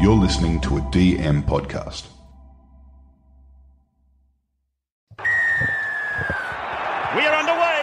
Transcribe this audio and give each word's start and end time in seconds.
You're 0.00 0.14
listening 0.14 0.60
to 0.60 0.76
a 0.76 0.80
DM 0.80 1.42
podcast. 1.44 2.06
We 7.16 7.24
are 7.26 7.34
underway. 7.34 7.82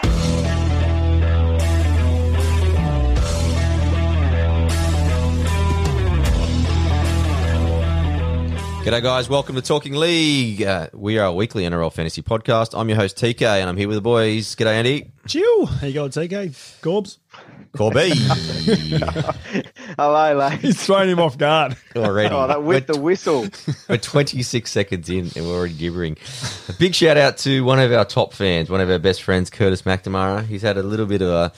G'day, 8.82 9.02
guys. 9.02 9.28
Welcome 9.28 9.56
to 9.56 9.60
Talking 9.60 9.94
League. 9.94 10.62
Uh, 10.62 10.88
we 10.94 11.18
are 11.18 11.26
a 11.26 11.32
weekly 11.34 11.64
NRL 11.64 11.92
fantasy 11.92 12.22
podcast. 12.22 12.78
I'm 12.78 12.88
your 12.88 12.96
host, 12.96 13.18
TK, 13.18 13.42
and 13.42 13.68
I'm 13.68 13.76
here 13.76 13.88
with 13.88 13.96
the 13.96 14.00
boys. 14.00 14.56
G'day, 14.56 14.72
Andy. 14.72 15.12
Chill. 15.26 15.66
How 15.66 15.86
you 15.86 15.92
going, 15.92 16.10
TK? 16.12 16.48
Gorbs? 16.80 17.18
Corby. 17.76 18.10
Hello, 19.98 20.34
lads. 20.34 20.62
He's 20.62 20.82
thrown 20.82 21.08
him 21.08 21.18
off 21.20 21.36
guard. 21.38 21.76
already. 21.94 22.34
Oh, 22.34 22.46
that 22.46 22.62
with 22.62 22.88
we're, 22.88 22.94
the 22.94 23.00
whistle. 23.00 23.46
we're 23.88 23.98
26 23.98 24.70
seconds 24.70 25.08
in 25.08 25.30
and 25.36 25.46
we're 25.46 25.56
already 25.56 25.74
gibbering. 25.74 26.16
A 26.68 26.72
big 26.72 26.94
shout 26.94 27.16
out 27.16 27.38
to 27.38 27.64
one 27.64 27.78
of 27.78 27.92
our 27.92 28.04
top 28.04 28.32
fans, 28.32 28.70
one 28.70 28.80
of 28.80 28.90
our 28.90 28.98
best 28.98 29.22
friends, 29.22 29.50
Curtis 29.50 29.82
McNamara. 29.82 30.44
He's 30.44 30.62
had 30.62 30.76
a 30.76 30.82
little 30.82 31.06
bit 31.06 31.22
of 31.22 31.28
a, 31.28 31.52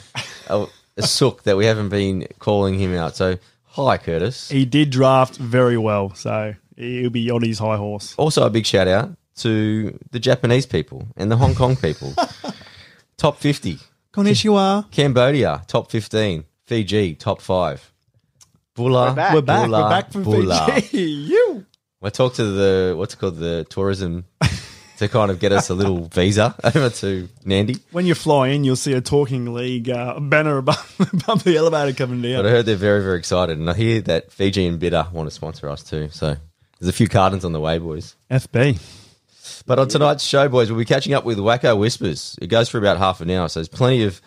a, 0.48 0.66
a 0.97 1.02
sook 1.02 1.45
that 1.45 1.56
we 1.56 1.65
haven't 1.66 1.89
been 1.89 2.27
calling 2.39 2.78
him 2.78 2.95
out. 2.95 3.16
So, 3.16 3.39
hi, 3.66 3.97
Curtis. 3.98 4.48
He 4.48 4.64
did 4.64 4.91
draft 4.91 5.37
very 5.37 5.78
well, 5.78 6.14
so 6.14 6.55
he'll 6.77 7.11
be 7.11 7.30
on 7.30 7.42
his 7.42 7.59
high 7.59 7.77
horse. 7.77 8.14
Also, 8.16 8.45
a 8.45 8.50
big 8.50 8.66
shout 8.66 8.89
out 8.89 9.11
to 9.37 9.98
the 10.11 10.19
Japanese 10.19 10.66
people 10.66 11.06
and 11.16 11.30
the 11.30 11.37
Hong 11.37 11.55
Kong 11.55 11.77
people. 11.77 12.14
top 13.16 13.39
50. 13.39 13.78
Konnichiwa. 14.18 14.90
Cambodia, 14.90 15.62
top 15.68 15.92
15. 15.92 16.45
Fiji, 16.66 17.14
top 17.14 17.40
5. 17.40 17.92
Bula. 18.74 19.10
We're 19.10 19.14
back. 19.14 19.34
We're 19.34 19.42
back. 19.42 19.66
Bula, 19.66 19.82
We're 19.82 19.88
back 19.91 20.12
from 20.12 20.22
Bula. 20.24 20.66
Fiji. 20.72 20.98
you. 21.02 21.64
I 22.02 22.10
talked 22.10 22.36
to 22.36 22.44
the, 22.44 22.94
what's 22.96 23.14
it 23.14 23.18
called, 23.18 23.36
the 23.36 23.64
tourism 23.70 24.25
to 24.98 25.08
kind 25.08 25.30
of 25.30 25.38
get 25.38 25.52
us 25.52 25.70
a 25.70 25.75
little 25.75 26.06
visa 26.06 26.52
over 26.64 26.91
to 26.91 27.28
Nandi. 27.44 27.77
When 27.92 28.06
you 28.06 28.16
fly 28.16 28.48
in, 28.48 28.64
you'll 28.64 28.75
see 28.75 28.92
a 28.92 29.00
Talking 29.00 29.55
League 29.55 29.88
uh, 29.88 30.19
banner 30.19 30.58
above, 30.58 30.97
above 31.12 31.44
the 31.44 31.56
elevator 31.56 31.92
coming 31.92 32.20
down. 32.20 32.42
But 32.42 32.47
I 32.47 32.50
heard 32.50 32.66
they're 32.66 32.75
very, 32.75 33.05
very 33.05 33.19
excited. 33.19 33.56
And 33.56 33.70
I 33.70 33.75
hear 33.75 34.00
that 34.03 34.32
Fiji 34.32 34.66
and 34.66 34.80
Bitter 34.80 35.06
want 35.12 35.28
to 35.28 35.34
sponsor 35.34 35.69
us 35.69 35.84
too. 35.84 36.08
So 36.10 36.36
there's 36.80 36.88
a 36.88 36.92
few 36.92 37.06
cartons 37.06 37.44
on 37.44 37.53
the 37.53 37.60
way, 37.60 37.78
boys. 37.78 38.16
FB. 38.32 38.80
But 39.69 39.78
on 39.78 39.88
tonight's 39.88 40.24
show, 40.24 40.48
boys, 40.48 40.70
we'll 40.70 40.78
be 40.78 40.86
catching 40.86 41.12
up 41.12 41.27
with 41.27 41.36
Wacko 41.36 41.78
Whispers. 41.78 42.38
It 42.41 42.47
goes 42.47 42.70
for 42.70 42.78
about 42.78 42.97
half 42.97 43.20
an 43.20 43.30
hour, 43.30 43.50
so 43.50 43.61
there's 43.61 43.69
plenty 43.69 44.02
of 44.05 44.22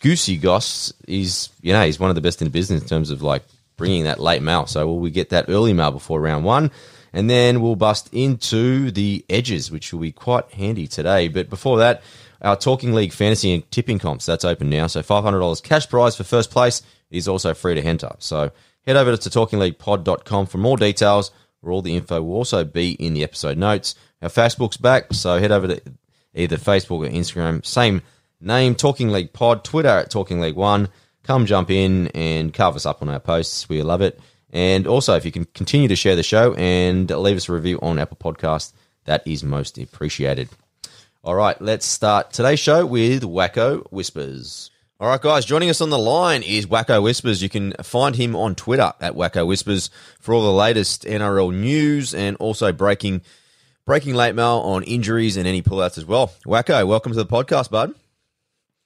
Goosey 0.00 0.36
Goss. 0.36 0.92
He's, 1.04 1.48
you 1.62 1.72
know, 1.72 1.84
he's 1.84 1.98
one 1.98 2.10
of 2.10 2.14
the 2.14 2.22
best 2.22 2.40
in 2.40 2.46
the 2.46 2.52
business 2.52 2.80
in 2.80 2.88
terms 2.88 3.10
of 3.10 3.20
like 3.20 3.42
bringing 3.76 4.04
that 4.04 4.20
late 4.20 4.40
mail. 4.40 4.66
So 4.66 4.86
will 4.86 5.00
we 5.00 5.10
get 5.10 5.30
that 5.30 5.46
early 5.48 5.72
mail 5.72 5.90
before 5.90 6.20
round 6.20 6.44
one? 6.44 6.70
And 7.12 7.28
then 7.28 7.60
we'll 7.60 7.74
bust 7.74 8.08
into 8.12 8.92
the 8.92 9.24
edges, 9.28 9.68
which 9.68 9.92
will 9.92 9.98
be 9.98 10.12
quite 10.12 10.48
handy 10.52 10.86
today. 10.86 11.26
But 11.26 11.50
before 11.50 11.78
that, 11.78 12.04
our 12.40 12.54
Talking 12.54 12.94
League 12.94 13.12
fantasy 13.12 13.52
and 13.52 13.68
tipping 13.72 13.98
comps, 13.98 14.26
that's 14.26 14.44
open 14.44 14.70
now. 14.70 14.86
So 14.86 15.02
$500 15.02 15.60
cash 15.60 15.88
prize 15.88 16.14
for 16.14 16.22
first 16.22 16.52
place 16.52 16.82
is 17.10 17.26
also 17.26 17.52
free 17.52 17.74
to 17.74 17.82
enter. 17.82 18.14
So 18.20 18.52
head 18.86 18.94
over 18.94 19.16
to 19.16 19.28
talkingleaguepod.com 19.28 20.46
for 20.46 20.58
more 20.58 20.76
details, 20.76 21.32
where 21.62 21.72
all 21.72 21.82
the 21.82 21.96
info 21.96 22.22
will 22.22 22.36
also 22.36 22.62
be 22.62 22.92
in 22.92 23.14
the 23.14 23.24
episode 23.24 23.58
notes. 23.58 23.96
Our 24.20 24.28
Facebook's 24.28 24.76
back, 24.76 25.12
so 25.12 25.38
head 25.38 25.52
over 25.52 25.68
to 25.68 25.82
either 26.34 26.56
Facebook 26.56 27.06
or 27.06 27.10
Instagram. 27.10 27.64
Same 27.64 28.02
name, 28.40 28.74
Talking 28.74 29.10
League 29.10 29.32
Pod, 29.32 29.64
Twitter 29.64 29.88
at 29.88 30.10
Talking 30.10 30.40
League 30.40 30.56
One. 30.56 30.88
Come 31.22 31.46
jump 31.46 31.70
in 31.70 32.08
and 32.08 32.52
carve 32.54 32.76
us 32.76 32.86
up 32.86 33.02
on 33.02 33.08
our 33.08 33.20
posts. 33.20 33.68
We 33.68 33.82
love 33.82 34.00
it. 34.00 34.18
And 34.50 34.86
also, 34.86 35.14
if 35.14 35.24
you 35.24 35.32
can 35.32 35.44
continue 35.46 35.88
to 35.88 35.96
share 35.96 36.16
the 36.16 36.22
show 36.22 36.54
and 36.54 37.10
leave 37.10 37.36
us 37.36 37.48
a 37.48 37.52
review 37.52 37.78
on 37.82 37.98
Apple 37.98 38.16
Podcast, 38.16 38.72
that 39.04 39.26
is 39.26 39.44
most 39.44 39.78
appreciated. 39.78 40.48
All 41.22 41.34
right, 41.34 41.60
let's 41.60 41.84
start 41.84 42.32
today's 42.32 42.60
show 42.60 42.86
with 42.86 43.22
Wacko 43.22 43.86
Whispers. 43.90 44.70
All 45.00 45.08
right, 45.08 45.20
guys, 45.20 45.44
joining 45.44 45.70
us 45.70 45.80
on 45.80 45.90
the 45.90 45.98
line 45.98 46.42
is 46.42 46.66
Wacko 46.66 47.02
Whispers. 47.02 47.42
You 47.42 47.48
can 47.48 47.72
find 47.82 48.16
him 48.16 48.34
on 48.34 48.54
Twitter 48.54 48.92
at 49.00 49.14
Wacko 49.14 49.46
Whispers 49.46 49.90
for 50.18 50.34
all 50.34 50.42
the 50.42 50.52
latest 50.52 51.04
NRL 51.04 51.54
news 51.54 52.14
and 52.14 52.36
also 52.38 52.72
breaking 52.72 53.20
breaking 53.88 54.14
late 54.14 54.34
mail 54.34 54.60
on 54.66 54.82
injuries 54.82 55.38
and 55.38 55.48
any 55.48 55.62
pullouts 55.62 55.96
as 55.96 56.04
well. 56.04 56.30
Wacko, 56.44 56.86
welcome 56.86 57.10
to 57.10 57.16
the 57.16 57.24
podcast, 57.24 57.70
bud. 57.70 57.94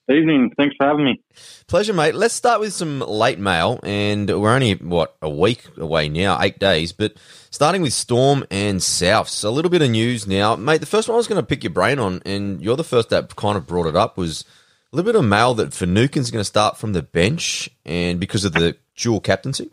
Evening. 0.09 0.53
Thanks 0.57 0.77
for 0.77 0.87
having 0.87 1.05
me. 1.05 1.21
Pleasure, 1.67 1.93
mate. 1.93 2.15
Let's 2.15 2.35
start 2.35 2.61
with 2.61 2.73
some 2.73 3.01
late 3.01 3.41
mail, 3.41 3.81
and 3.83 4.31
we're 4.31 4.55
only 4.55 4.75
what 4.75 5.17
a 5.21 5.29
week 5.29 5.65
away 5.77 6.09
now, 6.09 6.41
eight 6.41 6.61
days. 6.61 6.93
But 6.93 7.15
starting 7.51 7.83
with 7.83 7.93
Storm 7.93 8.45
and 8.49 8.79
Souths, 8.79 9.45
a 9.45 9.51
little 9.51 9.73
bit 9.73 9.83
of 9.83 9.91
news 9.91 10.29
now, 10.29 10.55
mate. 10.55 10.79
The 10.79 10.87
first 10.87 11.09
one 11.09 11.15
I 11.15 11.17
was 11.17 11.27
going 11.27 11.41
to 11.41 11.47
pick 11.47 11.65
your 11.65 11.73
brain 11.73 11.99
on, 11.99 12.23
and 12.25 12.63
you're 12.63 12.77
the 12.77 12.85
first 12.85 13.09
that 13.09 13.35
kind 13.35 13.57
of 13.57 13.67
brought 13.67 13.89
it 13.89 13.97
up, 13.97 14.17
was 14.17 14.45
a 14.93 14.97
little 14.97 15.13
bit 15.13 15.19
of 15.19 15.25
mail 15.25 15.55
that 15.55 15.75
Finucane's 15.75 16.31
going 16.31 16.43
to 16.43 16.45
start 16.45 16.79
from 16.79 16.93
the 16.93 17.03
bench, 17.03 17.69
and 17.85 18.21
because 18.21 18.45
of 18.45 18.53
the 18.53 18.77
dual 18.95 19.19
captaincy. 19.19 19.73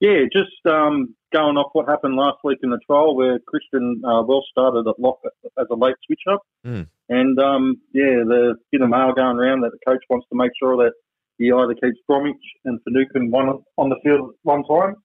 Yeah, 0.00 0.24
just 0.30 0.66
um, 0.66 1.14
going 1.32 1.56
off 1.56 1.70
what 1.72 1.88
happened 1.88 2.16
last 2.16 2.38
week 2.44 2.58
in 2.62 2.70
the 2.70 2.78
trial 2.86 3.16
where 3.16 3.38
Christian 3.46 4.02
uh, 4.04 4.22
well 4.22 4.42
started 4.50 4.86
at 4.88 4.98
lock 4.98 5.18
as 5.58 5.66
a 5.70 5.74
late 5.74 5.96
switch 6.06 6.20
up. 6.30 6.40
Mm. 6.66 6.88
And 7.08 7.38
um, 7.40 7.80
yeah, 7.92 8.22
there's 8.28 8.52
a 8.52 8.54
bit 8.70 8.80
of 8.82 8.88
mail 8.88 9.12
going 9.14 9.36
around 9.38 9.62
that 9.62 9.70
the 9.72 9.78
coach 9.90 10.02
wants 10.08 10.26
to 10.30 10.36
make 10.36 10.52
sure 10.58 10.76
that 10.84 10.92
he 11.38 11.50
either 11.50 11.74
keeps 11.74 11.98
Bromwich 12.06 12.36
and 12.64 12.78
Finucane 12.84 13.30
one 13.30 13.62
on 13.76 13.88
the 13.88 13.96
field 14.04 14.30
at 14.30 14.34
one 14.42 14.62
time. 14.64 14.96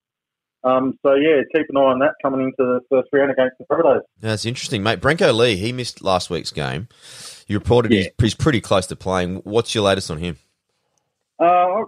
Um, 0.63 0.93
so 1.05 1.13
yeah, 1.15 1.41
keep 1.55 1.65
an 1.69 1.77
eye 1.77 1.81
on 1.81 1.99
that 1.99 2.15
coming 2.21 2.41
into 2.41 2.55
the 2.57 2.81
first 2.89 3.07
round 3.13 3.31
against 3.31 3.57
the 3.59 3.65
Predators. 3.65 4.03
That's 4.19 4.45
interesting, 4.45 4.83
mate. 4.83 4.99
Brenko 4.99 5.33
Lee, 5.35 5.55
he 5.55 5.71
missed 5.71 6.03
last 6.03 6.29
week's 6.29 6.51
game. 6.51 6.87
You 7.47 7.57
reported 7.59 7.91
he's, 7.91 8.05
Yeah. 8.05 8.11
he's 8.19 8.35
pretty 8.35 8.59
close 8.59 8.87
to 8.87 8.95
playing. 8.95 9.37
What's 9.37 9.73
your 9.73 9.85
latest 9.85 10.11
on 10.11 10.17
him? 10.17 10.37
Uh, 11.39 11.83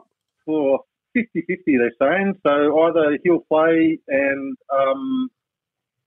for 1.14 1.22
50-50, 1.22 1.58
they're 1.66 1.92
saying. 2.02 2.36
So 2.46 2.80
either 2.84 3.18
he'll 3.24 3.40
play 3.52 4.00
and 4.08 4.58
um, 4.74 5.30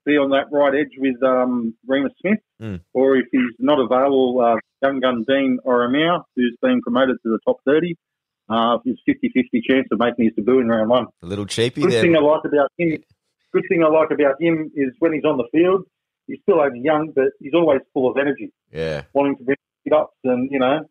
be 0.04 0.12
on 0.16 0.30
that 0.30 0.46
right 0.52 0.74
edge 0.74 0.92
with 0.98 1.22
um, 1.22 1.74
Reimis 1.88 2.10
Smith, 2.20 2.38
Mm. 2.60 2.80
or 2.94 3.16
if 3.16 3.26
he's 3.32 3.50
not 3.58 3.80
available, 3.80 4.40
uh, 4.40 4.54
young 4.82 5.00
gun 5.00 5.24
Dean 5.26 5.58
Ieremia, 5.66 6.22
who's 6.36 6.56
been 6.62 6.80
promoted 6.80 7.16
to 7.24 7.28
the 7.30 7.40
top 7.44 7.56
30, 7.66 7.96
uh, 8.48 8.78
is 8.86 8.96
50-50 9.08 9.62
chance 9.68 9.88
of 9.90 9.98
making 9.98 10.26
his 10.26 10.34
debut 10.36 10.60
in 10.60 10.68
round 10.68 10.88
one. 10.88 11.06
A 11.22 11.26
little 11.26 11.44
cheapy 11.46 11.80
Good 11.82 11.90
there. 11.90 12.02
thing 12.02 12.16
I 12.16 12.20
like 12.20 12.44
about 12.44 12.70
him. 12.78 13.02
Good 13.52 13.64
thing 13.68 13.82
I 13.82 13.88
like 13.88 14.12
about 14.12 14.40
him 14.40 14.70
is 14.76 14.92
when 15.00 15.12
he's 15.12 15.24
on 15.24 15.38
the 15.38 15.48
field, 15.50 15.86
he's 16.28 16.38
still 16.42 16.60
only 16.60 16.80
young, 16.84 17.10
but 17.14 17.30
he's 17.40 17.52
always 17.52 17.80
full 17.92 18.08
of 18.08 18.16
energy 18.16 18.52
Yeah. 18.72 19.02
wanting 19.12 19.36
to 19.38 19.42
bring 19.44 19.56
it 19.84 19.92
up 19.92 20.12
and, 20.22 20.48
you 20.52 20.60
know, 20.60 20.82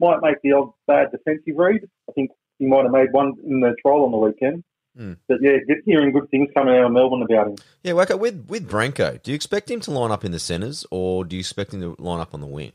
might 0.00 0.20
make 0.22 0.36
the 0.42 0.52
odd 0.52 0.72
bad 0.86 1.10
defensive 1.10 1.56
read. 1.56 1.82
I 2.08 2.12
think 2.12 2.30
he 2.58 2.66
might 2.66 2.82
have 2.84 2.92
made 2.92 3.12
one 3.12 3.34
in 3.44 3.60
the 3.60 3.74
trial 3.82 4.04
on 4.04 4.12
the 4.12 4.18
weekend. 4.18 4.64
Hmm. 4.96 5.12
But 5.28 5.38
yeah, 5.40 5.58
good, 5.66 5.78
hearing 5.84 6.12
good 6.12 6.28
things 6.30 6.48
coming 6.54 6.74
out 6.74 6.86
of 6.86 6.92
Melbourne 6.92 7.22
about 7.22 7.48
him. 7.48 7.56
Yeah, 7.84 7.92
Wacko, 7.92 8.18
with 8.18 8.46
with 8.48 8.68
Brenko, 8.68 9.22
do 9.22 9.30
you 9.30 9.34
expect 9.36 9.70
him 9.70 9.80
to 9.80 9.90
line 9.92 10.10
up 10.10 10.24
in 10.24 10.32
the 10.32 10.38
centres 10.40 10.84
or 10.90 11.24
do 11.24 11.36
you 11.36 11.40
expect 11.40 11.72
him 11.72 11.80
to 11.82 11.96
line 12.02 12.20
up 12.20 12.34
on 12.34 12.40
the 12.40 12.46
wing? 12.46 12.72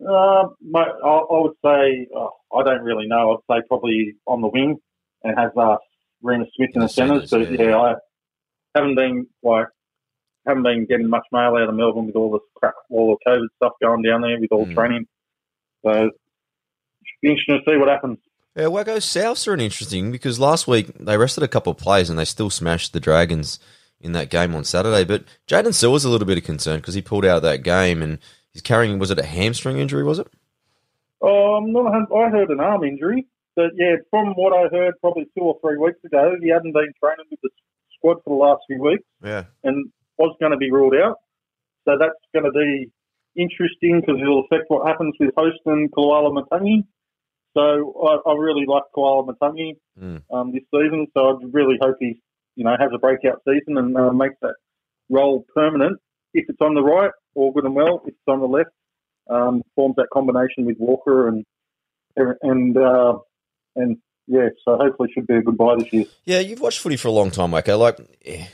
Uh, 0.00 0.48
my, 0.60 0.82
I, 0.82 1.08
I 1.08 1.40
would 1.40 1.54
say, 1.64 2.06
oh, 2.14 2.30
I 2.54 2.62
don't 2.64 2.82
really 2.82 3.06
know. 3.06 3.40
I'd 3.48 3.60
say 3.60 3.66
probably 3.68 4.14
on 4.26 4.42
the 4.42 4.48
wing 4.48 4.76
and 5.24 5.38
has 5.38 5.50
uh, 5.56 5.76
Reimis 6.22 6.48
Smith 6.56 6.70
in 6.74 6.74
In 6.74 6.80
the, 6.80 6.86
the 6.86 6.88
centres. 6.88 7.30
But 7.30 7.50
yeah. 7.52 7.62
yeah. 7.62 7.76
I 7.78 7.94
haven't 8.74 8.96
been 8.96 9.26
like 9.42 9.68
haven't 10.46 10.64
been 10.64 10.86
getting 10.86 11.08
much 11.08 11.24
mail 11.32 11.56
out 11.56 11.68
of 11.68 11.74
Melbourne 11.74 12.06
with 12.06 12.16
all 12.16 12.30
this 12.32 12.42
crap, 12.56 12.74
all 12.90 13.16
the 13.24 13.30
COVID 13.30 13.46
stuff 13.56 13.72
going 13.80 14.02
down 14.02 14.20
there 14.20 14.38
with 14.38 14.52
all 14.52 14.64
Hmm. 14.66 14.74
training. 14.74 15.06
So 15.84 16.10
be 17.22 17.30
interesting 17.30 17.60
to 17.64 17.70
see 17.70 17.76
what 17.76 17.88
happens. 17.88 18.18
Yeah, 18.54 18.64
Wacko, 18.64 18.96
Souths 18.98 19.46
are 19.46 19.52
an 19.54 19.60
interesting 19.60 20.10
because 20.10 20.40
last 20.40 20.66
week 20.66 20.96
they 20.98 21.18
rested 21.18 21.42
a 21.44 21.48
couple 21.48 21.70
of 21.72 21.76
players 21.78 22.08
and 22.08 22.18
they 22.18 22.24
still 22.24 22.48
smashed 22.50 22.92
the 22.94 23.00
Dragons 23.00 23.58
in 24.00 24.12
that 24.12 24.30
game 24.30 24.54
on 24.54 24.64
Saturday. 24.64 25.04
But 25.04 25.24
Jaydn 25.46 25.74
Su'A 25.74 25.92
was 25.92 26.04
a 26.04 26.08
little 26.10 26.26
bit 26.26 26.38
of 26.38 26.44
concern 26.44 26.80
because 26.80 26.94
he 26.94 27.02
pulled 27.02 27.24
out 27.26 27.42
that 27.42 27.62
game 27.62 28.02
and 28.02 28.18
he's 28.52 28.62
carrying, 28.62 28.98
was 28.98 29.10
it 29.10 29.18
a 29.18 29.24
hamstring 29.26 29.78
injury, 29.78 30.02
was 30.04 30.18
it? 30.18 30.28
Oh, 31.20 31.54
I'm 31.56 31.72
not. 31.72 31.86
a 31.86 32.14
I 32.14 32.30
heard 32.30 32.50
an 32.50 32.60
arm 32.60 32.84
injury, 32.84 33.26
but 33.56 33.70
yeah, 33.76 33.96
from 34.10 34.28
what 34.34 34.52
I 34.52 34.68
heard, 34.74 34.94
probably 35.00 35.24
two 35.36 35.42
or 35.44 35.58
three 35.60 35.76
weeks 35.78 36.02
ago, 36.04 36.36
he 36.40 36.48
hadn't 36.48 36.72
been 36.72 36.92
training 37.02 37.26
with 37.30 37.40
the 37.42 37.50
squad 37.98 38.18
for 38.24 38.30
the 38.30 38.42
last 38.42 38.62
few 38.66 38.80
weeks 38.82 39.04
Yeah. 39.22 39.44
and 39.64 39.90
was 40.18 40.34
going 40.40 40.52
to 40.52 40.58
be 40.58 40.70
ruled 40.70 40.94
out. 40.94 41.16
So 41.84 41.96
that's 41.98 42.14
going 42.32 42.44
to 42.44 42.52
be 42.52 42.90
interesting 43.36 44.00
because 44.00 44.20
it'll 44.20 44.44
affect 44.44 44.64
what 44.68 44.86
happens 44.86 45.14
with 45.20 45.30
Host 45.36 45.58
and 45.66 45.90
Koloamatangi. 45.92 46.84
So 47.56 48.20
I, 48.26 48.30
I 48.30 48.34
really 48.36 48.66
like 48.66 48.84
Koloamatangi 48.94 49.76
Mm. 49.98 50.22
um, 50.30 50.52
this 50.52 50.62
season. 50.70 51.06
So 51.14 51.20
I 51.26 51.44
really 51.50 51.78
hope 51.80 51.96
he, 51.98 52.20
you 52.54 52.64
know, 52.64 52.76
has 52.78 52.90
a 52.94 52.98
breakout 52.98 53.40
season 53.48 53.78
and 53.78 53.96
uh, 53.96 54.12
makes 54.12 54.34
that 54.42 54.56
role 55.08 55.46
permanent. 55.54 55.98
If 56.34 56.44
it's 56.50 56.60
on 56.60 56.74
the 56.74 56.82
right, 56.82 57.10
all 57.34 57.50
good 57.52 57.64
and 57.64 57.74
well. 57.74 58.02
If 58.04 58.08
it's 58.08 58.18
on 58.28 58.40
the 58.40 58.46
left, 58.46 58.68
um, 59.30 59.62
forms 59.74 59.96
that 59.96 60.08
combination 60.12 60.66
with 60.66 60.76
Walker 60.78 61.28
and 61.28 61.46
and 62.42 62.76
uh, 62.76 63.18
and 63.74 63.96
yeah, 64.26 64.48
so 64.64 64.76
hopefully 64.76 65.10
should 65.14 65.26
be 65.26 65.36
a 65.36 65.42
good 65.42 65.56
buy 65.56 65.76
this 65.78 65.90
year. 65.92 66.04
Yeah, 66.26 66.40
you've 66.40 66.60
watched 66.60 66.80
footy 66.80 66.96
for 66.96 67.08
a 67.08 67.12
long 67.12 67.30
time, 67.30 67.52
Wacko. 67.52 67.78
Like 67.78 67.98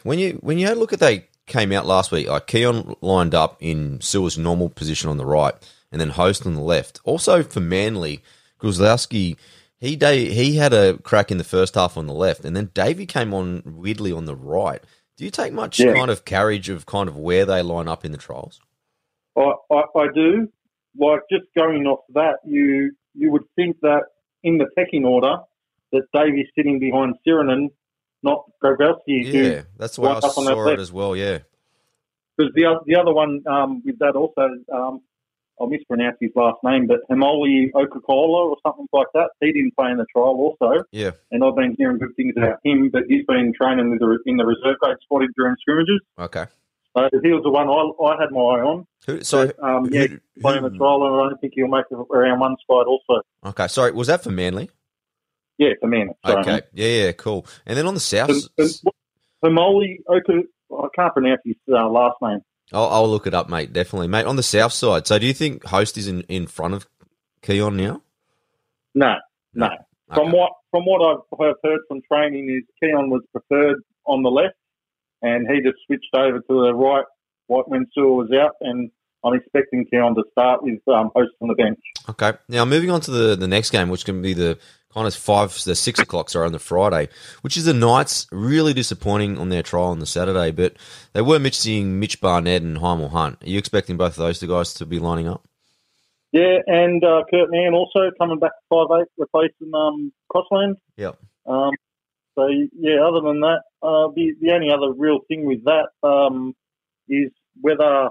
when 0.05 0.21
you 0.21 0.39
when 0.43 0.59
you 0.59 0.67
had 0.69 0.77
a 0.77 0.81
look 0.81 0.93
at 0.93 1.01
they 1.01 1.27
came 1.47 1.73
out 1.73 1.87
last 1.87 2.13
week, 2.13 2.29
like 2.29 2.47
Keon 2.47 2.95
lined 3.01 3.35
up 3.35 3.57
in 3.59 3.99
Su'A's 3.99 4.39
normal 4.39 4.69
position 4.69 5.11
on 5.11 5.17
the 5.17 5.27
right, 5.27 5.55
and 5.91 6.01
then 6.01 6.11
Host 6.11 6.47
on 6.47 6.55
the 6.55 6.61
left. 6.61 7.01
Also 7.05 7.43
for 7.43 7.61
Manly, 7.61 8.23
Gruzlowski, 8.63 9.37
he 9.79 9.97
day, 9.97 10.29
he 10.33 10.57
had 10.57 10.73
a 10.73 10.97
crack 10.99 11.31
in 11.31 11.39
the 11.39 11.45
first 11.45 11.75
half 11.75 11.97
on 11.97 12.07
the 12.07 12.15
left, 12.15 12.45
and 12.45 12.55
then 12.55 12.71
Davey 12.75 13.05
came 13.07 13.35
on 13.35 13.63
weirdly 13.67 14.13
on 14.13 14.25
the 14.27 14.37
right. 14.37 14.83
Do 15.17 15.25
you 15.25 15.31
take 15.31 15.53
much 15.53 15.81
Yeah. 15.81 15.93
kind 15.95 16.11
of 16.11 16.25
carriage 16.25 16.69
of 16.69 16.87
kind 16.87 17.09
of 17.09 17.17
where 17.17 17.45
they 17.45 17.63
line 17.63 17.89
up 17.89 18.05
in 18.05 18.13
the 18.13 18.19
trials? 18.19 18.61
I, 19.37 19.53
I, 19.71 19.83
I 19.97 20.07
do. 20.15 20.49
Like 20.99 21.21
just 21.31 21.45
going 21.57 21.87
off 21.87 22.01
that, 22.15 22.37
you 22.45 22.93
you 23.15 23.31
would 23.31 23.45
think 23.57 23.77
that 23.83 24.03
in 24.43 24.59
the 24.59 24.67
pecking 24.77 25.05
order 25.05 25.39
that 25.93 26.03
Davey's 26.15 26.49
sitting 26.57 26.79
behind 26.79 27.15
Sironen, 27.27 27.69
not 28.23 28.45
Grabowski. 28.63 29.25
Yeah, 29.25 29.63
that's 29.79 29.99
way 29.99 30.09
I 30.11 30.13
lined 30.13 30.25
up 30.25 30.39
on 30.39 30.45
that 30.45 30.53
saw 30.53 30.63
it 30.65 30.67
left. 30.71 30.81
as 30.81 30.93
well. 30.93 31.17
Yeah, 31.17 31.39
Because 32.37 32.53
the 32.55 32.79
the 32.87 32.97
other 32.97 33.13
one 33.13 33.43
um, 33.47 33.83
with 33.85 33.99
that 34.01 34.17
also, 34.17 34.49
um, 34.73 35.01
I'll 35.63 35.69
mispronounce 35.69 36.17
his 36.21 36.31
last 36.35 36.59
name, 36.65 36.89
but 36.89 36.99
Hemoli 37.09 37.71
Okakola 37.73 38.51
or 38.51 38.57
something 38.67 38.89
like 38.93 39.07
that. 39.15 39.31
He 39.41 39.53
didn't 39.53 39.77
play 39.77 39.93
in 39.93 39.97
the 39.99 40.07
trial 40.13 40.35
also, 40.61 40.83
yeah, 40.91 41.13
and 41.31 41.45
I've 41.45 41.55
been 41.55 41.77
hearing 41.79 41.99
good 41.99 42.17
things 42.17 42.35
about 42.37 42.59
him. 42.65 42.91
But 42.91 43.05
he's 43.09 43.25
been 43.27 43.53
training 43.55 43.91
with 43.91 44.01
the, 44.01 44.19
in 44.27 44.39
the 44.39 44.45
reserve 44.45 44.79
grade 44.81 44.97
squad 45.03 45.23
during 45.37 45.55
scrimmages. 45.61 46.01
okay. 46.19 46.47
So 46.97 47.09
he 47.23 47.31
was 47.31 47.43
the 47.43 47.51
one 47.51 47.69
I, 47.69 48.13
I 48.13 48.21
had 48.21 48.33
my 48.33 48.41
eye 48.41 48.61
on. 48.61 48.87
Who, 49.07 49.23
so 49.25 49.47
But, 49.47 49.63
um, 49.63 49.85
who- 49.87 49.95
yeah, 49.97 50.07
who- 50.09 50.19
playing 50.43 50.63
the 50.65 50.71
trial, 50.71 51.07
and 51.07 51.15
I 51.15 51.29
don't 51.31 51.41
think 51.41 51.53
he'll 51.55 51.69
make 51.69 51.87
it 51.91 51.95
around 51.95 52.41
one 52.41 52.57
side 52.69 52.87
also. 52.87 53.23
okay, 53.47 53.69
sorry, 53.69 53.93
was 53.93 54.09
that 54.09 54.23
for 54.25 54.31
Manly? 54.31 54.69
Yeah, 55.59 55.71
for 55.81 55.87
men. 55.87 56.11
Sorry, 56.27 56.41
Okay, 56.41 56.61
yeah, 56.75 57.05
yeah, 57.07 57.13
cool. 57.13 57.47
And 57.67 57.79
then 57.79 57.87
on 57.87 57.95
the 57.95 58.01
south, 58.01 58.31
Hem- 59.43 59.59
Oka, 59.59 60.43
I 60.73 60.87
can't 60.95 61.13
pronounce 61.15 61.41
his 61.45 61.57
uh, 61.73 61.89
last 61.89 62.17
name. 62.21 62.41
I'll, 62.73 62.89
I'll 62.89 63.09
look 63.09 63.27
it 63.27 63.35
up, 63.35 63.49
mate. 63.49 63.73
Definitely, 63.73 64.09
mate. 64.09 64.27
On 64.27 64.37
the 64.37 64.43
south 64.43 64.73
side. 64.73 65.07
So, 65.07 65.19
do 65.19 65.27
you 65.27 65.35
think 65.35 65.65
Host 65.65 65.97
is 65.97 66.09
in, 66.09 66.23
in 66.23 66.47
front 66.47 66.75
of 66.75 66.87
Keon 67.43 67.77
now? 67.77 68.03
No, 68.95 69.15
no. 69.55 69.69
From 70.13 70.31
what 70.31 70.53
from 70.71 70.85
what 70.85 71.01
I've 71.01 71.47
have 71.47 71.57
heard 71.65 71.81
from 71.89 72.03
training 72.11 72.51
is 72.51 72.65
Keon 72.81 73.09
was 73.09 73.23
preferred 73.33 73.83
on 74.07 74.23
the 74.23 74.31
left, 74.31 74.57
and 75.23 75.47
he 75.49 75.61
just 75.63 75.77
switched 75.87 76.15
over 76.15 76.39
to 76.39 76.47
the 76.49 76.75
right 76.75 77.05
right 77.49 77.69
when 77.69 77.87
Sewell 77.95 78.17
was 78.17 78.31
out, 78.33 78.53
and 78.61 78.91
I'm 79.25 79.35
expecting 79.35 79.87
Keon 79.87 80.15
to 80.17 80.25
start 80.33 80.63
with 80.63 80.81
um, 80.89 81.11
Host 81.15 81.31
on 81.41 81.49
the 81.49 81.55
bench. 81.55 81.79
Okay. 82.09 82.33
Now, 82.49 82.65
moving 82.65 82.91
on 82.91 83.01
to 83.03 83.11
the, 83.11 83.37
the 83.37 83.47
next 83.47 83.71
game, 83.71 83.89
which 83.89 84.05
can 84.05 84.21
be 84.21 84.35
the 84.35 84.59
kind 84.95 85.07
of 85.07 85.15
five, 85.15 85.53
the 85.65 85.75
six 85.75 85.99
o'clock, 86.01 86.31
sorry, 86.31 86.47
on 86.47 86.53
the 86.53 86.59
Friday, 86.59 87.09
which 87.43 87.57
is 87.57 87.65
the 87.65 87.75
Knights. 87.75 88.27
Really 88.31 88.73
disappointing 88.73 89.39
on 89.39 89.49
their 89.49 89.63
trial 89.63 89.87
on 89.87 89.99
the 90.01 90.07
Saturday, 90.07 90.51
but 90.51 90.75
they 91.13 91.23
were 91.23 91.39
missing 91.39 91.99
Mitch 91.99 92.21
Barnett 92.21 92.63
and 92.63 92.79
Heimel 92.79 93.11
Hunt. 93.11 93.43
Are 93.43 93.49
you 93.49 93.59
expecting 93.59 93.97
both 93.97 94.13
of 94.13 94.17
those 94.25 94.39
two 94.41 94.49
guys 94.49 94.75
to 94.75 94.87
be 94.87 94.99
lining 94.99 95.29
up? 95.29 95.45
Yeah, 96.33 96.59
and 96.67 97.05
uh, 97.05 97.25
Kurt 97.31 97.51
Mann 97.51 97.75
also 97.75 98.11
coming 98.19 98.39
back 98.39 98.53
to 98.53 98.65
five 98.71 99.01
eight, 99.03 99.09
replacing 99.19 99.75
um, 99.75 100.13
Crossland. 100.31 100.77
Yep. 100.97 101.19
Um, 101.47 101.73
so 102.35 102.47
yeah, 102.49 103.07
other 103.07 103.21
than 103.21 103.41
that, 103.41 103.61
uh, 103.83 104.09
the 104.15 104.35
the 104.41 104.53
only 104.53 104.71
other 104.73 104.93
real 104.93 105.21
thing 105.29 105.45
with 105.45 105.65
that 105.65 105.89
um, 106.03 106.55
is 107.09 107.31
whether 107.61 108.09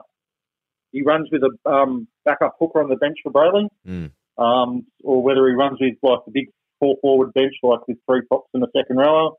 he 0.92 1.02
runs 1.02 1.30
with 1.32 1.42
a 1.42 1.70
um, 1.70 2.08
backup 2.26 2.56
hooker 2.60 2.84
on 2.84 2.90
the 2.90 2.96
bench 2.98 3.18
for 3.24 3.32
Brailey, 3.32 3.68
Mm. 3.88 4.12
um, 4.38 4.86
or 5.04 5.24
whether 5.24 5.48
he 5.48 5.54
runs 5.56 5.80
with 5.80 5.96
like 6.04 6.20
the 6.26 6.32
big 6.32 6.50
four 6.82 6.98
forward 7.02 7.34
bench, 7.34 7.54
like 7.64 7.88
with 7.88 7.98
three 8.10 8.22
props 8.28 8.50
in 8.54 8.60
the 8.60 8.68
second 8.76 8.98
rower, 8.98 9.32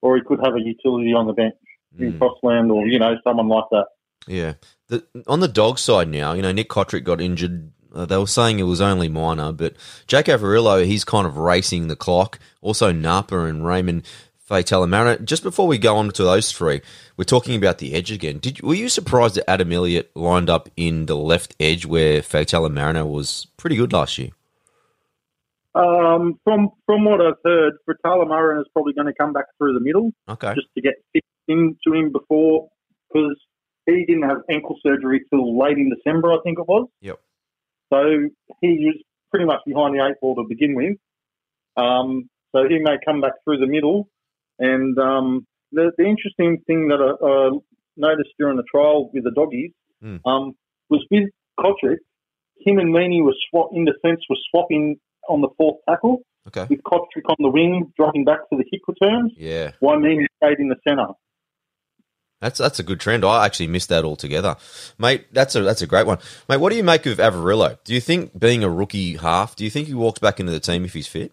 or 0.00 0.16
he 0.16 0.22
could 0.26 0.40
have 0.42 0.54
a 0.54 0.60
utility 0.60 1.12
on 1.12 1.26
the 1.26 1.34
bench 1.34 1.54
in 1.98 2.14
Mm. 2.14 2.18
Crossland, 2.18 2.70
or 2.70 2.86
you 2.86 2.98
know 2.98 3.16
someone 3.24 3.48
like 3.48 3.64
that. 3.72 3.86
Yeah. 4.26 4.54
The, 4.88 5.04
on 5.26 5.40
the 5.40 5.48
dog 5.48 5.78
side 5.78 6.08
now, 6.08 6.32
you 6.34 6.42
know, 6.42 6.52
Nick 6.52 6.68
Cotric 6.68 7.04
got 7.04 7.20
injured. 7.20 7.72
Uh, 7.94 8.06
they 8.06 8.16
were 8.16 8.26
saying 8.26 8.58
it 8.60 8.64
was 8.64 8.80
only 8.80 9.08
minor, 9.08 9.50
but 9.52 9.74
Jack 10.06 10.26
Averillo, 10.26 10.84
he's 10.86 11.04
kind 11.04 11.26
of 11.26 11.36
racing 11.36 11.88
the 11.88 11.96
clock. 11.96 12.38
Also, 12.62 12.92
Napa 12.92 13.40
and 13.46 13.66
Raymond 13.66 14.04
Faitala-Mariner. 14.48 15.24
Just 15.24 15.42
before 15.42 15.66
we 15.66 15.78
go 15.78 15.96
on 15.96 16.10
to 16.10 16.22
those 16.24 16.52
three, 16.52 16.80
we're 17.16 17.24
talking 17.24 17.56
about 17.56 17.78
the 17.78 17.94
edge 17.94 18.10
again. 18.12 18.38
Did 18.38 18.62
Were 18.62 18.74
you 18.74 18.88
surprised 18.88 19.36
that 19.36 19.48
Adam 19.48 19.72
Elliott 19.72 20.10
lined 20.14 20.50
up 20.50 20.68
in 20.76 21.06
the 21.06 21.16
left 21.16 21.54
edge 21.60 21.86
where 21.86 22.20
Faitala-Mariner 22.20 23.06
was 23.06 23.46
pretty 23.56 23.76
good 23.76 23.92
last 23.92 24.18
year? 24.18 24.30
Um, 25.74 26.34
from 26.44 26.70
from 26.86 27.04
what 27.04 27.20
I've 27.20 27.34
heard, 27.44 27.74
Faitala-Mariner 27.88 28.60
is 28.60 28.66
probably 28.72 28.92
going 28.92 29.06
to 29.06 29.14
come 29.18 29.32
back 29.32 29.44
through 29.56 29.74
the 29.74 29.80
middle 29.80 30.10
Okay. 30.28 30.54
just 30.54 30.66
to 30.76 30.80
get 30.82 30.94
fit 31.12 31.22
into 31.46 31.92
him 31.96 32.10
before 32.12 32.68
because 33.12 33.36
he 33.86 34.04
didn't 34.06 34.28
have 34.28 34.38
ankle 34.50 34.76
surgery 34.84 35.22
till 35.30 35.58
late 35.58 35.78
in 35.78 35.90
December, 35.94 36.32
I 36.32 36.38
think 36.44 36.58
it 36.58 36.66
was. 36.66 36.88
Yep. 37.00 37.18
So 37.92 37.98
he 38.60 38.68
was 38.86 38.96
pretty 39.30 39.46
much 39.46 39.60
behind 39.66 39.94
the 39.94 40.04
eight 40.04 40.16
ball 40.20 40.34
to 40.36 40.44
begin 40.48 40.74
with. 40.74 40.96
Um, 41.76 42.28
so 42.54 42.64
he 42.68 42.78
may 42.80 42.96
come 43.04 43.20
back 43.20 43.32
through 43.44 43.58
the 43.58 43.66
middle. 43.66 44.08
And 44.58 44.98
um, 44.98 45.46
the, 45.72 45.92
the 45.96 46.04
interesting 46.04 46.58
thing 46.66 46.88
that 46.88 47.00
I 47.00 47.10
uh, 47.24 47.58
noticed 47.96 48.30
during 48.38 48.56
the 48.56 48.64
trial 48.70 49.10
with 49.12 49.24
the 49.24 49.30
doggies 49.30 49.72
Hmm. 50.02 50.16
um, 50.24 50.52
was 50.88 51.04
with 51.10 51.28
Cotric, 51.58 51.98
him 52.64 52.78
and 52.78 52.90
Meany 52.90 53.20
were 53.20 53.34
swap 53.50 53.68
in 53.74 53.84
defence 53.84 54.20
were 54.30 54.36
swapping 54.50 54.96
on 55.28 55.40
the 55.40 55.48
fourth 55.56 55.78
tackle 55.88 56.22
Okay. 56.48 56.66
with 56.70 56.82
Cotric 56.82 57.28
on 57.28 57.36
the 57.38 57.50
wing, 57.50 57.92
dropping 57.96 58.24
back 58.24 58.48
to 58.50 58.56
the 58.56 58.64
kick 58.64 58.80
returns. 58.88 59.32
Yeah. 59.36 59.72
Meany 59.82 60.26
stayed 60.42 60.58
in 60.58 60.68
the 60.68 60.76
centre. 60.88 61.12
That's 62.40 62.58
that's 62.58 62.78
a 62.78 62.82
good 62.82 62.98
trend. 63.00 63.22
I 63.22 63.44
actually 63.44 63.66
missed 63.66 63.90
that 63.90 64.04
altogether, 64.04 64.56
mate. 64.98 65.26
That's 65.30 65.54
a 65.54 65.60
that's 65.60 65.82
a 65.82 65.86
great 65.86 66.06
one, 66.06 66.18
mate. 66.48 66.56
What 66.56 66.70
do 66.70 66.76
you 66.76 66.82
make 66.84 67.04
of 67.04 67.18
Averillo? 67.18 67.76
Do 67.84 67.92
you 67.92 68.00
think 68.00 68.38
being 68.38 68.64
a 68.64 68.70
rookie 68.70 69.16
half? 69.18 69.54
Do 69.56 69.64
you 69.64 69.68
think 69.70 69.88
he 69.88 69.94
walks 69.94 70.18
back 70.20 70.40
into 70.40 70.50
the 70.50 70.60
team 70.60 70.86
if 70.86 70.94
he's 70.94 71.06
fit? 71.06 71.32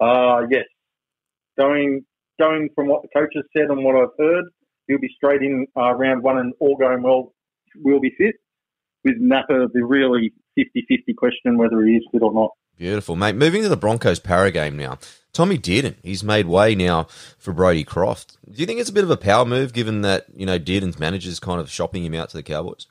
Uh, 0.00 0.40
yes. 0.50 0.64
Going 1.58 2.06
going 2.38 2.70
from 2.74 2.88
what 2.88 3.02
the 3.02 3.08
coaches 3.08 3.44
said 3.54 3.66
and 3.68 3.84
what 3.84 3.94
I've 3.94 4.16
heard, 4.18 4.46
he'll 4.88 4.98
be 4.98 5.12
straight 5.14 5.42
in 5.42 5.66
uh, 5.76 5.92
round 5.92 6.22
one 6.22 6.38
and 6.38 6.54
all 6.60 6.76
going 6.78 7.02
well, 7.02 7.34
will 7.76 8.00
be 8.00 8.14
fit. 8.16 8.36
With 9.04 9.16
Napa, 9.18 9.68
the 9.72 9.84
really 9.84 10.32
50-50 10.58 11.14
question 11.16 11.58
whether 11.58 11.82
he 11.82 11.96
is 11.96 12.02
fit 12.10 12.22
or 12.22 12.32
not. 12.32 12.50
Beautiful, 12.80 13.14
mate. 13.14 13.34
Moving 13.34 13.60
to 13.60 13.68
the 13.68 13.76
Broncos 13.76 14.18
para 14.18 14.50
game 14.50 14.74
now. 14.74 14.96
Tommy 15.34 15.58
Dearden, 15.58 15.96
he's 16.02 16.24
made 16.24 16.46
way 16.46 16.74
now 16.74 17.08
for 17.36 17.52
Brodie 17.52 17.84
Croft. 17.84 18.38
Do 18.50 18.58
you 18.58 18.64
think 18.64 18.80
it's 18.80 18.88
a 18.88 18.94
bit 18.94 19.04
of 19.04 19.10
a 19.10 19.18
power 19.18 19.44
move, 19.44 19.74
given 19.74 20.00
that 20.00 20.24
you 20.34 20.46
know 20.46 20.58
Dearden's 20.58 20.98
manager's 20.98 21.38
kind 21.38 21.60
of 21.60 21.70
shopping 21.70 22.06
him 22.06 22.14
out 22.14 22.30
to 22.30 22.38
the 22.38 22.42
Cowboys? 22.42 22.86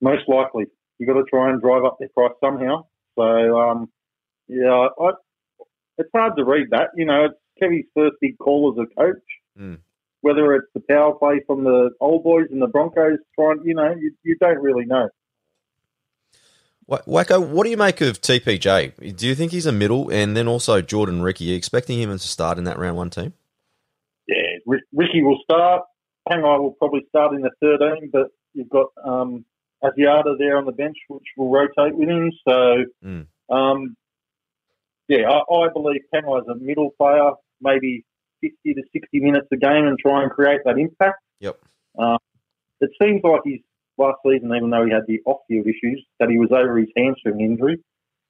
Most 0.00 0.26
likely. 0.28 0.64
You've 0.96 1.08
got 1.08 1.20
to 1.20 1.24
try 1.24 1.50
and 1.50 1.60
drive 1.60 1.84
up 1.84 1.98
their 1.98 2.08
price 2.08 2.32
somehow. 2.40 2.86
So, 3.16 3.22
um, 3.22 3.90
yeah, 4.48 4.88
I, 4.98 5.10
it's 5.98 6.08
hard 6.14 6.38
to 6.38 6.44
read 6.46 6.68
that. 6.70 6.92
You 6.96 7.04
know, 7.04 7.26
it's 7.26 7.34
Kevy's 7.62 7.84
first 7.94 8.16
big 8.22 8.38
call 8.38 8.72
as 8.72 8.82
a 8.82 8.94
coach. 8.98 9.22
Mm. 9.60 9.80
Whether 10.22 10.54
it's 10.54 10.68
the 10.72 10.80
power 10.88 11.12
play 11.12 11.42
from 11.46 11.64
the 11.64 11.90
old 12.00 12.24
boys 12.24 12.46
and 12.50 12.62
the 12.62 12.66
Broncos, 12.66 13.18
trying, 13.34 13.60
you 13.62 13.74
know, 13.74 13.94
you, 13.94 14.14
you 14.22 14.36
don't 14.40 14.62
really 14.62 14.86
know. 14.86 15.10
Wa- 16.88 17.02
Wacko, 17.06 17.44
what 17.46 17.64
do 17.64 17.70
you 17.70 17.76
make 17.76 18.00
of 18.00 18.20
TPJ? 18.20 19.16
Do 19.16 19.26
you 19.26 19.34
think 19.34 19.52
he's 19.52 19.66
a 19.66 19.72
middle, 19.72 20.10
and 20.10 20.36
then 20.36 20.46
also 20.48 20.80
Jordan 20.80 21.22
Riki? 21.22 21.46
Are 21.46 21.50
you 21.50 21.56
expecting 21.56 21.98
him 22.00 22.10
to 22.10 22.18
start 22.18 22.58
in 22.58 22.64
that 22.64 22.78
round 22.78 22.96
one 22.96 23.10
team? 23.10 23.32
Yeah, 24.28 24.58
Rick, 24.66 24.82
Riki 24.92 25.22
will 25.22 25.38
start. 25.42 25.82
Pangai 26.28 26.60
will 26.60 26.72
probably 26.72 27.04
start 27.08 27.34
in 27.34 27.42
the 27.42 27.50
13, 27.60 28.10
but 28.12 28.28
you've 28.54 28.68
got 28.68 28.86
um, 29.04 29.44
Asiata 29.82 30.36
there 30.38 30.56
on 30.58 30.64
the 30.64 30.72
bench, 30.72 30.96
which 31.08 31.22
will 31.36 31.50
rotate 31.50 31.94
with 31.96 32.08
him. 32.08 32.32
So, 32.46 32.84
Mm. 33.04 33.26
um, 33.48 33.96
yeah, 35.08 35.28
I, 35.30 35.38
I 35.54 35.68
believe 35.72 36.00
Pangai 36.12 36.40
is 36.42 36.48
a 36.48 36.56
middle 36.56 36.90
player, 36.98 37.30
maybe 37.60 38.04
50 38.42 38.74
to 38.74 38.82
60 38.92 39.20
minutes 39.20 39.46
a 39.52 39.56
game 39.56 39.86
and 39.86 39.96
try 39.98 40.22
and 40.22 40.30
create 40.32 40.60
that 40.64 40.78
impact. 40.78 41.20
Yep. 41.40 41.58
Uh, 41.98 42.18
it 42.80 42.90
seems 43.00 43.22
like 43.24 43.40
his 43.44 43.60
last 43.98 44.18
season, 44.24 44.54
even 44.54 44.70
though 44.70 44.84
he 44.84 44.92
had 44.92 45.02
the 45.06 45.20
off-field 45.26 45.66
issues, 45.66 46.04
that 46.20 46.28
he 46.28 46.38
was 46.38 46.50
over 46.52 46.78
his 46.78 46.88
hamstring 46.96 47.40
injury, 47.40 47.78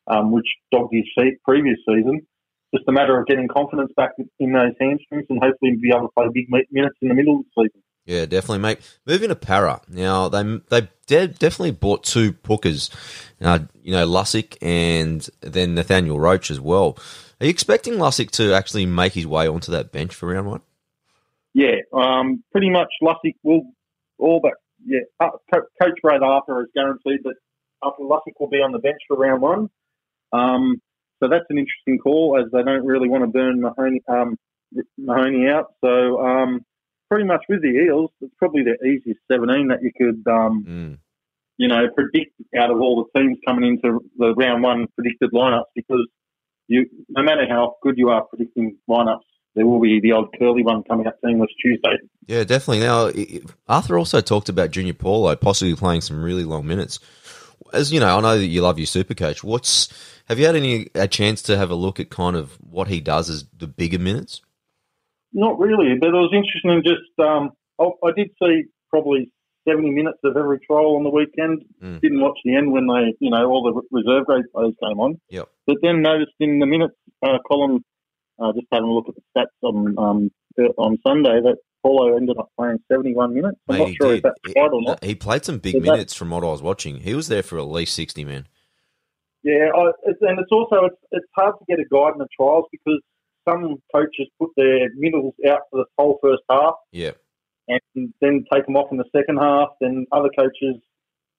um, 0.06 0.32
which 0.32 0.46
dogged 0.72 0.94
his 0.94 1.04
previous 1.44 1.78
season. 1.88 2.26
Just 2.74 2.88
a 2.88 2.92
matter 2.92 3.18
of 3.18 3.26
getting 3.26 3.48
confidence 3.48 3.92
back 3.96 4.10
in 4.38 4.52
those 4.52 4.72
hamstrings 4.80 5.26
and 5.30 5.38
hopefully 5.42 5.76
be 5.80 5.90
able 5.90 6.08
to 6.08 6.12
play 6.16 6.26
big 6.32 6.50
minutes 6.50 6.96
in 7.00 7.08
the 7.08 7.14
middle 7.14 7.40
of 7.40 7.44
the 7.44 7.62
season. 7.62 7.82
Yeah, 8.06 8.24
definitely, 8.26 8.60
mate. 8.60 8.78
Moving 9.04 9.30
to 9.30 9.36
Para 9.36 9.80
now, 9.88 10.28
they 10.28 10.42
they 10.68 10.88
de- 11.06 11.28
definitely 11.28 11.72
bought 11.72 12.04
two 12.04 12.32
pookers, 12.32 12.90
uh, 13.40 13.60
you 13.82 13.92
know, 13.92 14.06
Lussick 14.06 14.56
and 14.62 15.28
then 15.40 15.74
Nathaniel 15.74 16.18
Roache 16.18 16.50
as 16.50 16.60
well. 16.60 16.96
Are 17.40 17.46
you 17.46 17.50
expecting 17.50 17.94
Lussick 17.94 18.30
to 18.32 18.54
actually 18.54 18.86
make 18.86 19.14
his 19.14 19.26
way 19.26 19.48
onto 19.48 19.72
that 19.72 19.90
bench 19.90 20.14
for 20.14 20.28
round 20.28 20.46
one? 20.46 20.60
Yeah, 21.52 21.76
um, 21.92 22.44
pretty 22.52 22.70
much 22.70 22.88
Lussick 23.02 23.34
will 23.42 23.62
all 24.18 24.40
but 24.40 24.52
yeah. 24.86 25.00
Uh, 25.20 25.30
Co- 25.52 25.66
Coach 25.82 25.98
Brad 26.02 26.22
Arthur 26.22 26.60
has 26.60 26.68
guaranteed 26.74 27.20
that 27.24 27.34
Arthur 27.82 28.02
Lussick 28.04 28.34
will 28.40 28.48
be 28.48 28.58
on 28.58 28.72
the 28.72 28.78
bench 28.78 28.98
for 29.08 29.16
round 29.16 29.42
one. 29.42 29.68
Um, 30.32 30.80
so 31.22 31.28
that's 31.28 31.44
an 31.50 31.58
interesting 31.58 31.98
call 31.98 32.38
as 32.38 32.50
they 32.52 32.62
don't 32.62 32.84
really 32.86 33.08
want 33.08 33.22
to 33.24 33.28
burn 33.28 33.60
Mahoney, 33.60 34.00
um, 34.08 34.36
Mahoney 34.98 35.48
out. 35.48 35.72
So 35.84 36.20
um, 36.20 36.64
pretty 37.10 37.24
much 37.24 37.42
with 37.48 37.62
the 37.62 37.68
Eels, 37.68 38.10
it's 38.20 38.34
probably 38.38 38.62
the 38.62 38.76
easiest 38.86 39.20
17 39.30 39.68
that 39.68 39.82
you 39.82 39.92
could, 39.96 40.22
um, 40.30 40.64
Mm. 40.68 40.98
you 41.58 41.68
know, 41.68 41.88
predict 41.94 42.32
out 42.58 42.70
of 42.70 42.80
all 42.80 43.04
the 43.12 43.18
teams 43.20 43.38
coming 43.46 43.64
into 43.68 44.00
the 44.18 44.34
round 44.34 44.62
one 44.62 44.86
predicted 44.94 45.30
lineups 45.32 45.70
because 45.74 46.06
you, 46.68 46.86
no 47.08 47.22
matter 47.22 47.46
how 47.48 47.76
good 47.82 47.96
you 47.96 48.08
are 48.10 48.24
predicting 48.24 48.76
lineups, 48.90 49.20
there 49.56 49.66
will 49.66 49.80
be 49.80 50.00
the 50.00 50.12
odd 50.12 50.28
curly 50.38 50.62
one 50.62 50.84
coming 50.84 51.06
up 51.06 51.18
seamless 51.24 51.50
Tuesday. 51.60 51.96
Yeah, 52.26 52.44
definitely. 52.44 52.80
Now, 52.80 53.10
Arthur 53.66 53.98
also 53.98 54.20
talked 54.20 54.48
about 54.48 54.70
Junior 54.70 54.94
Paulo 54.94 55.34
possibly 55.34 55.74
playing 55.74 56.02
some 56.02 56.22
really 56.22 56.44
long 56.44 56.66
minutes. 56.66 57.00
As 57.72 57.92
you 57.92 57.98
know, 57.98 58.18
I 58.18 58.20
know 58.20 58.38
that 58.38 58.46
you 58.46 58.60
love 58.60 58.78
your 58.78 58.86
super 58.86 59.14
coach. 59.14 59.42
What's 59.42 59.88
have 60.28 60.38
you 60.38 60.46
had 60.46 60.56
any 60.56 60.88
a 60.94 61.08
chance 61.08 61.42
to 61.42 61.56
have 61.56 61.70
a 61.70 61.74
look 61.74 61.98
at 61.98 62.10
kind 62.10 62.36
of 62.36 62.52
what 62.60 62.88
he 62.88 63.00
does 63.00 63.30
as 63.30 63.44
the 63.56 63.66
bigger 63.66 63.98
minutes? 63.98 64.42
Not 65.32 65.58
really, 65.58 65.96
but 65.98 66.08
it 66.08 66.12
was 66.12 66.32
interesting. 66.32 66.82
Just 66.84 67.18
um, 67.18 67.50
I, 67.80 68.06
I 68.06 68.12
did 68.14 68.30
see 68.40 68.64
probably 68.90 69.32
seventy 69.66 69.90
minutes 69.90 70.18
of 70.22 70.36
every 70.36 70.60
trial 70.60 70.96
on 70.96 71.02
the 71.02 71.10
weekend. 71.10 71.64
Mm. 71.82 72.00
Didn't 72.00 72.20
watch 72.20 72.38
the 72.44 72.56
end 72.56 72.72
when 72.72 72.86
they, 72.86 73.14
you 73.20 73.30
know, 73.30 73.48
all 73.48 73.62
the 73.62 73.82
reserve 73.90 74.26
grade 74.26 74.44
players 74.54 74.74
came 74.82 75.00
on. 75.00 75.20
Yep. 75.30 75.48
But 75.66 75.76
then 75.82 76.02
noticed 76.02 76.34
in 76.40 76.58
the 76.58 76.66
minutes 76.66 76.94
uh, 77.22 77.38
column, 77.48 77.84
uh, 78.38 78.52
just 78.52 78.66
having 78.72 78.88
a 78.88 78.92
look 78.92 79.06
at 79.08 79.14
the 79.14 79.22
stats 79.36 79.68
on 79.68 79.98
um, 79.98 80.30
on 80.78 80.98
Sunday 81.06 81.40
that 81.42 81.56
Paulo 81.82 82.16
ended 82.16 82.36
up 82.38 82.50
playing 82.58 82.78
seventy 82.90 83.14
one 83.14 83.34
minutes. 83.34 83.58
I'm 83.68 83.78
Mate, 83.78 83.88
not 83.88 83.96
sure 83.96 84.08
did. 84.08 84.16
if 84.18 84.22
that's 84.22 84.40
He- 84.46 84.60
right 84.60 84.70
or 84.72 84.82
not. 84.82 85.04
He 85.04 85.14
played 85.14 85.44
some 85.44 85.58
big 85.58 85.74
But 85.74 85.82
minutes 85.82 86.14
from 86.14 86.30
what 86.30 86.42
I 86.42 86.46
was 86.46 86.62
watching. 86.62 86.98
He 87.00 87.14
was 87.14 87.28
there 87.28 87.42
for 87.42 87.58
at 87.58 87.66
least 87.68 87.94
sixty, 87.94 88.24
man. 88.24 88.46
Yeah, 89.42 89.68
I, 89.74 89.90
it's, 90.04 90.18
and 90.22 90.40
it's 90.40 90.50
also 90.50 90.86
it's, 90.86 90.96
it's 91.12 91.26
hard 91.36 91.54
to 91.58 91.64
get 91.68 91.78
a 91.78 91.84
guide 91.88 92.14
in 92.14 92.18
the 92.18 92.28
trials 92.36 92.64
because 92.72 93.00
some 93.48 93.76
coaches 93.94 94.26
put 94.40 94.50
their 94.56 94.88
middles 94.96 95.34
out 95.48 95.60
for 95.70 95.78
the 95.78 95.84
whole 95.96 96.18
first 96.20 96.42
half. 96.50 96.74
Yeah, 96.90 97.12
and 97.68 97.80
then 98.20 98.44
take 98.52 98.66
them 98.66 98.76
off 98.76 98.90
in 98.90 98.96
the 98.98 99.04
second 99.14 99.36
half. 99.38 99.68
Then 99.80 100.06
other 100.10 100.30
coaches, 100.36 100.76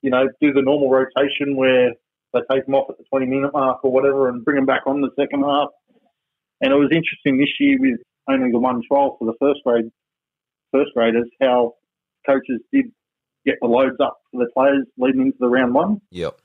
you 0.01 0.09
know, 0.09 0.29
do 0.41 0.53
the 0.53 0.61
normal 0.61 0.89
rotation 0.89 1.57
where 1.57 1.91
they 2.33 2.39
take 2.51 2.65
them 2.65 2.75
off 2.75 2.89
at 2.89 2.97
the 2.97 3.03
20 3.09 3.25
minute 3.25 3.51
mark 3.53 3.83
or 3.83 3.91
whatever 3.91 4.29
and 4.29 4.45
bring 4.45 4.55
them 4.55 4.65
back 4.65 4.83
on 4.85 5.01
the 5.01 5.09
second 5.19 5.43
half. 5.43 5.69
And 6.61 6.73
it 6.73 6.75
was 6.75 6.89
interesting 6.91 7.37
this 7.37 7.49
year 7.59 7.77
with 7.79 7.99
only 8.27 8.51
the 8.51 8.59
one 8.59 8.81
trial 8.87 9.15
for 9.19 9.25
the 9.25 9.33
first 9.39 9.61
grade, 9.63 9.91
first 10.71 10.91
graders, 10.93 11.29
how 11.41 11.75
coaches 12.25 12.59
did 12.73 12.85
get 13.45 13.55
the 13.61 13.67
loads 13.67 13.95
up 14.01 14.17
for 14.31 14.43
the 14.43 14.51
players 14.53 14.85
leading 14.97 15.21
into 15.21 15.37
the 15.39 15.47
round 15.47 15.73
one. 15.73 16.01
yep, 16.11 16.39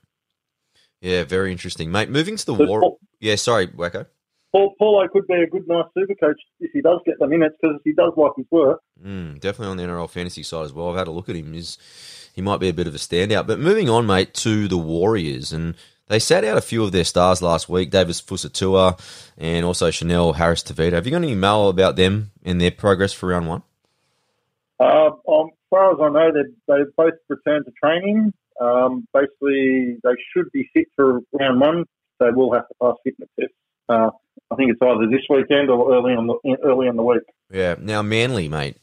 yeah. 1.00 1.25
Very 1.25 1.50
interesting, 1.50 1.90
mate. 1.90 2.09
Moving 2.09 2.37
to 2.37 2.47
the 2.47 2.54
war. 2.54 2.81
Paul, 2.81 2.99
Yeah, 3.21 3.35
sorry, 3.37 3.66
Wacko. 3.69 4.07
Paul, 4.52 4.75
Paulo 4.78 5.09
could 5.09 5.26
be 5.26 5.35
a 5.35 5.47
good, 5.47 5.66
nice 5.66 5.87
super 5.97 6.14
coach 6.14 6.38
if 6.61 6.71
he 6.73 6.83
does 6.83 7.00
get 7.07 7.19
the 7.19 7.26
minutes 7.26 7.57
because 7.61 7.81
he 7.85 7.92
does 7.92 8.12
like 8.19 8.33
his 8.37 8.45
work. 8.50 8.81
Mm, 9.02 9.40
definitely 9.40 9.69
on 9.69 9.76
the 9.78 9.85
NRL 9.85 10.11
fantasy 10.11 10.42
side 10.42 10.66
as 10.66 10.75
well. 10.75 10.90
I've 10.90 10.97
had 10.99 11.09
a 11.09 11.11
look 11.11 11.31
at 11.31 11.37
him. 11.37 11.54
He's, 11.54 11.78
he 12.35 12.42
might 12.42 12.61
be 12.61 12.69
a 12.69 12.75
bit 12.75 12.87
of 12.87 12.95
a 12.95 12.99
standout. 12.99 13.47
But 13.47 13.61
moving 13.61 13.88
on, 13.88 14.07
mate, 14.07 14.35
to 14.35 14.69
the 14.69 14.76
Warriors. 14.76 15.54
And 15.54 15.75
they 16.09 16.18
sat 16.18 16.44
out 16.44 16.59
a 16.59 16.62
few 16.62 16.85
of 16.85 16.92
their 16.92 17.04
stars 17.04 17.42
last 17.42 17.68
week 17.68 17.90
Davis 17.90 18.21
Fusitu'a 18.21 18.99
and 19.38 19.64
also 19.64 19.90
Chanel 19.90 20.35
Harris 20.35 20.62
Tavita. 20.62 20.92
Have 20.92 21.06
you 21.06 21.12
got 21.12 21.18
any 21.18 21.35
mail 21.35 21.68
about 21.68 21.97
them 21.97 22.30
and 22.44 22.61
their 22.61 22.71
progress 22.71 23.12
for 23.12 23.28
round 23.28 23.49
one? 23.49 23.62
Uh, 24.78 25.11
um, 25.28 25.49
as 25.49 25.68
far 25.71 25.92
as 25.92 25.99
I 26.00 26.09
know, 26.09 26.32
they 26.68 26.90
both 26.97 27.14
returned 27.28 27.66
to 27.66 27.73
training. 27.82 28.32
Um, 28.61 29.06
basically, 29.14 29.97
they 30.02 30.11
should 30.32 30.50
be 30.52 30.68
fit 30.75 30.88
for 30.97 31.21
round 31.32 31.61
one. 31.61 31.85
They 32.21 32.30
will 32.30 32.52
have 32.52 32.68
to 32.68 32.75
pass 32.80 32.97
fitness 33.04 33.28
tests. 33.38 33.54
Uh, 33.88 34.11
I 34.50 34.54
think 34.56 34.71
it's 34.71 34.80
either 34.82 35.06
this 35.11 35.26
weekend 35.28 35.71
or 35.71 35.94
early 35.94 36.12
on 36.12 36.26
the 36.26 36.56
early 36.62 36.87
in 36.87 36.97
the 36.97 37.02
week. 37.02 37.23
Yeah. 37.50 37.76
Now, 37.78 38.02
Manly, 38.02 38.49
mate. 38.49 38.76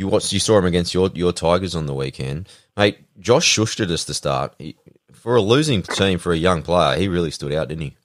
You 0.00 0.08
watched, 0.08 0.32
you 0.32 0.40
saw 0.40 0.56
him 0.56 0.64
against 0.64 0.94
your 0.94 1.10
your 1.12 1.30
Tigers 1.30 1.74
on 1.74 1.84
the 1.84 1.92
weekend, 1.92 2.48
mate. 2.74 3.00
Josh 3.18 3.44
Schuster 3.44 3.84
us 3.84 4.06
to 4.06 4.14
start 4.14 4.54
he, 4.58 4.74
for 5.12 5.36
a 5.36 5.42
losing 5.42 5.82
team 5.82 6.18
for 6.18 6.32
a 6.32 6.38
young 6.38 6.62
player. 6.62 6.98
He 6.98 7.06
really 7.06 7.30
stood 7.30 7.52
out, 7.52 7.68
didn't 7.68 7.82
he? 7.82 7.96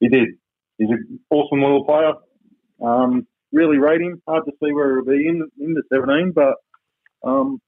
He 0.00 0.08
did. 0.08 0.28
He's 0.76 0.90
an 0.90 1.18
awesome 1.30 1.62
little 1.62 1.86
player. 1.86 2.12
Um, 2.86 3.26
really 3.52 3.78
rate 3.78 4.02
him. 4.02 4.20
Hard 4.28 4.44
to 4.44 4.52
see 4.62 4.70
where 4.70 4.96
he'll 4.96 5.06
be 5.06 5.26
in 5.26 5.48
in 5.58 5.72
the 5.72 5.82
17, 5.90 6.32
but 6.34 6.56
um, 7.26 7.58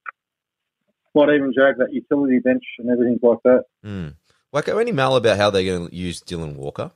might 1.15 1.33
even 1.33 1.51
drag 1.51 1.77
that 1.77 1.91
utility 1.91 2.37
bench 2.37 2.63
and 2.77 2.91
everything 2.91 3.17
like 3.23 3.39
that. 3.43 3.63
Hmm. 3.83 4.09
Wacko, 4.53 4.79
any 4.79 4.91
mail 4.91 5.15
about 5.15 5.37
how 5.37 5.49
they're 5.49 5.63
going 5.63 5.89
to 5.89 5.95
use 5.95 6.21
Dylan 6.21 6.57
Walker? 6.57 6.91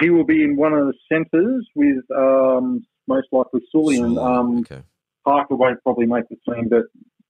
He 0.00 0.08
will 0.08 0.24
be 0.24 0.42
in 0.42 0.56
one 0.56 0.72
of 0.72 0.86
the 0.86 0.94
centres 1.12 1.68
with 1.74 2.04
um, 2.16 2.86
most 3.06 3.28
likely 3.32 3.60
Sully 3.70 3.98
and 3.98 4.18
um, 4.18 4.58
okay. 4.60 4.82
Parker 5.24 5.54
won't 5.54 5.82
probably 5.82 6.06
make 6.06 6.24
the 6.28 6.36
team, 6.52 6.68
but 6.68 6.84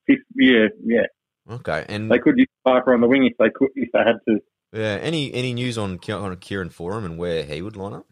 if, 0.07 0.21
yeah, 0.35 0.67
yeah, 0.85 1.07
Okay, 1.51 1.85
and 1.89 2.11
they 2.11 2.19
could 2.19 2.39
use 2.39 2.49
Parker 2.65 2.95
on 2.95 3.01
the 3.01 3.07
wing 3.07 3.25
if 3.27 3.37
they 3.39 3.51
could, 3.51 3.69
if 3.75 3.91
they 3.93 3.99
had 3.99 4.17
to. 4.29 4.41
yeah, 4.73 4.99
any 5.01 5.33
any 5.35 5.53
news 5.55 5.77
on 5.79 5.99
on 6.11 6.37
Kieran 6.37 6.71
Foran 6.71 7.05
and 7.05 7.19
where 7.19 7.45
he 7.45 7.63
would 7.63 7.77
line 7.77 7.95
up? 7.95 8.07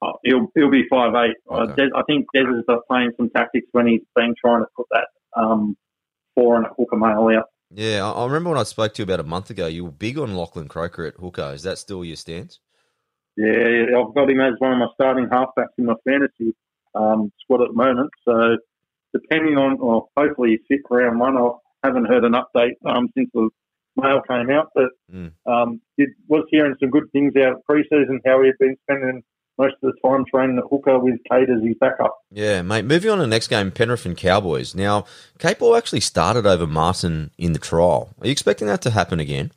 Uh, 0.00 0.12
he'll 0.24 0.46
he'll 0.54 0.70
be 0.70 0.84
five 0.88 1.14
eight. 1.14 1.36
Uh, 1.50 1.66
Des, 1.66 1.88
I 1.94 2.02
think 2.06 2.26
Des 2.34 2.40
is 2.40 2.64
uh, 2.68 2.76
playing 2.88 3.12
some 3.16 3.30
tactics 3.30 3.66
when 3.72 3.86
he's 3.86 4.02
been 4.14 4.34
trying 4.40 4.62
to 4.62 4.66
put 4.76 4.86
that 4.90 5.08
um, 5.36 5.76
four 6.34 6.56
and 6.56 6.66
a 6.66 6.70
hooker 6.76 6.96
male 6.96 7.36
out. 7.36 7.46
Yeah, 7.70 8.04
I, 8.06 8.22
I 8.22 8.26
remember 8.26 8.50
when 8.50 8.58
I 8.58 8.64
spoke 8.64 8.94
to 8.94 9.02
you 9.02 9.04
about 9.04 9.20
a 9.20 9.24
month 9.24 9.50
ago. 9.50 9.66
You 9.66 9.84
were 9.84 9.90
big 9.90 10.18
on 10.18 10.34
Lachlan 10.34 10.68
Croker 10.68 11.06
at 11.06 11.14
hooker. 11.14 11.52
Is 11.54 11.62
that 11.62 11.78
still 11.78 12.04
your 12.04 12.16
stance? 12.16 12.60
Yeah, 13.36 13.98
I've 13.98 14.14
got 14.14 14.30
him 14.30 14.40
as 14.40 14.54
one 14.58 14.72
of 14.72 14.78
my 14.78 14.88
starting 14.94 15.26
halfbacks 15.26 15.74
in 15.78 15.86
my 15.86 15.94
fantasy 16.04 16.54
um, 16.94 17.32
squad 17.40 17.62
at 17.62 17.68
the 17.68 17.74
moment. 17.74 18.10
So 18.24 18.56
depending 19.12 19.56
on, 19.58 19.78
or 19.80 20.08
hopefully 20.16 20.50
he's 20.50 20.60
fit 20.68 20.80
for 20.88 20.98
round 20.98 21.18
one. 21.18 21.36
I 21.36 21.50
haven't 21.82 22.06
heard 22.06 22.24
an 22.24 22.32
update 22.32 22.74
um, 22.84 23.08
since 23.16 23.30
the 23.34 23.48
mail 23.96 24.20
came 24.28 24.50
out, 24.50 24.70
but 24.74 24.88
Mm. 25.12 25.32
um, 25.46 25.80
did, 25.98 26.08
was 26.28 26.44
hearing 26.50 26.74
some 26.80 26.90
good 26.90 27.04
things 27.12 27.34
out 27.36 27.52
of 27.54 27.64
pre-season. 27.64 28.20
How 28.26 28.40
he 28.40 28.48
had 28.48 28.58
been 28.58 28.76
spending 28.82 29.22
most 29.58 29.74
of 29.82 29.92
the 29.92 30.08
time 30.08 30.24
training 30.32 30.58
at 30.58 30.64
hooker 30.68 30.98
with 30.98 31.20
Kate 31.30 31.48
as 31.48 31.62
his 31.62 31.76
backup. 31.80 32.16
Yeah, 32.30 32.62
mate. 32.62 32.84
Moving 32.84 33.10
on 33.10 33.18
to 33.18 33.22
the 33.22 33.28
next 33.28 33.46
game, 33.48 33.70
Penrith 33.70 34.04
and 34.06 34.16
Cowboys. 34.16 34.74
Now, 34.74 35.04
Capewell 35.38 35.78
actually 35.78 36.00
started 36.00 36.44
over 36.46 36.66
Martin 36.66 37.30
in 37.38 37.52
the 37.52 37.60
trial. 37.60 38.10
Are 38.20 38.26
you 38.26 38.32
expecting 38.32 38.66
that 38.66 38.82
to 38.82 38.90
happen 38.90 39.20
again? 39.20 39.52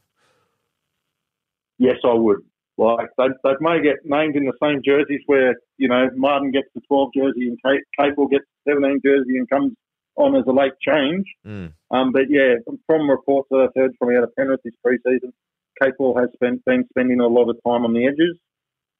Yes, 1.79 1.97
I 2.03 2.13
would. 2.13 2.39
Like 2.77 3.09
they, 3.17 3.25
they 3.43 3.55
may 3.59 3.81
get 3.81 4.05
named 4.05 4.35
in 4.35 4.45
the 4.45 4.53
same 4.61 4.81
jerseys 4.85 5.21
where 5.25 5.55
you 5.77 5.87
know 5.87 6.09
Martin 6.15 6.51
gets 6.51 6.67
the 6.75 6.81
12 6.87 7.09
jersey 7.15 7.47
and 7.47 7.57
Kate, 7.65 7.83
Capewell 7.99 8.29
gets 8.29 8.45
the 8.65 8.73
17 8.73 9.01
jersey 9.03 9.37
and 9.37 9.49
comes 9.49 9.73
on 10.15 10.35
as 10.35 10.43
a 10.47 10.51
late 10.51 10.73
change. 10.81 11.25
Mm. 11.45 11.73
Um, 11.91 12.11
but 12.11 12.23
yeah, 12.29 12.55
from 12.85 13.09
reports 13.09 13.47
that 13.51 13.57
I've 13.57 13.81
heard 13.81 13.91
from 13.97 14.15
out 14.15 14.23
of 14.23 14.35
Penrith 14.35 14.61
this 14.63 14.73
pre-season, 14.83 15.33
Capewell 15.81 16.19
has 16.19 16.29
spent, 16.33 16.65
been 16.65 16.85
spending 16.89 17.19
a 17.19 17.27
lot 17.27 17.49
of 17.49 17.55
time 17.65 17.85
on 17.85 17.93
the 17.93 18.05
edges, 18.07 18.37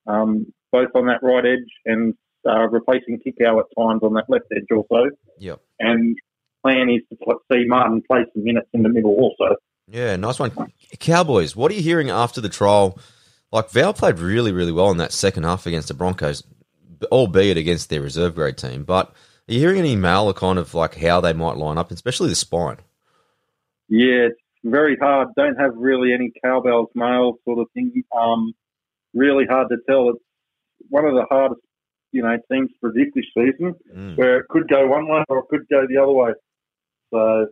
um, 0.05 0.47
both 0.71 0.89
on 0.95 1.07
that 1.07 1.23
right 1.23 1.45
edge 1.45 1.69
and 1.85 2.13
uh, 2.47 2.67
replacing 2.69 3.19
Kikau 3.19 3.59
at 3.59 3.65
times 3.77 4.01
on 4.03 4.13
that 4.13 4.25
left 4.29 4.45
edge 4.55 4.67
also. 4.71 5.09
Yep. 5.39 5.59
And 5.79 6.17
plan 6.63 6.89
is 6.89 7.01
to 7.09 7.35
see 7.51 7.65
Martin 7.67 8.01
play 8.07 8.25
some 8.33 8.43
minutes 8.43 8.69
in 8.73 8.83
the 8.83 8.89
middle 8.89 9.15
also. 9.15 9.55
Yeah, 9.87 10.15
nice 10.17 10.39
one. 10.39 10.51
Cowboys, 10.99 11.55
what 11.55 11.71
are 11.71 11.75
you 11.75 11.81
hearing 11.81 12.09
after 12.09 12.41
the 12.41 12.49
trial? 12.49 12.99
Like, 13.51 13.69
Val 13.69 13.93
played 13.93 14.19
really, 14.19 14.51
really 14.51 14.71
well 14.71 14.91
in 14.91 14.97
that 14.97 15.11
second 15.13 15.43
half 15.43 15.65
against 15.65 15.87
the 15.87 15.93
Broncos, 15.93 16.43
albeit 17.11 17.57
against 17.57 17.89
their 17.89 18.01
reserve 18.01 18.35
grade 18.35 18.57
team. 18.57 18.83
But 18.83 19.07
are 19.47 19.53
you 19.53 19.59
hearing 19.59 19.79
any 19.79 19.95
mail 19.95 20.25
or 20.25 20.33
kind 20.33 20.59
of 20.59 20.73
like 20.73 20.95
how 20.95 21.21
they 21.21 21.33
might 21.33 21.55
line 21.57 21.77
up, 21.77 21.89
especially 21.91 22.29
the 22.29 22.35
spine? 22.35 22.77
Yeah, 23.89 24.27
it's 24.27 24.39
very 24.65 24.97
hard. 24.97 25.29
Don't 25.37 25.55
have 25.55 25.71
really 25.75 26.13
any 26.13 26.31
cowbells 26.43 26.89
mail 26.93 27.35
sort 27.45 27.59
of 27.59 27.67
thing. 27.73 28.03
Um, 28.17 28.53
really 29.13 29.45
hard 29.45 29.69
to 29.69 29.77
tell. 29.87 30.09
It's 30.09 30.19
one 30.89 31.05
of 31.05 31.13
the 31.13 31.25
hardest, 31.29 31.61
you 32.11 32.21
know, 32.21 32.37
teams 32.51 32.69
to 32.71 32.75
predict 32.81 33.15
this 33.15 33.25
season, 33.33 33.75
Mm. 33.95 34.17
where 34.17 34.39
it 34.39 34.47
could 34.49 34.67
go 34.67 34.87
one 34.87 35.07
way 35.07 35.23
or 35.29 35.39
it 35.39 35.45
could 35.49 35.65
go 35.71 35.87
the 35.87 35.97
other 36.01 36.11
way. 36.11 36.33
So, 37.13 37.47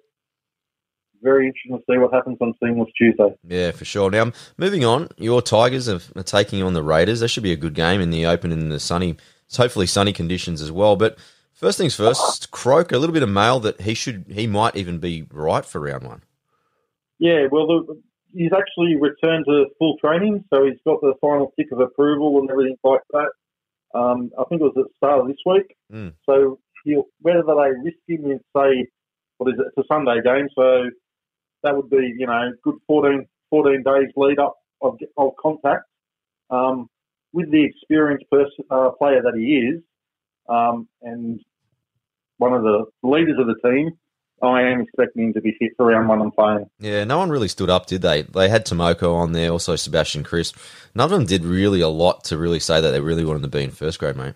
very 1.22 1.48
interesting 1.48 1.77
to 1.77 1.84
see 1.89 1.98
what 1.98 2.13
happens 2.13 2.38
on 2.41 2.53
Seamless 2.62 2.89
Tuesday. 2.98 3.36
Yeah, 3.48 3.72
for 3.72 3.86
sure. 3.86 4.10
Now, 4.12 4.31
moving 4.57 4.86
on, 4.86 5.10
your 5.17 5.41
Tigers 5.41 5.89
are, 5.89 6.00
are 6.15 6.24
taking 6.24 6.63
on 6.63 6.74
the 6.74 6.84
Raiders. 6.84 7.19
That 7.19 7.29
should 7.29 7.43
be 7.43 7.51
a 7.51 7.57
good 7.57 7.74
game 7.74 8.01
in 8.01 8.10
the 8.12 8.25
open 8.25 8.51
in 8.51 8.69
the 8.69 8.79
sunny, 8.79 9.17
it's 9.45 9.57
hopefully 9.57 9.88
sunny 9.88 10.13
conditions 10.13 10.62
as 10.62 10.72
well. 10.72 10.95
But 10.95 11.17
first 11.53 11.77
things 11.77 11.95
first, 11.95 12.51
Croak, 12.51 12.91
a 12.91 12.98
little 12.98 13.13
bit 13.13 13.24
of 13.24 13.29
mail 13.29 13.60
that 13.62 13.81
he 13.81 13.93
should, 13.93 14.25
he 14.29 14.48
might 14.48 14.75
even 14.75 15.00
be 15.00 15.25
right 15.31 15.65
for 15.65 15.81
round 15.81 16.03
one. 16.03 16.22
Yeah, 17.19 17.48
well, 17.51 17.67
the, 17.67 18.01
he's 18.34 18.51
actually 18.51 18.95
returned 18.95 19.45
to 19.45 19.65
full 19.79 19.98
training, 19.98 20.43
so 20.53 20.65
he's 20.65 20.79
got 20.86 21.01
the 21.01 21.13
final 21.22 21.53
tick 21.57 21.72
of 21.72 21.79
approval 21.79 22.39
and 22.39 22.50
everything 22.50 22.77
like 22.84 23.01
that. 23.12 23.29
Um, 23.93 24.31
I 24.38 24.43
think 24.50 24.62
it 24.62 24.65
was 24.65 24.74
at 24.77 24.84
the 24.84 24.93
start 24.98 25.22
of 25.22 25.27
this 25.27 25.38
week. 25.45 25.75
Mm. 25.91 26.13
So 26.25 26.60
he'll, 26.84 27.05
whether 27.22 27.41
they 27.43 27.72
risk 27.81 27.98
him 28.07 28.29
in, 28.31 28.39
say, 28.55 28.88
what 29.38 29.53
is 29.53 29.60
it? 29.60 29.67
It's 29.67 29.77
a 29.77 29.93
Sunday 29.93 30.22
game, 30.22 30.50
so 30.55 30.89
that 31.65 31.75
would 31.75 31.89
be, 31.89 32.13
you 32.17 32.27
know, 32.27 32.51
good 32.63 32.75
14, 32.88 33.25
14 33.50 33.84
days 33.84 34.12
lead 34.15 34.39
up 34.39 34.57
of, 34.81 34.98
of 35.17 35.31
contact, 35.41 35.84
um, 36.50 36.88
with 37.34 37.51
the 37.51 37.63
experienced 37.63 38.29
person, 38.29 38.63
uh, 38.69 38.91
player 38.91 39.22
that 39.22 39.36
he 39.36 39.57
is, 39.57 39.81
um, 40.48 40.88
and 41.01 41.41
one 42.38 42.53
of 42.53 42.63
the 42.63 42.86
leaders 43.03 43.38
of 43.39 43.48
the 43.48 43.69
team, 43.69 43.91
I 44.41 44.63
am 44.63 44.81
expecting 44.81 45.25
him 45.25 45.34
to 45.34 45.41
be 45.41 45.55
fit 45.57 45.72
for 45.75 45.88
round 45.88 46.07
one 46.07 46.22
and 46.22 46.34
playing. 46.34 46.69
Yeah, 46.79 47.03
no 47.05 47.17
one 47.17 47.29
really 47.29 47.48
stood 47.48 47.69
up, 47.69 47.88
did 47.88 48.01
they? 48.01 48.24
They 48.24 48.50
had 48.50 48.65
Timoko 48.65 49.15
on 49.15 49.31
there, 49.31 49.50
also 49.50 49.75
Sebastian 49.75 50.24
Kris. 50.24 50.53
None 50.93 51.05
of 51.05 51.12
them 51.12 51.25
did 51.25 51.43
really 51.43 51.81
a 51.81 51.88
lot 51.88 52.25
to 52.25 52.38
really 52.38 52.60
say 52.60 52.79
that 52.79 52.91
they 52.91 53.00
really 53.00 53.25
wanted 53.25 53.43
to 53.43 53.48
be 53.48 53.63
in 53.63 53.72
first 53.72 54.00
grade, 54.00 54.17
mate. 54.17 54.36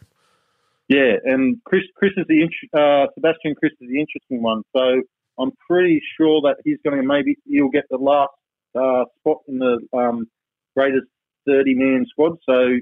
Yeah, 0.88 1.18
and 1.24 1.64
Kris, 1.66 1.84
Kris 1.96 2.12
is 2.18 2.26
the 2.28 2.50
uh, 2.74 3.08
Sebastian 3.14 3.56
Kris 3.56 3.74
is 3.80 3.90
the 3.90 4.00
interesting 4.00 4.42
one. 4.42 4.64
So 4.76 5.04
I'm 5.40 5.52
pretty 5.70 6.02
sure 6.18 6.42
that 6.42 6.58
he's 6.66 6.78
going 6.84 6.98
to 7.02 7.08
maybe 7.08 7.38
he'll 7.48 7.70
get 7.70 7.86
the 7.90 7.98
last 7.98 8.32
uh, 8.76 9.06
spot 9.20 9.38
in 9.48 9.60
the 9.60 9.80
um, 9.94 10.28
greatest 10.76 11.08
30 11.48 11.74
man 11.76 12.06
squad. 12.10 12.38
So 12.46 12.78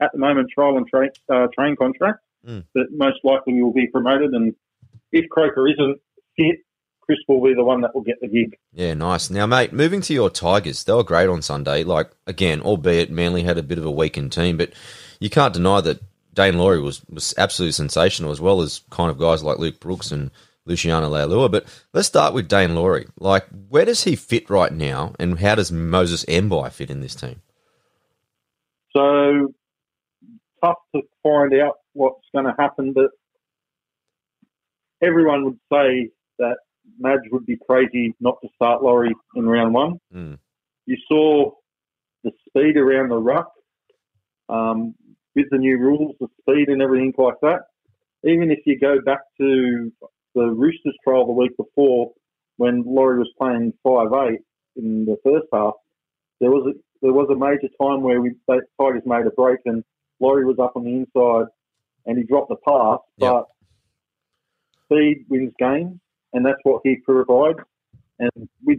at 0.00 0.12
the 0.12 0.18
moment, 0.18 0.50
trial 0.54 0.76
and 0.76 0.86
train 0.86 1.10
uh, 1.28 1.48
train 1.54 1.76
contract, 1.76 2.20
Mm. 2.46 2.64
but 2.72 2.84
most 2.92 3.18
likely 3.24 3.54
he 3.54 3.62
will 3.62 3.72
be 3.72 3.88
promoted. 3.88 4.30
And 4.32 4.54
if 5.10 5.28
Croker 5.28 5.66
isn't 5.66 5.98
fit, 6.36 6.60
Kris 7.00 7.18
will 7.26 7.42
be 7.42 7.52
the 7.52 7.64
one 7.64 7.80
that 7.80 7.94
will 7.96 8.02
get 8.02 8.20
the 8.20 8.28
gig. 8.28 8.56
Yeah, 8.72 8.94
nice. 8.94 9.28
Now, 9.28 9.44
mate, 9.44 9.72
moving 9.72 10.00
to 10.02 10.14
your 10.14 10.30
Tigers, 10.30 10.84
they 10.84 10.92
were 10.92 11.02
great 11.02 11.28
on 11.28 11.42
Sunday. 11.42 11.82
Like, 11.82 12.12
again, 12.28 12.60
albeit 12.60 13.10
Manly 13.10 13.42
had 13.42 13.58
a 13.58 13.62
bit 13.62 13.76
of 13.78 13.84
a 13.84 13.90
weakened 13.90 14.30
team, 14.32 14.56
but 14.56 14.72
you 15.18 15.28
can't 15.28 15.52
deny 15.52 15.80
that 15.80 16.00
Daine 16.32 16.56
Laurie 16.58 16.80
was, 16.80 17.02
was 17.10 17.34
absolutely 17.36 17.72
sensational, 17.72 18.30
as 18.30 18.40
well 18.40 18.60
as 18.60 18.82
kind 18.90 19.10
of 19.10 19.18
guys 19.18 19.42
like 19.42 19.58
Luke 19.58 19.80
Brooks 19.80 20.12
and 20.12 20.30
Luciano 20.68 21.08
Leilua. 21.08 21.50
But 21.50 21.66
let's 21.92 22.08
start 22.08 22.34
with 22.34 22.48
Daine 22.48 22.74
Laurie. 22.74 23.06
Like, 23.18 23.46
where 23.68 23.84
does 23.84 24.04
he 24.04 24.16
fit 24.16 24.48
right 24.50 24.72
now, 24.72 25.14
and 25.18 25.38
how 25.38 25.54
does 25.54 25.72
Moses 25.72 26.24
Mbye 26.26 26.72
fit 26.72 26.90
in 26.90 27.00
this 27.00 27.14
team? 27.14 27.42
So 28.94 29.54
tough 30.62 30.78
to 30.94 31.02
find 31.22 31.54
out 31.54 31.76
what's 31.92 32.26
going 32.32 32.46
to 32.46 32.54
happen, 32.58 32.92
but 32.92 33.10
everyone 35.02 35.44
would 35.44 35.58
say 35.72 36.10
that 36.38 36.56
Madge 36.98 37.30
would 37.30 37.46
be 37.46 37.56
crazy 37.68 38.14
not 38.20 38.38
to 38.42 38.48
start 38.54 38.82
Laurie 38.82 39.14
in 39.36 39.48
round 39.48 39.74
one. 39.74 40.00
Mm. 40.14 40.38
You 40.86 40.96
saw 41.06 41.52
the 42.24 42.32
speed 42.48 42.76
around 42.76 43.10
the 43.10 43.16
ruck 43.18 43.52
um, 44.48 44.94
with 45.34 45.46
the 45.50 45.58
new 45.58 45.78
rules, 45.78 46.16
the 46.18 46.28
speed 46.40 46.68
and 46.68 46.82
everything 46.82 47.12
like 47.16 47.40
that. 47.42 47.60
Even 48.24 48.50
if 48.50 48.60
you 48.66 48.78
go 48.78 49.00
back 49.00 49.20
to 49.38 49.92
the 50.38 50.50
Roosters 50.50 50.94
trial 51.04 51.26
the 51.26 51.32
week 51.32 51.56
before, 51.56 52.12
when 52.56 52.82
Laurie 52.86 53.18
was 53.18 53.30
playing 53.40 53.72
five 53.82 54.08
eight 54.28 54.40
in 54.76 55.04
the 55.04 55.16
first 55.24 55.46
half, 55.52 55.74
there 56.40 56.50
was 56.50 56.72
a, 56.74 56.78
there 57.02 57.12
was 57.12 57.28
a 57.30 57.36
major 57.36 57.68
time 57.80 58.02
where 58.02 58.20
we 58.20 58.32
the 58.46 58.60
Tigers 58.80 59.02
made 59.04 59.26
a 59.26 59.30
break 59.30 59.60
and 59.66 59.84
Laurie 60.20 60.44
was 60.44 60.58
up 60.58 60.72
on 60.76 60.84
the 60.84 60.90
inside 60.90 61.46
and 62.06 62.18
he 62.18 62.24
dropped 62.24 62.48
the 62.48 62.56
pass, 62.66 62.98
Yep. 63.18 63.32
but 63.32 63.44
speed 64.84 65.26
wins 65.28 65.52
games, 65.58 65.98
and 66.32 66.44
that's 66.44 66.58
what 66.62 66.80
he 66.84 66.96
provides. 67.04 67.58
And 68.18 68.48
with 68.64 68.78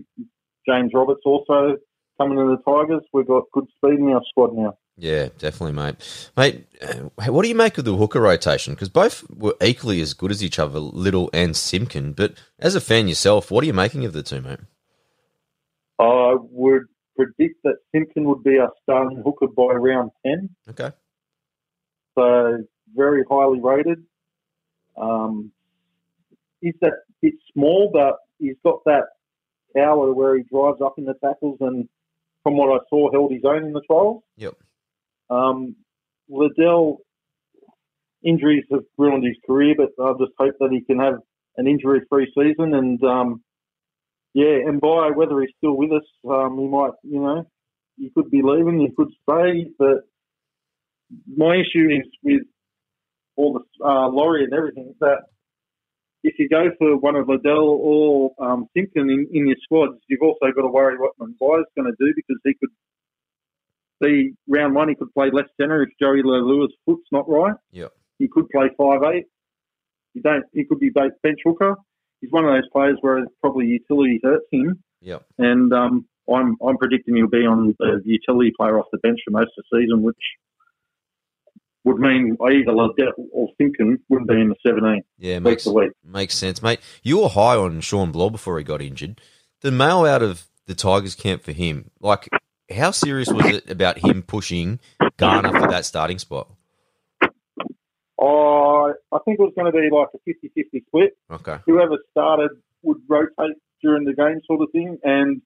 James 0.68 0.92
Roberts 0.94 1.22
also 1.26 1.78
coming 2.18 2.38
to 2.38 2.56
the 2.58 2.64
Tigers, 2.70 3.04
we've 3.14 3.28
got 3.28 3.44
good 3.54 3.66
speed 3.78 4.00
in 4.00 4.10
our 4.10 4.22
squad 4.30 4.54
now. 4.54 4.78
Yeah, 5.00 5.30
definitely, 5.38 5.74
mate. 5.74 6.32
Mate, 6.36 6.66
uh, 6.82 7.32
what 7.32 7.44
do 7.44 7.50
you 7.50 7.56
make 7.56 7.78
of 7.78 7.86
the 7.86 7.96
hooker 7.96 8.20
rotation? 8.20 8.74
Because 8.74 8.90
both 8.90 9.24
were 9.30 9.56
equally 9.62 10.02
as 10.02 10.14
good 10.14 10.30
as 10.30 10.44
each 10.44 10.60
other, 10.60 10.80
Little 10.80 11.30
and 11.34 11.56
Simpkin. 11.56 12.12
But 12.12 12.34
as 12.60 12.76
a 12.76 12.82
fan 12.82 13.08
yourself, 13.08 13.50
what 13.50 13.64
are 13.64 13.68
you 13.68 13.74
making 13.74 14.04
of 14.06 14.12
the 14.12 14.24
two, 14.24 14.42
mate? 14.42 14.60
I 16.00 16.36
would 16.40 16.84
predict 17.16 17.64
that 17.64 17.78
Simpson 17.94 18.26
would 18.26 18.44
be 18.44 18.58
our 18.58 18.72
starting 18.84 19.22
hooker 19.24 19.48
by 19.48 19.74
round 19.74 20.12
10. 20.26 20.50
Okay. 20.70 20.92
So 22.18 22.64
very 22.94 23.24
highly 23.30 23.62
rated. 23.62 24.04
Um, 24.98 25.52
he's 26.62 26.76
that 26.82 27.04
bit 27.22 27.36
small, 27.54 27.90
but 27.94 28.18
he's 28.38 28.58
got 28.66 28.84
that 28.86 29.06
power 29.76 30.14
where 30.14 30.36
he 30.36 30.44
drives 30.44 30.82
up 30.82 30.96
in 30.98 31.06
the 31.06 31.14
tackles 31.14 31.58
and 31.62 31.88
from 32.44 32.58
what 32.58 32.70
I 32.74 32.84
saw, 32.90 33.12
held 33.12 33.32
his 33.32 33.44
own 33.46 33.66
in 33.66 33.74
the 33.74 33.82
trials. 33.82 34.24
Yep. 34.38 34.56
Um, 35.30 35.76
Liddell, 36.30 37.00
injuries 38.24 38.66
have 38.72 38.84
ruined 38.98 39.26
his 39.26 39.38
career, 39.46 39.76
but 39.78 39.90
I 40.04 40.14
just 40.20 40.34
hope 40.38 40.56
that 40.60 40.72
he 40.72 40.82
can 40.82 41.00
have 41.00 41.16
an 41.58 41.68
injury-free 41.68 42.34
season. 42.38 42.74
And 42.74 43.04
um, 43.04 43.44
yeah, 44.34 44.58
and 44.68 44.80
by 44.80 45.12
whether 45.16 45.40
he's 45.42 45.50
still 45.58 45.76
with 45.76 45.92
us, 45.92 46.04
um, 46.30 46.58
he 46.60 46.68
might, 46.68 46.92
you 47.04 47.22
know, 47.22 47.48
he 47.98 48.12
could 48.16 48.30
be 48.30 48.42
leaving, 48.44 48.80
he 48.80 48.94
could 48.96 49.10
stay. 49.24 49.70
But 49.78 50.04
my 51.28 51.56
issue 51.56 51.90
is 51.90 52.08
with 52.24 52.44
all 53.36 53.54
the 53.54 53.86
uh, 53.86 54.08
Laurie 54.10 54.44
and 54.44 54.54
everything 54.54 54.94
that 55.00 55.24
if 56.24 56.36
you 56.38 56.50
go 56.50 56.70
for 56.78 56.98
one 56.98 57.16
of 57.16 57.30
Liddell 57.30 57.80
or 57.82 58.32
um, 58.40 58.68
Simpson 58.76 59.10
in, 59.10 59.28
in 59.32 59.48
your 59.48 59.56
squads, 59.64 60.00
you've 60.08 60.22
also 60.22 60.52
got 60.54 60.62
to 60.62 60.68
worry 60.68 60.98
what 60.98 61.18
Mumbai 61.18 61.62
is 61.62 61.66
going 61.76 61.92
to 61.92 61.96
do 61.98 62.14
because 62.16 62.38
he 62.44 62.54
could 62.56 62.70
be 64.02 64.34
round 64.48 64.76
one. 64.76 64.90
He 64.90 64.96
could 64.96 65.14
play 65.14 65.30
left 65.32 65.50
centre 65.60 65.82
if 65.84 65.90
Joey 66.02 66.22
Leilua's 66.24 66.74
foot's 66.86 67.08
not 67.12 67.30
right. 67.30 67.54
Yep. 67.72 67.92
He 68.20 68.28
could 68.28 68.50
play 68.50 68.70
five 68.78 69.02
eight. 69.14 69.26
You 70.14 70.22
don't. 70.22 70.44
He 70.54 70.66
could 70.66 70.80
be 70.80 70.90
bench 70.90 71.40
hooker. 71.46 71.76
He's 72.22 72.32
one 72.32 72.44
of 72.46 72.52
those 72.54 72.70
players 72.72 72.98
where 73.02 73.26
probably 73.42 73.68
utility 73.68 74.20
hurts 74.24 74.46
him, 74.52 74.84
Yeah. 75.02 75.20
and 75.38 75.72
um, 75.74 76.06
I'm 76.30 76.58
I'm 76.66 76.78
predicting 76.78 77.16
he'll 77.16 77.28
be 77.28 77.46
on 77.46 77.76
the 77.80 78.02
utility 78.04 78.52
player 78.58 78.78
off 78.80 78.88
the 78.92 78.98
bench 79.00 79.20
for 79.26 79.32
most 79.32 79.52
of 79.58 79.64
the 79.72 79.80
season, 79.80 80.02
which 80.04 80.18
would 81.86 81.98
mean 81.98 82.36
either 82.42 82.74
Liddell 82.74 83.14
or 83.32 83.48
Simpson 83.60 84.00
wouldn't 84.10 84.30
be 84.30 84.40
in 84.40 84.50
the 84.50 84.56
17 84.66 85.02
Yeah, 85.18 85.40
makes 85.40 85.66
week. 85.66 85.92
makes 86.04 86.36
sense, 86.36 86.62
mate. 86.62 86.80
You 87.04 87.20
were 87.22 87.30
high 87.30 87.56
on 87.56 87.80
Shawn 87.82 88.12
Blore 88.12 88.30
before 88.32 88.58
he 88.58 88.64
got 88.66 88.82
injured. 88.82 89.22
The 89.62 89.72
mail 89.72 90.06
out 90.06 90.22
of 90.22 90.46
the 90.68 90.76
Tigers 90.76 91.16
camp 91.16 91.42
for 91.42 91.54
him, 91.54 91.90
like, 92.02 92.28
how 92.72 92.92
serious 92.92 93.32
was 93.32 93.46
it 93.46 93.70
about 93.70 93.98
him 93.98 94.22
pushing 94.22 94.80
Garner 95.18 95.52
for 95.52 95.68
that 95.70 95.86
starting 95.86 96.20
spot? 96.20 96.50
Oh, 98.22 98.94
I 99.12 99.18
think 99.24 99.40
it 99.40 99.44
was 99.44 99.54
going 99.56 99.72
to 99.72 99.78
be 99.78 99.90
like 99.90 100.10
a 100.14 100.30
50-50 100.30 100.86
split. 100.88 101.18
Okay. 101.32 101.58
Whoever 101.66 101.98
started 102.12 102.52
would 102.84 102.98
rotate 103.08 103.56
during 103.82 104.04
the 104.04 104.14
game 104.14 104.42
sort 104.46 104.62
of 104.62 104.70
thing, 104.72 104.98
and 105.04 105.42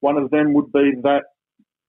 one 0.00 0.16
of 0.16 0.30
them 0.30 0.54
would 0.54 0.72
be 0.72 0.92
that 1.02 1.24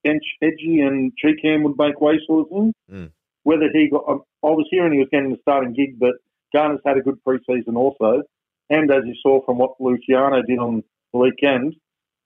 bench 0.04 0.24
edgy 0.42 0.82
and 0.82 1.14
Cheekham 1.24 1.64
would 1.64 1.78
make 1.78 2.02
way 2.02 2.20
sort 2.26 2.46
of 2.46 2.50
thing. 2.50 2.74
Mm. 2.92 3.12
Whether 3.44 3.70
he 3.74 3.90
got, 3.90 4.04
um, 4.08 4.22
I 4.44 4.48
was 4.48 4.68
hearing 4.70 4.94
he 4.94 5.00
was 5.00 5.10
getting 5.12 5.32
the 5.32 5.38
starting 5.42 5.74
gig, 5.74 6.00
but 6.00 6.14
Garner's 6.54 6.80
had 6.86 6.98
a 6.98 7.02
good 7.02 7.20
preseason 7.26 7.76
also. 7.76 8.24
And 8.70 8.92
as 8.92 9.04
you 9.06 9.16
saw 9.22 9.44
from 9.46 9.58
what 9.58 9.80
Luciano 9.80 10.42
did 10.42 10.60
on 10.60 10.84
the 11.12 11.20
weekend, 11.20 11.76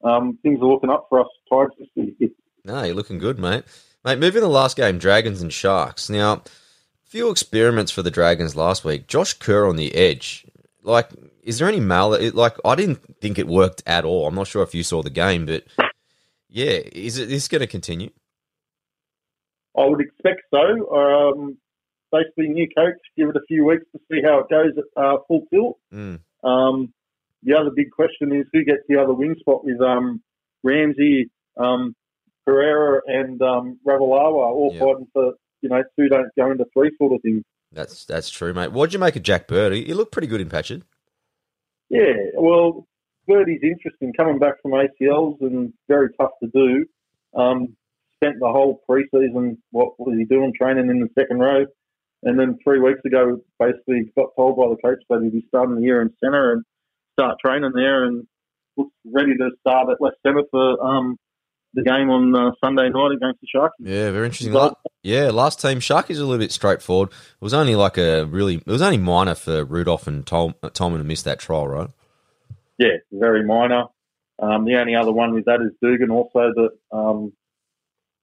um, 0.03 0.37
things 0.43 0.59
are 0.61 0.67
looking 0.67 0.89
up 0.89 1.07
for 1.09 1.21
us 1.21 1.27
Tigers 1.51 1.73
this 1.95 2.07
year. 2.19 2.29
No, 2.67 2.84
you're 2.84 2.95
looking 2.95 3.17
good, 3.17 3.39
mate. 3.39 3.63
Mate, 4.03 4.19
moving 4.19 4.41
to 4.41 4.41
the 4.41 4.49
last 4.49 4.75
game, 4.75 4.97
Dragons 4.97 5.41
and 5.41 5.53
Sharks. 5.53 6.10
Now, 6.10 6.43
few 7.06 7.30
experiments 7.30 7.91
for 7.91 8.03
the 8.03 8.12
Dragons 8.12 8.58
last 8.58 8.84
week. 8.84 9.08
Josh 9.08 9.34
Kerr 9.34 9.65
on 9.65 9.77
the 9.77 9.95
edge. 9.95 10.45
Like, 10.84 11.10
is 11.43 11.60
there 11.60 11.69
any 11.69 11.80
mal? 11.80 12.17
Like, 12.34 12.58
I 12.65 12.75
didn't 12.75 13.19
think 13.21 13.39
it 13.39 13.47
worked 13.47 13.84
at 13.88 14.03
all. 14.03 14.27
I'm 14.27 14.36
not 14.36 14.47
sure 14.47 14.63
if 14.63 14.75
you 14.75 14.84
saw 14.84 15.01
the 15.01 15.10
game, 15.10 15.45
but 15.45 15.63
yeah, 16.49 16.80
is 16.91 17.17
it 17.17 17.30
this 17.30 17.47
going 17.47 17.62
to 17.62 17.67
continue? 17.67 18.10
I 19.77 19.86
would 19.86 20.01
expect 20.01 20.41
so. 20.53 20.93
Um, 20.93 21.58
basically, 22.12 22.49
new 22.49 22.67
coach, 22.77 22.97
give 23.15 23.30
it 23.30 23.38
a 23.38 23.45
few 23.47 23.63
weeks 23.63 23.86
to 23.93 24.01
see 24.12 24.21
how 24.21 24.39
it 24.39 24.49
goes 24.49 24.73
at 24.77 25.01
uh, 25.01 25.17
full 25.30 25.45
tilt. 25.49 25.77
Mm. 25.93 26.19
Um, 26.43 26.93
the 27.43 27.53
other 27.58 27.71
big 27.73 27.91
question 27.91 28.36
is 28.36 28.45
who 28.51 28.65
gets 28.65 28.82
the 28.89 28.97
other 28.97 29.13
wing 29.13 29.36
spot 29.39 29.63
with 29.63 29.80
um, 29.80 30.21
Ramsey, 30.63 31.30
um, 31.56 31.95
Pereira, 32.47 33.01
and 33.07 33.41
um, 33.41 33.77
Ravalawa 33.86 34.51
all 34.51 34.71
Yeah. 34.73 34.79
fighting 34.79 35.07
for 35.13 35.33
you 35.62 35.69
know 35.69 35.83
two 35.99 36.07
don't 36.07 36.29
go 36.38 36.49
into 36.51 36.65
three 36.73 36.91
sort 36.97 37.13
of 37.13 37.21
thing. 37.21 37.43
That's 37.73 38.05
that's 38.05 38.29
true, 38.29 38.53
mate. 38.53 38.71
What'd 38.71 38.93
you 38.93 38.99
make 38.99 39.17
of 39.17 39.23
Jack 39.23 39.47
Bird? 39.47 39.73
He, 39.73 39.83
he 39.83 39.93
looked 39.93 40.13
pretty 40.13 40.27
good 40.27 40.39
in 40.41 40.49
patches. 40.49 40.81
Yeah, 41.89 42.13
well, 42.36 42.88
Birdie's 43.27 43.62
interesting 43.63 44.13
coming 44.13 44.39
back 44.39 44.62
from 44.62 44.71
ACLs 44.71 45.39
and 45.41 45.73
very 45.88 46.10
tough 46.19 46.31
to 46.43 46.49
do. 46.53 46.86
Um, 47.39 47.75
spent 48.21 48.38
the 48.39 48.47
whole 48.47 48.81
preseason, 48.89 49.57
what 49.71 49.99
was 49.99 50.17
he 50.17 50.25
doing, 50.25 50.53
training 50.60 50.89
in 50.89 50.99
the 51.01 51.10
second 51.19 51.39
row. 51.39 51.65
And 52.23 52.39
then 52.39 52.57
three 52.63 52.79
weeks 52.79 53.01
ago, 53.05 53.39
basically 53.60 54.12
got 54.17 54.29
told 54.36 54.57
by 54.57 54.67
the 54.69 54.77
coach 54.83 55.03
that 55.10 55.21
he'd 55.21 55.31
be 55.33 55.45
starting 55.49 55.75
the 55.75 55.81
year 55.81 56.01
in 56.01 56.10
centre 56.21 56.53
and 56.53 56.63
start 57.13 57.38
training 57.43 57.71
there 57.75 58.05
and 58.05 58.25
looks 58.75 58.91
ready 59.05 59.36
to 59.38 59.49
start 59.60 59.89
at 59.91 60.01
left 60.01 60.17
centre 60.25 60.43
for 60.49 60.83
um, 60.83 61.17
the 61.77 61.83
game 61.83 62.09
on 62.09 62.35
uh, 62.35 62.51
Sunday 62.61 62.89
night 62.89 63.11
against 63.15 63.39
the 63.39 63.47
Sharks. 63.47 63.75
Yeah, 63.79 64.11
very 64.11 64.25
interesting. 64.25 64.51
La- 64.53 64.73
yeah, 65.03 65.29
last 65.29 65.61
team 65.61 65.79
Sharkies 65.79 66.17
a 66.17 66.23
little 66.25 66.37
bit 66.39 66.51
straightforward. 66.51 67.09
It 67.09 67.15
was 67.39 67.53
only 67.53 67.75
like 67.75 67.97
a 67.97 68.25
really, 68.25 68.55
it 68.55 68.67
was 68.67 68.81
only 68.81 68.97
minor 68.97 69.35
for 69.35 69.63
Rudolf 69.63 70.07
and 70.07 70.25
Tom, 70.25 70.55
Tolman 70.73 70.97
to 70.99 71.03
miss 71.05 71.21
that 71.23 71.39
trial, 71.39 71.67
right? 71.67 71.89
Yeah, 72.77 72.97
very 73.11 73.45
minor. 73.45 73.83
Um, 74.39 74.65
the 74.65 74.75
only 74.75 74.95
other 74.95 75.11
one 75.11 75.33
with 75.33 75.45
that 75.45 75.61
is 75.61 75.71
Dugan 75.81 76.11
also 76.11 76.51
that 76.55 76.69
um, 76.91 77.31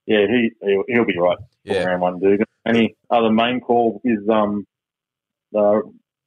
yeah, 0.07 0.27
he 0.29 0.51
he'll, 0.63 0.85
he'll 0.89 1.05
be 1.07 1.19
right 1.19 1.39
Yeah. 1.65 1.85
round 1.85 2.03
one, 2.03 2.21
Dugan. 2.21 2.47
Any 2.67 2.97
other 3.11 3.31
main 3.31 3.61
call 3.61 4.01
is 4.05 4.19
um, 4.29 4.67
uh, 5.57 5.79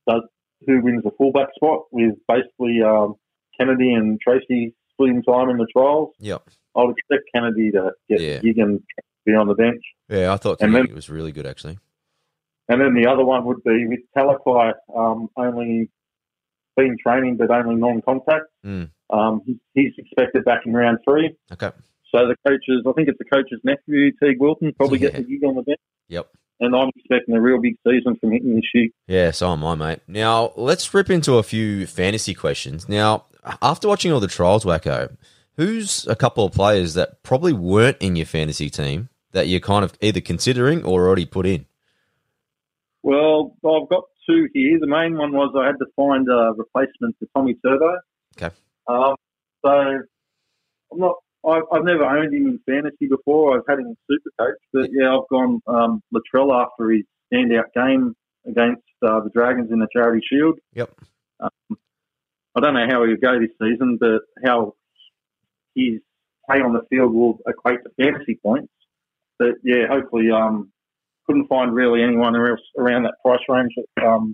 does 0.07 0.23
who 0.65 0.81
wins 0.81 1.03
the 1.03 1.11
fullback 1.17 1.49
spot 1.55 1.83
with 1.91 2.15
basically 2.27 2.81
um, 2.81 3.15
Kennedy 3.59 3.93
and 3.93 4.19
Tracey 4.19 4.73
splitting 4.91 5.21
time 5.23 5.49
in 5.49 5.57
the 5.57 5.67
trials. 5.71 6.13
Yep. 6.19 6.43
I 6.77 6.83
would 6.83 6.95
expect 6.97 7.29
Kennedy 7.33 7.71
to 7.71 7.91
get 8.09 8.21
Yeah. 8.21 8.39
gig 8.39 8.57
and 8.59 8.81
be 9.25 9.33
on 9.33 9.47
the 9.47 9.55
bench. 9.55 9.83
Yeah, 10.09 10.31
I 10.33 10.37
thought 10.37 10.57
And 10.61 10.73
then- 10.75 10.85
it 10.85 10.93
was 10.95 11.09
really 11.09 11.31
good 11.31 11.45
actually. 11.45 11.77
And 12.69 12.81
then 12.81 12.93
the 12.93 13.07
other 13.09 13.23
one 13.23 13.45
would 13.45 13.63
be 13.63 13.87
with 13.87 13.99
Talakai, 14.15 14.73
um, 14.95 15.29
only 15.37 15.89
been 16.75 16.97
training 17.01 17.37
but 17.37 17.49
only 17.49 17.75
non-contact. 17.75 18.45
Mm. 18.65 18.89
Um, 19.09 19.41
he's 19.73 19.93
expected 19.97 20.43
back 20.45 20.65
in 20.65 20.73
round 20.73 20.99
three. 21.07 21.35
Okay. 21.53 21.71
So 22.13 22.27
the 22.27 22.35
coaches, 22.47 22.83
I 22.87 22.91
think 22.93 23.07
it's 23.09 23.17
the 23.17 23.25
coach's 23.25 23.59
nephew, 23.63 24.11
Teague 24.21 24.39
Wilton, 24.39 24.73
probably 24.73 24.99
Yeah. 24.99 25.09
gets 25.09 25.19
a 25.19 25.23
gig 25.23 25.43
on 25.45 25.55
the 25.55 25.61
bench. 25.63 25.79
Yep. 26.09 26.27
And 26.59 26.75
I'm 26.75 26.89
expecting 26.95 27.35
a 27.35 27.41
real 27.41 27.59
big 27.59 27.77
season 27.87 28.15
from 28.17 28.33
him 28.33 28.55
this 28.55 28.63
year. 28.73 28.89
Yeah, 29.07 29.31
so 29.31 29.51
am 29.51 29.63
I, 29.63 29.75
mate. 29.75 29.99
Now, 30.07 30.51
let's 30.55 30.91
rip 30.93 31.09
into 31.09 31.35
a 31.37 31.43
few 31.43 31.85
fantasy 31.85 32.33
questions. 32.33 32.89
Now, 32.89 33.25
after 33.61 33.87
watching 33.87 34.11
all 34.11 34.19
the 34.19 34.27
trials, 34.27 34.65
Wacko, 34.65 35.15
who's 35.57 36.07
a 36.07 36.15
couple 36.15 36.45
of 36.45 36.53
players 36.53 36.93
that 36.93 37.21
probably 37.23 37.53
weren't 37.53 37.97
in 37.99 38.15
your 38.15 38.25
fantasy 38.25 38.69
team 38.69 39.09
that 39.31 39.47
you're 39.47 39.59
kind 39.59 39.83
of 39.83 39.97
either 40.01 40.21
considering 40.21 40.83
or 40.83 41.05
already 41.05 41.25
put 41.25 41.45
in? 41.45 41.65
Well, 43.03 43.55
I've 43.65 43.89
got 43.89 44.05
two 44.27 44.47
here. 44.53 44.79
The 44.79 44.87
main 44.87 45.17
one 45.17 45.31
was 45.31 45.53
I 45.57 45.67
had 45.67 45.77
to 45.79 45.85
find 45.95 46.27
a 46.29 46.53
replacement 46.55 47.15
for 47.19 47.27
Tommy 47.35 47.55
Turbo. 47.55 47.97
Okay. 48.37 48.55
Um, 48.87 49.15
so 49.65 49.69
I'm 49.71 50.99
not. 50.99 51.15
I've, 51.47 51.63
I've 51.71 51.83
never 51.83 52.03
owned 52.03 52.33
him 52.33 52.47
in 52.47 52.59
fantasy 52.65 53.07
before. 53.07 53.57
I've 53.57 53.63
had 53.69 53.79
him 53.79 53.87
in 53.87 53.97
Supercoach, 54.09 54.55
but 54.73 54.89
yeah, 54.91 55.15
I've 55.15 55.29
gone 55.29 55.61
um, 55.67 56.01
Latrell 56.13 56.53
after 56.53 56.89
his 56.91 57.03
standout 57.31 57.71
game 57.73 58.15
against 58.45 58.83
uh, 59.05 59.21
the 59.21 59.29
Dragons 59.33 59.71
in 59.71 59.79
the 59.79 59.87
Charity 59.93 60.25
Shield. 60.29 60.59
Yep. 60.73 60.91
Um, 61.39 61.77
I 62.55 62.59
don't 62.59 62.73
know 62.73 62.87
how 62.89 63.05
he'll 63.05 63.17
go 63.17 63.39
this 63.39 63.51
season, 63.61 63.97
but 63.99 64.21
how 64.43 64.73
his 65.77 66.01
play 66.49 66.61
on 66.61 66.73
the 66.73 66.81
field 66.89 67.13
will 67.13 67.39
equate 67.47 67.79
to 67.83 67.89
fantasy 68.01 68.35
points. 68.41 68.71
But 69.39 69.55
yeah, 69.63 69.87
hopefully, 69.87 70.31
um, 70.31 70.71
couldn't 71.25 71.47
find 71.47 71.73
really 71.75 72.01
anyone 72.03 72.35
else 72.35 72.59
around 72.77 73.03
that 73.03 73.15
price 73.23 73.41
range 73.49 73.73
that 73.95 74.05
um, 74.05 74.33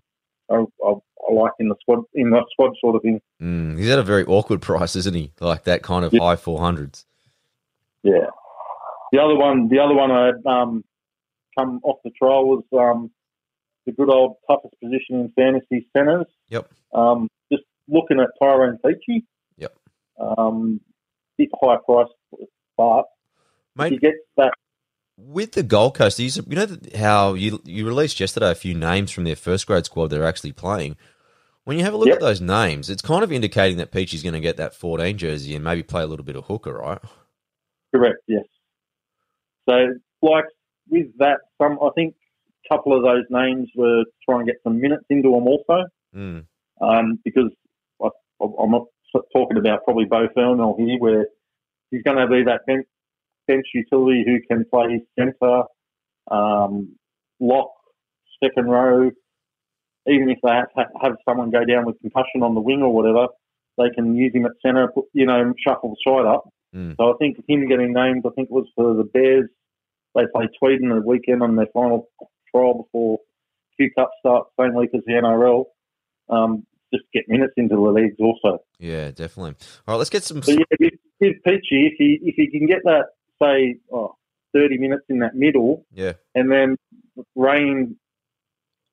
I, 0.50 0.56
I, 0.86 0.94
I 1.30 1.34
like 1.34 1.54
in 1.60 1.68
the 1.70 1.76
squad 1.82 2.04
in 2.14 2.30
the 2.30 2.44
squad 2.52 2.72
sort 2.80 2.96
of 2.96 3.02
thing. 3.02 3.20
Mm, 3.42 3.78
he's 3.78 3.90
at 3.90 4.00
a 4.00 4.04
very 4.04 4.24
awkward 4.26 4.62
price, 4.62 4.96
isn't 4.96 5.14
he? 5.16 5.32
Like 5.40 5.64
that 5.66 5.82
kind 5.84 6.06
of 6.06 6.14
Yeah. 6.14 6.22
high 6.22 6.36
400s. 6.36 7.06
Yeah. 8.04 8.28
The 9.12 9.20
other 9.20 9.36
one, 9.36 9.68
the 9.70 9.80
other 9.80 9.94
one 9.94 10.12
I 10.12 10.28
had 10.28 10.46
um, 10.46 10.84
come 11.58 11.80
off 11.84 11.98
the 12.04 12.12
trial 12.12 12.46
was 12.48 12.64
um, 12.74 13.12
the 13.86 13.92
good 13.92 14.10
old 14.10 14.38
toughest 14.50 14.76
position 14.82 15.20
in 15.22 15.32
fantasy 15.36 15.88
centres. 15.96 16.26
Yep. 16.50 16.70
Um, 16.94 17.28
just 17.52 17.64
looking 17.88 18.20
at 18.20 18.30
Tyrone 18.42 18.80
Peachey. 18.84 19.24
Yep. 19.58 19.76
Um, 20.20 20.80
bit 21.46 21.52
high 21.62 21.78
price, 21.86 22.08
but 22.78 23.04
if 23.80 23.88
he 23.90 23.98
Mate, 23.98 24.02
gets 24.02 24.18
that. 24.38 24.54
with 25.18 25.54
the 25.54 25.64
Gold 25.64 25.96
Coast, 25.96 26.20
you 26.20 26.30
you 26.48 26.56
know 26.56 26.68
how 26.96 27.34
you 27.34 27.62
you 27.66 27.86
released 27.88 28.20
yesterday 28.20 28.52
a 28.52 28.56
few 28.56 28.74
names 28.74 29.12
from 29.12 29.24
their 29.24 29.36
first 29.36 29.68
grade 29.68 29.86
squad 29.86 30.08
that 30.08 30.20
are 30.20 30.26
actually 30.26 30.52
playing. 30.54 30.96
When 31.66 31.78
you 31.78 31.84
have 31.86 31.94
a 31.94 31.98
look 31.98 32.08
Yep. 32.08 32.16
at 32.16 32.22
those 32.22 32.42
names, 32.42 32.90
it's 32.90 33.02
kind 33.02 33.24
of 33.24 33.32
indicating 33.32 33.78
that 33.78 33.92
Peachey's 33.92 34.22
going 34.24 34.34
to 34.34 34.42
get 34.42 34.58
that 34.58 34.76
14 34.76 35.18
jersey 35.18 35.56
and 35.56 35.64
maybe 35.64 35.82
play 35.82 36.04
a 36.04 36.08
little 36.08 36.26
bit 36.26 36.36
of 36.36 36.44
hooker, 36.46 36.74
right? 36.74 37.00
Correct. 37.96 38.18
Yes. 38.28 38.44
So, 39.70 39.76
like 40.22 40.46
with 40.90 41.08
that, 41.20 41.38
some 41.62 41.80
I 41.82 41.90
think 41.96 42.16
a 42.70 42.76
couple 42.76 42.96
of 42.96 43.04
those 43.04 43.24
names 43.30 43.70
were 43.76 44.04
trying 44.28 44.46
to 44.46 44.52
get 44.52 44.62
some 44.64 44.82
minutes 44.82 45.06
into 45.10 45.32
them 45.32 45.48
also. 45.48 45.86
Mm. 46.16 46.46
um, 46.82 47.20
because 47.24 47.50
I, 48.04 48.10
I'm 48.42 48.72
not 48.72 48.88
talking 49.34 49.58
about 49.58 49.84
probably 49.84 50.06
Bo 50.06 50.28
Fernell 50.36 50.78
here, 50.78 50.98
where 51.00 51.28
he's 51.92 52.04
going 52.04 52.18
to 52.18 52.28
be 52.28 52.44
that 52.44 52.66
bench, 52.66 52.86
bench 53.48 53.66
utility 53.74 54.24
who 54.26 54.40
can 54.50 54.66
play 54.70 55.04
centre, 55.18 55.64
um, 56.32 56.96
lock, 57.40 57.72
second 58.44 58.66
row. 58.70 59.12
Even 60.08 60.30
if 60.30 60.40
they 60.44 60.50
have, 60.50 60.88
have 61.02 61.14
someone 61.28 61.50
go 61.50 61.64
down 61.64 61.86
with 61.86 62.00
concussion 62.02 62.44
on 62.44 62.56
the 62.56 62.62
wing 62.62 62.82
or 62.82 62.94
whatever, 62.94 63.28
they 63.78 63.90
can 63.96 64.16
use 64.16 64.34
him 64.34 64.46
at 64.46 64.52
centre, 64.66 64.90
you 65.14 65.26
know, 65.26 65.54
shuffle 65.66 65.96
the 65.96 65.98
side 66.06 66.26
up. 66.26 66.44
Mm. 66.76 66.96
So 66.98 67.14
I 67.14 67.14
think 67.20 67.38
him 67.48 67.68
getting 67.68 67.94
named, 67.94 68.24
I 68.26 68.30
think 68.36 68.50
it 68.50 68.54
was 68.54 68.68
for 68.76 68.96
the 68.96 69.04
Bears. 69.04 69.50
They 70.16 70.24
play 70.34 70.48
Tweeden 70.62 70.90
the 70.90 71.02
weekend 71.06 71.42
on 71.42 71.56
their 71.56 71.68
final 71.74 72.08
trial 72.54 72.84
before 72.84 73.20
Q 73.78 73.90
Cup 73.98 74.12
starts, 74.20 74.50
same 74.60 74.76
week 74.76 74.92
as 74.94 75.02
the 75.06 75.14
NRL 75.14 75.66
um, 76.30 76.66
just 76.94 77.06
get 77.14 77.24
minutes 77.28 77.54
into 77.58 77.76
the 77.76 77.82
leagues 77.82 78.18
also. 78.20 78.64
Yeah, 78.80 79.12
definitely. 79.12 79.56
All 79.88 79.94
right, 79.94 79.98
let's 79.98 80.10
get 80.10 80.24
some. 80.24 80.40
But 80.40 80.50
yeah, 80.50 80.90
with 81.24 81.36
Peachey, 81.46 81.88
if 81.88 81.94
he 81.98 82.20
if 82.24 82.36
he 82.36 82.50
can 82.52 82.68
get 82.68 82.84
that 82.84 83.06
say 83.42 83.78
oh, 83.92 84.16
thirty 84.54 84.78
minutes 84.78 85.04
in 85.10 85.20
that 85.20 85.36
middle, 85.36 85.86
Yeah, 85.94 86.14
and 86.36 86.52
then 86.52 86.78
Rain 87.36 87.98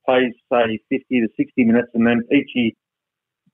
plays 0.06 0.32
say 0.52 0.80
fifty 0.88 1.20
to 1.20 1.28
sixty 1.36 1.64
minutes, 1.64 1.88
and 1.94 2.06
then 2.06 2.22
Peachey 2.32 2.76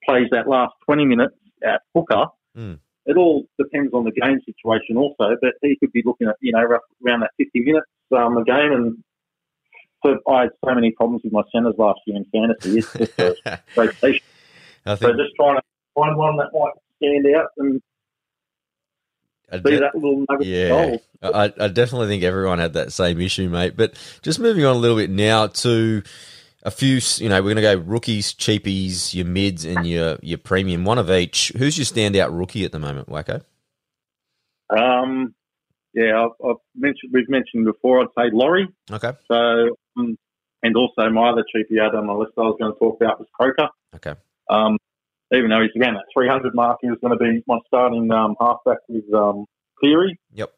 plays 0.04 0.28
that 0.30 0.48
last 0.48 0.74
twenty 0.84 1.04
minutes 1.04 1.34
at 1.64 1.82
hooker. 1.94 2.26
Mm. 2.56 2.78
It 3.06 3.16
all 3.16 3.44
depends 3.58 3.94
on 3.94 4.04
the 4.04 4.10
game 4.10 4.40
situation 4.44 4.96
also, 4.96 5.36
but 5.40 5.54
he 5.62 5.76
could 5.78 5.92
be 5.92 6.02
looking 6.04 6.28
at 6.28 6.36
you 6.40 6.52
know 6.52 6.60
around 6.60 7.20
that 7.20 7.30
fifty 7.36 7.60
minutes 7.60 7.86
um, 8.16 8.36
a 8.36 8.44
game 8.44 8.72
and. 8.72 9.04
So 10.04 10.18
I 10.30 10.42
had 10.42 10.50
so 10.64 10.72
many 10.72 10.92
problems 10.92 11.22
with 11.24 11.32
my 11.32 11.42
centres 11.50 11.74
last 11.78 11.98
year 12.06 12.18
in 12.18 12.26
fantasy. 12.26 12.78
It's 12.78 12.92
just 12.92 13.18
a 13.18 13.60
rotation. 13.76 14.22
I 14.86 14.94
So 14.94 15.06
think 15.06 15.18
just 15.18 15.34
trying 15.36 15.56
to 15.56 15.62
find 15.94 16.16
one 16.16 16.36
that 16.36 16.48
might 16.52 16.72
stand 16.96 17.26
out 17.36 17.48
and 17.58 17.82
I 19.52 19.58
be 19.58 19.70
de- 19.72 19.80
that 19.80 19.94
little 19.94 20.24
nugget 20.28 20.46
Yeah. 20.46 20.96
I, 21.22 21.52
I 21.58 21.68
definitely 21.68 22.08
think 22.08 22.22
everyone 22.22 22.58
had 22.58 22.74
that 22.74 22.92
same 22.92 23.20
issue, 23.20 23.48
mate. 23.48 23.76
But 23.76 23.94
just 24.22 24.38
moving 24.38 24.64
on 24.64 24.76
a 24.76 24.78
little 24.78 24.96
bit 24.96 25.10
now 25.10 25.46
to 25.48 26.02
a 26.62 26.70
few, 26.70 27.00
you 27.18 27.28
know, 27.28 27.36
we're 27.42 27.54
going 27.54 27.56
to 27.56 27.62
go 27.62 27.76
rookies, 27.76 28.32
cheapies, 28.34 29.14
your 29.14 29.26
mids, 29.26 29.64
and 29.64 29.86
your 29.86 30.18
your 30.22 30.38
premium, 30.38 30.84
one 30.84 30.98
of 30.98 31.10
each. 31.10 31.52
Who's 31.56 31.78
your 31.78 31.84
standout 31.84 32.36
rookie 32.36 32.64
at 32.64 32.72
the 32.72 32.78
moment, 32.78 33.08
Wacko? 33.08 33.42
Um, 34.76 35.34
yeah, 35.94 36.24
I've, 36.24 36.46
I've 36.46 36.56
mentioned 36.74 37.12
we've 37.12 37.28
mentioned 37.28 37.64
before. 37.64 38.00
I'd 38.02 38.08
say 38.18 38.30
Laurie. 38.32 38.68
Okay, 38.90 39.12
So 39.28 39.76
um, 39.96 40.18
and 40.62 40.76
also 40.76 41.08
my 41.10 41.30
other 41.30 41.44
cheapie 41.54 41.80
out 41.80 41.94
on 41.94 42.06
the 42.08 42.12
list 42.14 42.32
I 42.36 42.42
was 42.42 42.56
going 42.60 42.72
to 42.72 42.78
talk 42.78 43.00
about 43.00 43.20
was 43.20 43.28
Croker. 43.32 43.68
okay, 43.94 44.14
Um, 44.48 44.78
even 45.34 45.50
though 45.50 45.62
he's 45.62 45.74
again 45.74 45.94
that 45.94 46.04
300 46.14 46.54
mark, 46.54 46.78
he 46.82 46.88
was 46.88 46.98
going 47.00 47.16
to 47.16 47.22
be 47.22 47.42
my 47.46 47.58
starting 47.66 48.10
um, 48.12 48.36
halfback 48.40 48.78
with 48.88 49.12
um, 49.12 49.46
Cleary. 49.78 50.18
yep. 50.32 50.52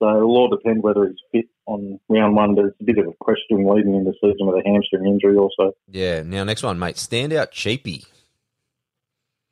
So 0.00 0.08
it'll 0.16 0.36
all 0.36 0.48
depend 0.48 0.82
whether 0.82 1.06
he's 1.06 1.16
fit 1.30 1.48
on 1.66 2.00
round 2.08 2.34
one. 2.34 2.56
There's 2.56 2.72
a 2.80 2.84
bit 2.84 2.98
of 2.98 3.06
a 3.06 3.12
question 3.20 3.68
leading 3.72 3.94
into 3.94 4.10
the 4.10 4.16
season 4.20 4.48
with 4.48 4.56
a 4.56 4.68
hamstring 4.68 5.06
injury 5.06 5.36
also. 5.36 5.74
Yeah. 5.88 6.22
Now, 6.22 6.42
next 6.42 6.64
one, 6.64 6.78
mate. 6.78 6.96
Standout 6.96 7.52
cheapie. 7.52 8.04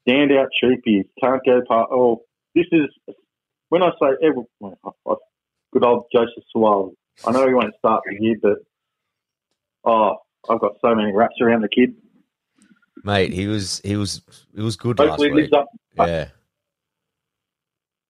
standout 0.08 0.48
cheapies 0.60 1.04
can't 1.22 1.40
go 1.46 1.60
past. 1.68 1.88
Oh, 1.92 2.22
this 2.56 2.66
is 2.72 2.88
when 3.68 3.84
I 3.84 3.90
say 3.90 4.08
every, 4.24 4.42
good 5.72 5.84
old 5.84 6.06
Joseph 6.12 6.42
Suaalii. 6.54 6.94
I 7.24 7.30
know 7.30 7.46
he 7.46 7.54
won't 7.54 7.74
start 7.78 8.02
the 8.06 8.16
year, 8.18 8.36
but 8.42 8.58
oh, 9.84 10.16
I've 10.48 10.60
got 10.60 10.72
so 10.84 10.94
many 10.94 11.12
wraps 11.12 11.36
around 11.40 11.62
the 11.62 11.68
kid. 11.68 11.94
Mate, 13.04 13.32
he 13.32 13.46
was 13.46 13.80
he 13.84 13.96
was 13.96 14.22
he 14.54 14.62
was 14.62 14.76
good 14.76 14.98
Hopefully, 14.98 15.28
he 15.28 15.34
week. 15.34 15.52
up. 15.52 15.68
Yeah, 15.96 16.28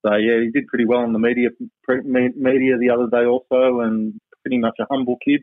So 0.05 0.14
yeah, 0.16 0.40
he 0.40 0.50
did 0.50 0.66
pretty 0.66 0.85
well 0.85 1.03
in 1.05 1.12
the 1.12 1.18
media 1.18 1.48
pre- 1.83 2.03
media 2.03 2.79
the 2.79 2.90
other 2.90 3.09
day 3.11 3.24
also, 3.26 3.81
and 3.81 4.14
pretty 4.42 4.59
much 4.59 4.74
a 4.81 4.87
humble 4.90 5.16
kid. 5.24 5.42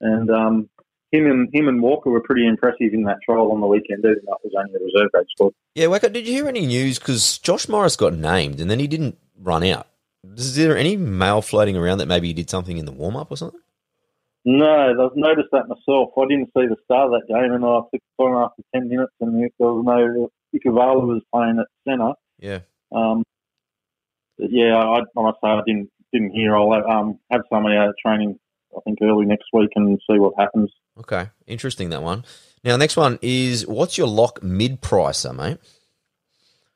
And 0.00 0.30
um, 0.30 0.68
him 1.12 1.26
and 1.26 1.48
him 1.52 1.68
and 1.68 1.80
Walker 1.82 2.10
were 2.10 2.20
pretty 2.20 2.46
impressive 2.46 2.92
in 2.92 3.04
that 3.04 3.18
trial 3.24 3.52
on 3.52 3.60
the 3.60 3.66
weekend. 3.66 4.00
Even 4.00 4.18
though 4.26 4.34
it 4.34 4.40
was 4.44 4.52
only 4.58 4.74
a 4.74 4.84
reserve 4.84 5.10
grade 5.12 5.26
squad. 5.30 5.52
yeah. 5.74 5.86
Wacko, 5.86 6.12
did 6.12 6.26
you 6.26 6.32
hear 6.34 6.48
any 6.48 6.66
news? 6.66 6.98
Because 6.98 7.38
Josh 7.38 7.68
Morris 7.68 7.96
got 7.96 8.14
named 8.14 8.60
and 8.60 8.70
then 8.70 8.78
he 8.78 8.86
didn't 8.86 9.16
run 9.38 9.64
out. 9.64 9.86
Is 10.36 10.56
there 10.56 10.76
any 10.76 10.96
mail 10.96 11.42
floating 11.42 11.76
around 11.76 11.98
that 11.98 12.06
maybe 12.06 12.28
he 12.28 12.32
did 12.34 12.48
something 12.50 12.78
in 12.78 12.86
the 12.86 12.92
warm 12.92 13.16
up 13.16 13.30
or 13.30 13.36
something? 13.36 13.60
No, 14.44 15.06
I've 15.06 15.16
noticed 15.16 15.48
that 15.52 15.68
myself. 15.68 16.10
I 16.18 16.26
didn't 16.28 16.50
see 16.56 16.66
the 16.66 16.76
start 16.84 17.12
of 17.12 17.12
that 17.12 17.32
game, 17.32 17.52
and 17.52 17.64
I 17.64 17.80
took 17.80 17.94
it 17.94 18.22
on 18.22 18.44
after 18.44 18.62
ten 18.74 18.88
minutes, 18.88 19.12
and 19.20 19.40
there 19.40 19.50
was 19.58 19.84
no 19.86 20.30
Ikavala 20.54 21.06
was 21.06 21.22
playing 21.32 21.58
at 21.58 21.66
centre. 21.88 22.12
Yeah. 22.38 22.60
Um, 22.94 23.24
yeah, 24.38 24.76
I, 24.76 24.98
I 24.98 25.22
must 25.22 25.38
say 25.42 25.48
I 25.48 25.60
didn't 25.66 25.90
didn't 26.12 26.32
hear. 26.32 26.56
I'll 26.56 26.72
um, 26.72 27.18
have 27.30 27.42
somebody 27.52 27.76
out 27.76 27.88
of 27.88 27.94
training. 28.04 28.38
I 28.76 28.80
think 28.84 28.98
early 29.02 29.24
next 29.24 29.46
week 29.52 29.70
and 29.76 29.98
see 30.10 30.18
what 30.18 30.34
happens. 30.36 30.70
Okay, 30.98 31.30
interesting 31.46 31.90
that 31.90 32.02
one. 32.02 32.24
Now, 32.64 32.76
next 32.76 32.96
one 32.96 33.18
is 33.22 33.66
what's 33.66 33.96
your 33.96 34.08
lock 34.08 34.42
mid 34.42 34.80
pricer, 34.80 35.34
mate? 35.34 35.58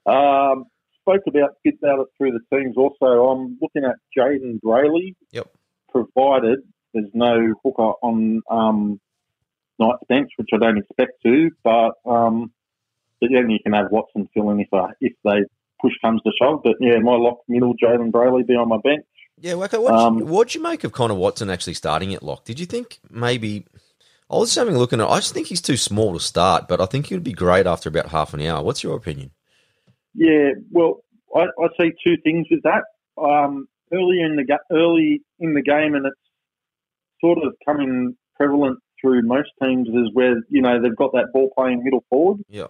Um, 0.06 0.66
spoke 1.00 1.22
about 1.26 1.56
bits 1.64 1.82
out 1.84 2.00
it 2.00 2.06
through 2.16 2.32
the 2.32 2.56
teams. 2.56 2.76
Also, 2.76 3.04
I'm 3.04 3.58
looking 3.60 3.84
at 3.84 3.96
Jaden 4.16 4.60
Brailey. 4.64 5.14
Yep. 5.32 5.48
Provided 5.90 6.60
there's 6.94 7.10
no 7.14 7.54
hooker 7.64 7.92
on 8.02 8.42
um, 8.50 9.00
Knight's 9.78 10.02
bench, 10.08 10.30
which 10.36 10.48
I 10.52 10.58
don't 10.58 10.78
expect 10.78 11.22
to, 11.24 11.50
but 11.62 11.92
um, 12.04 12.52
but 13.20 13.30
then 13.32 13.50
you 13.50 13.58
can 13.62 13.72
have 13.72 13.90
Watson 13.90 14.28
fill 14.34 14.50
in 14.50 14.60
if 14.60 14.68
uh, 14.72 14.88
if 15.00 15.12
they 15.24 15.44
push 15.80 15.92
comes 16.02 16.20
to 16.22 16.32
shove. 16.40 16.62
But 16.64 16.76
yeah, 16.80 16.98
my 16.98 17.16
lock 17.16 17.38
middle, 17.48 17.74
Jalen 17.76 18.10
Brailey, 18.10 18.46
be 18.46 18.54
on 18.54 18.68
my 18.68 18.78
bench. 18.78 19.06
Yeah, 19.40 19.52
Wacko, 19.52 19.82
what 19.82 19.94
Um, 19.94 20.20
what'd 20.26 20.54
you 20.54 20.62
make 20.62 20.82
of 20.82 20.92
Connor 20.92 21.14
Watson 21.14 21.48
actually 21.48 21.74
starting 21.74 22.12
at 22.12 22.24
lock? 22.24 22.44
Did 22.44 22.58
you 22.58 22.66
think 22.66 22.98
maybe 23.08 23.66
I 24.30 24.36
was 24.36 24.50
just 24.50 24.58
having 24.58 24.74
a 24.74 24.78
look 24.78 24.92
at 24.92 25.00
it. 25.00 25.04
I 25.04 25.16
just 25.16 25.32
think 25.32 25.46
he's 25.46 25.62
too 25.62 25.76
small 25.76 26.12
to 26.12 26.20
start, 26.20 26.68
but 26.68 26.80
I 26.80 26.86
think 26.86 27.06
he'd 27.06 27.24
be 27.24 27.32
great 27.32 27.66
after 27.66 27.88
about 27.88 28.08
half 28.08 28.34
an 28.34 28.42
hour. 28.42 28.62
What's 28.62 28.82
your 28.82 28.94
opinion? 28.94 29.30
Yeah, 30.14 30.50
well, 30.70 31.02
I, 31.34 31.42
I 31.42 31.68
see 31.80 31.92
two 32.04 32.16
things 32.22 32.46
with 32.50 32.62
that. 32.64 32.82
Um, 33.16 33.68
early 33.92 34.20
in 34.20 34.36
the 34.36 34.58
early 34.70 35.22
in 35.38 35.54
the 35.54 35.62
game, 35.62 35.94
and 35.94 36.04
it's 36.06 36.16
sort 37.20 37.38
of 37.38 37.54
coming 37.64 38.16
prevalent 38.36 38.78
through 39.00 39.22
most 39.22 39.50
teams, 39.62 39.88
is 39.88 40.10
where 40.12 40.36
you 40.48 40.62
know 40.62 40.80
they've 40.80 40.96
got 40.96 41.12
that 41.12 41.28
ball 41.32 41.50
playing 41.56 41.82
middle 41.84 42.04
forward. 42.10 42.38
Yeah. 42.48 42.66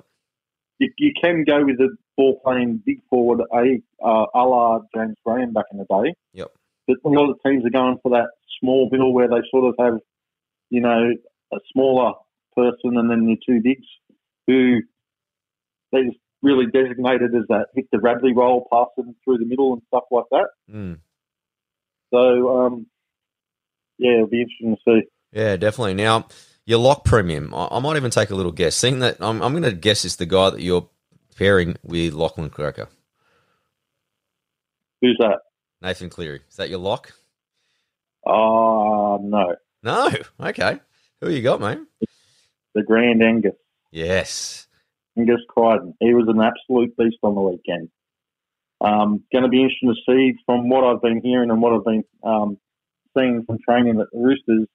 You, 0.79 0.91
you 0.99 1.13
can 1.21 1.45
go 1.45 1.65
with 1.65 1.81
a 1.81 1.89
ball 2.17 2.41
playing 2.45 2.83
big 2.85 3.01
forward, 3.11 3.41
a 3.53 3.81
uh, 4.05 4.27
a 4.35 4.43
la 4.45 4.81
James 4.95 5.17
Graham 5.25 5.53
back 5.53 5.67
in 5.73 5.79
the 5.79 5.85
day. 5.85 6.15
Yep. 6.35 6.53
But 6.87 6.97
a 7.05 7.09
lot 7.09 7.31
of 7.31 7.39
teams 7.45 7.65
are 7.67 7.71
going 7.71 7.99
for 8.03 8.11
that 8.11 8.29
small 8.61 8.89
middle 8.91 9.13
where 9.13 9.29
they 9.29 9.43
sort 9.51 9.65
of 9.65 9.75
have, 9.79 9.99
you 10.71 10.81
know, 10.81 11.13
a 11.53 11.57
smaller 11.73 12.13
person 12.57 12.97
and 12.97 13.11
then 13.11 13.29
your 13.29 13.39
two 13.47 13.61
bigs 13.63 13.87
who 14.47 14.81
they 15.93 16.05
just 16.05 16.19
really 16.43 16.67
designated 16.67 17.35
as 17.35 17.45
that 17.49 17.67
Victor 17.75 17.99
Radley 18.01 18.33
role, 18.33 18.67
passing 18.71 19.15
through 19.25 19.39
the 19.39 19.45
middle 19.45 19.73
and 19.75 19.83
stuff 19.89 20.05
like 20.11 20.25
that. 20.31 20.49
Mm. 20.73 20.99
So, 22.13 22.59
um, 22.59 22.87
yeah, 23.99 24.15
it'll 24.15 24.27
be 24.27 24.43
interesting 24.43 24.77
to 24.77 25.03
see. 25.03 25.09
Yeah, 25.33 25.57
definitely. 25.57 25.95
Now, 25.95 26.29
your 26.65 26.79
lock 26.79 27.05
premium, 27.05 27.53
I, 27.55 27.69
I 27.73 27.79
might 27.81 27.97
even 27.97 28.11
take 28.11 28.31
a 28.31 28.35
little 28.35 28.53
guess. 28.53 28.77
Seeing 28.77 29.01
that, 29.01 29.17
I'm, 29.21 29.43
I'm 29.43 29.53
going 29.53 29.63
to 29.65 29.73
guess 29.73 30.05
it's 30.05 30.17
the 30.17 30.27
guy 30.27 30.51
that 30.51 30.61
you're 30.61 30.89
pairing 31.37 31.77
with 31.83 32.15
Lachlan 32.15 32.51
Croker. 32.51 32.89
Who's 35.01 35.17
that? 35.21 35.41
Nathan 35.81 36.11
Cleary. 36.11 36.41
Is 36.49 36.57
that 36.57 36.71
your 36.71 36.81
lock? 36.81 37.13
Ah, 38.27 39.19
no, 39.19 39.55
No. 39.83 40.11
Okay. 40.41 40.81
Who 41.21 41.31
you 41.31 41.43
got, 41.43 41.61
mate? 41.61 41.79
the 42.75 42.83
Grand 42.83 43.23
Angus. 43.23 43.55
Yes. 43.91 44.67
Angus 45.17 45.41
Crichton. 45.49 45.95
He 46.01 46.15
was 46.15 46.27
an 46.29 46.41
absolute 46.41 46.97
beast 46.97 47.17
on 47.23 47.35
the 47.35 47.41
weekend. 47.41 47.89
Um, 48.81 49.25
going 49.33 49.43
to 49.43 49.49
be 49.49 49.63
interesting 49.63 49.95
to 49.95 50.01
see 50.07 50.35
from 50.47 50.69
what 50.69 50.85
I've 50.85 51.03
been 51.03 51.21
hearing 51.23 51.51
and 51.51 51.61
what 51.61 51.73
I've 51.73 51.85
been 51.85 52.05
um, 52.23 52.59
seeing 53.19 53.45
from 53.47 53.59
training 53.67 54.01
at 54.01 54.07
the 54.13 54.19
Roosters. 54.19 54.67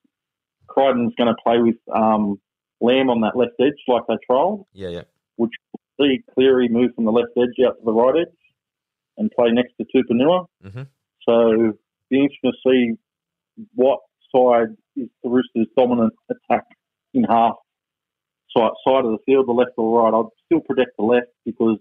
Crichton's 0.67 1.13
going 1.17 1.27
to 1.33 1.35
play 1.43 1.59
with 1.59 1.75
um, 1.93 2.39
Lamb 2.81 3.09
on 3.09 3.21
that 3.21 3.35
left 3.37 3.53
edge 3.61 3.73
like 3.87 4.03
they 4.07 4.15
trialled, 4.29 4.65
Yeah, 4.73 4.89
yeah. 4.89 5.03
which 5.35 5.51
will 5.71 6.05
see 6.07 6.23
Cleary 6.33 6.67
move 6.69 6.91
from 6.95 7.05
the 7.05 7.11
left 7.11 7.29
edge 7.37 7.63
out 7.65 7.77
to 7.77 7.85
the 7.85 7.91
right 7.93 8.21
edge 8.21 8.35
and 9.17 9.29
play 9.37 9.51
next 9.51 9.73
to 9.77 9.85
Tupouniua. 9.85 10.45
Mhm. 10.65 10.87
So 11.27 11.77
be 12.09 12.21
interesting 12.23 12.51
to 12.51 12.57
see 12.65 12.93
what 13.75 13.99
side 14.35 14.75
is 14.95 15.09
the 15.23 15.29
Roosters' 15.29 15.67
dominant 15.77 16.13
attack 16.29 16.63
in 17.13 17.23
half 17.23 17.53
side, 18.55 18.71
side 18.87 19.05
of 19.05 19.11
the 19.11 19.19
field, 19.25 19.47
the 19.47 19.51
left 19.51 19.71
or 19.77 20.01
right. 20.03 20.17
I'd 20.17 20.25
still 20.45 20.61
protect 20.61 20.91
the 20.97 21.03
left 21.03 21.27
because 21.45 21.77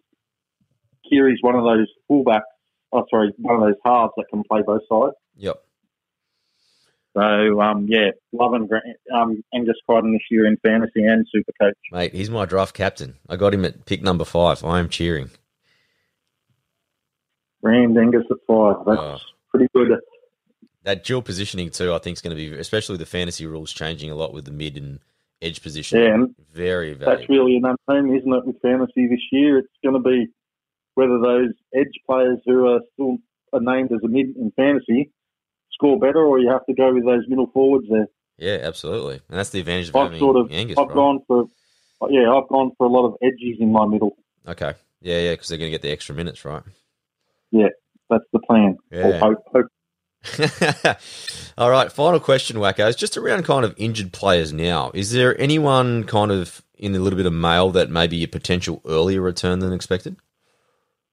Keary's 1.08 1.38
one 1.40 1.54
of 1.54 1.64
those 1.64 1.86
fullbacks. 2.10 2.42
Oh, 2.92 3.04
sorry, 3.10 3.32
one 3.38 3.54
of 3.56 3.60
those 3.62 3.78
halves 3.84 4.12
that 4.18 4.26
can 4.30 4.42
play 4.50 4.60
both 4.66 4.82
sides. 4.88 5.14
Yep. 5.36 5.56
So, 7.14 7.60
um, 7.60 7.86
yeah, 7.88 8.10
loving 8.32 8.68
um, 9.14 9.44
Angus 9.54 9.76
Crichton 9.86 10.12
this 10.12 10.22
year 10.30 10.46
in 10.46 10.56
fantasy 10.58 11.04
and 11.04 11.26
Supercoach. 11.34 11.72
Mate, 11.90 12.14
he's 12.14 12.30
my 12.30 12.46
draft 12.46 12.74
captain. 12.74 13.16
I 13.28 13.36
got 13.36 13.52
him 13.52 13.64
at 13.66 13.84
pick 13.84 14.02
number 14.02 14.24
five. 14.24 14.64
I 14.64 14.78
am 14.78 14.88
cheering. 14.88 15.30
Rand 17.62 17.96
Angus 17.98 18.24
at 18.30 18.36
five. 18.46 18.76
That's 18.86 19.00
Oh. 19.00 19.18
pretty 19.50 19.68
good. 19.74 19.90
That 20.84 21.04
dual 21.04 21.22
positioning, 21.22 21.70
too, 21.70 21.92
I 21.92 21.98
think 21.98 22.16
is 22.16 22.22
going 22.22 22.36
to 22.36 22.50
be, 22.50 22.56
especially 22.58 22.94
with 22.94 23.00
the 23.00 23.06
fantasy 23.06 23.46
rules 23.46 23.72
changing 23.72 24.10
a 24.10 24.14
lot 24.16 24.32
with 24.32 24.46
the 24.46 24.50
mid 24.50 24.76
and 24.76 24.98
edge 25.40 25.62
position. 25.62 25.98
Yeah, 26.00 26.24
Very 26.52 26.94
that's 26.94 27.28
really 27.28 27.56
an 27.56 27.76
unknown, 27.88 28.16
isn't 28.16 28.32
it, 28.32 28.46
with 28.46 28.60
fantasy 28.62 29.06
this 29.06 29.20
year? 29.30 29.58
It's 29.58 29.68
going 29.84 30.02
to 30.02 30.08
be 30.08 30.26
whether 30.94 31.18
those 31.20 31.50
edge 31.74 31.92
players 32.06 32.38
who 32.46 32.66
are 32.68 32.80
still 32.94 33.18
are 33.52 33.60
named 33.60 33.92
as 33.92 34.00
a 34.02 34.08
mid 34.08 34.34
in 34.36 34.50
fantasy 34.56 35.10
score 35.82 35.98
better, 35.98 36.24
or 36.24 36.38
you 36.38 36.48
have 36.50 36.64
to 36.66 36.74
go 36.74 36.94
with 36.94 37.04
those 37.04 37.24
middle 37.28 37.48
forwards 37.48 37.86
there. 37.90 38.06
Yeah, 38.38 38.58
absolutely. 38.62 39.20
And 39.28 39.38
that's 39.38 39.50
the 39.50 39.60
advantage 39.60 39.88
of 39.88 39.96
I've 39.96 40.04
having 40.04 40.20
sort 40.20 40.36
of, 40.36 40.50
Angus, 40.52 40.78
I've 40.78 40.88
right? 40.88 40.94
gone 40.94 41.20
for, 41.26 41.46
yeah, 42.08 42.32
I've 42.32 42.48
gone 42.48 42.72
for 42.78 42.86
a 42.86 42.90
lot 42.90 43.06
of 43.06 43.16
edges 43.22 43.58
in 43.60 43.72
my 43.72 43.86
middle. 43.86 44.16
Okay. 44.46 44.74
Yeah, 45.00 45.18
yeah, 45.18 45.32
because 45.32 45.48
they're 45.48 45.58
going 45.58 45.70
to 45.70 45.74
get 45.74 45.82
the 45.82 45.90
extra 45.90 46.14
minutes, 46.14 46.44
right? 46.44 46.62
Yeah, 47.50 47.68
that's 48.08 48.24
the 48.32 48.38
plan. 48.38 48.78
Yeah. 48.90 49.18
Hope, 49.18 49.42
hope. 49.52 49.66
All 51.58 51.70
right, 51.70 51.90
final 51.90 52.20
question, 52.20 52.56
Wackos. 52.56 52.96
Just 52.96 53.16
around 53.16 53.44
kind 53.44 53.64
of 53.64 53.74
injured 53.76 54.12
players 54.12 54.52
now. 54.52 54.92
Is 54.94 55.10
there 55.10 55.38
anyone 55.40 56.04
kind 56.04 56.30
of 56.30 56.62
in 56.78 56.94
a 56.94 57.00
little 57.00 57.16
bit 57.16 57.26
of 57.26 57.32
mail 57.32 57.70
that 57.72 57.90
maybe 57.90 58.22
a 58.22 58.28
potential 58.28 58.80
earlier 58.86 59.20
return 59.20 59.58
than 59.58 59.72
expected? 59.72 60.16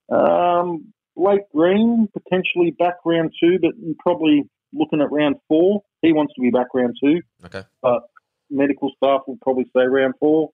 Um, 0.10 0.94
Blake 1.16 1.52
Green 1.54 2.08
potentially 2.14 2.72
back 2.72 2.96
round 3.06 3.34
two, 3.40 3.60
but 3.60 3.72
probably 4.00 4.44
looking 4.74 5.02
at 5.02 5.12
round 5.12 5.36
four. 5.48 5.82
He 6.02 6.14
wants 6.14 6.34
to 6.36 6.42
be 6.42 6.52
back 6.52 6.68
round 6.74 6.96
two. 7.02 7.22
Okay. 7.46 7.64
But 7.82 8.04
medical 8.50 8.92
staff 8.98 9.22
will 9.28 9.38
probably 9.42 9.66
say 9.76 9.84
round 9.86 10.16
four. 10.20 10.50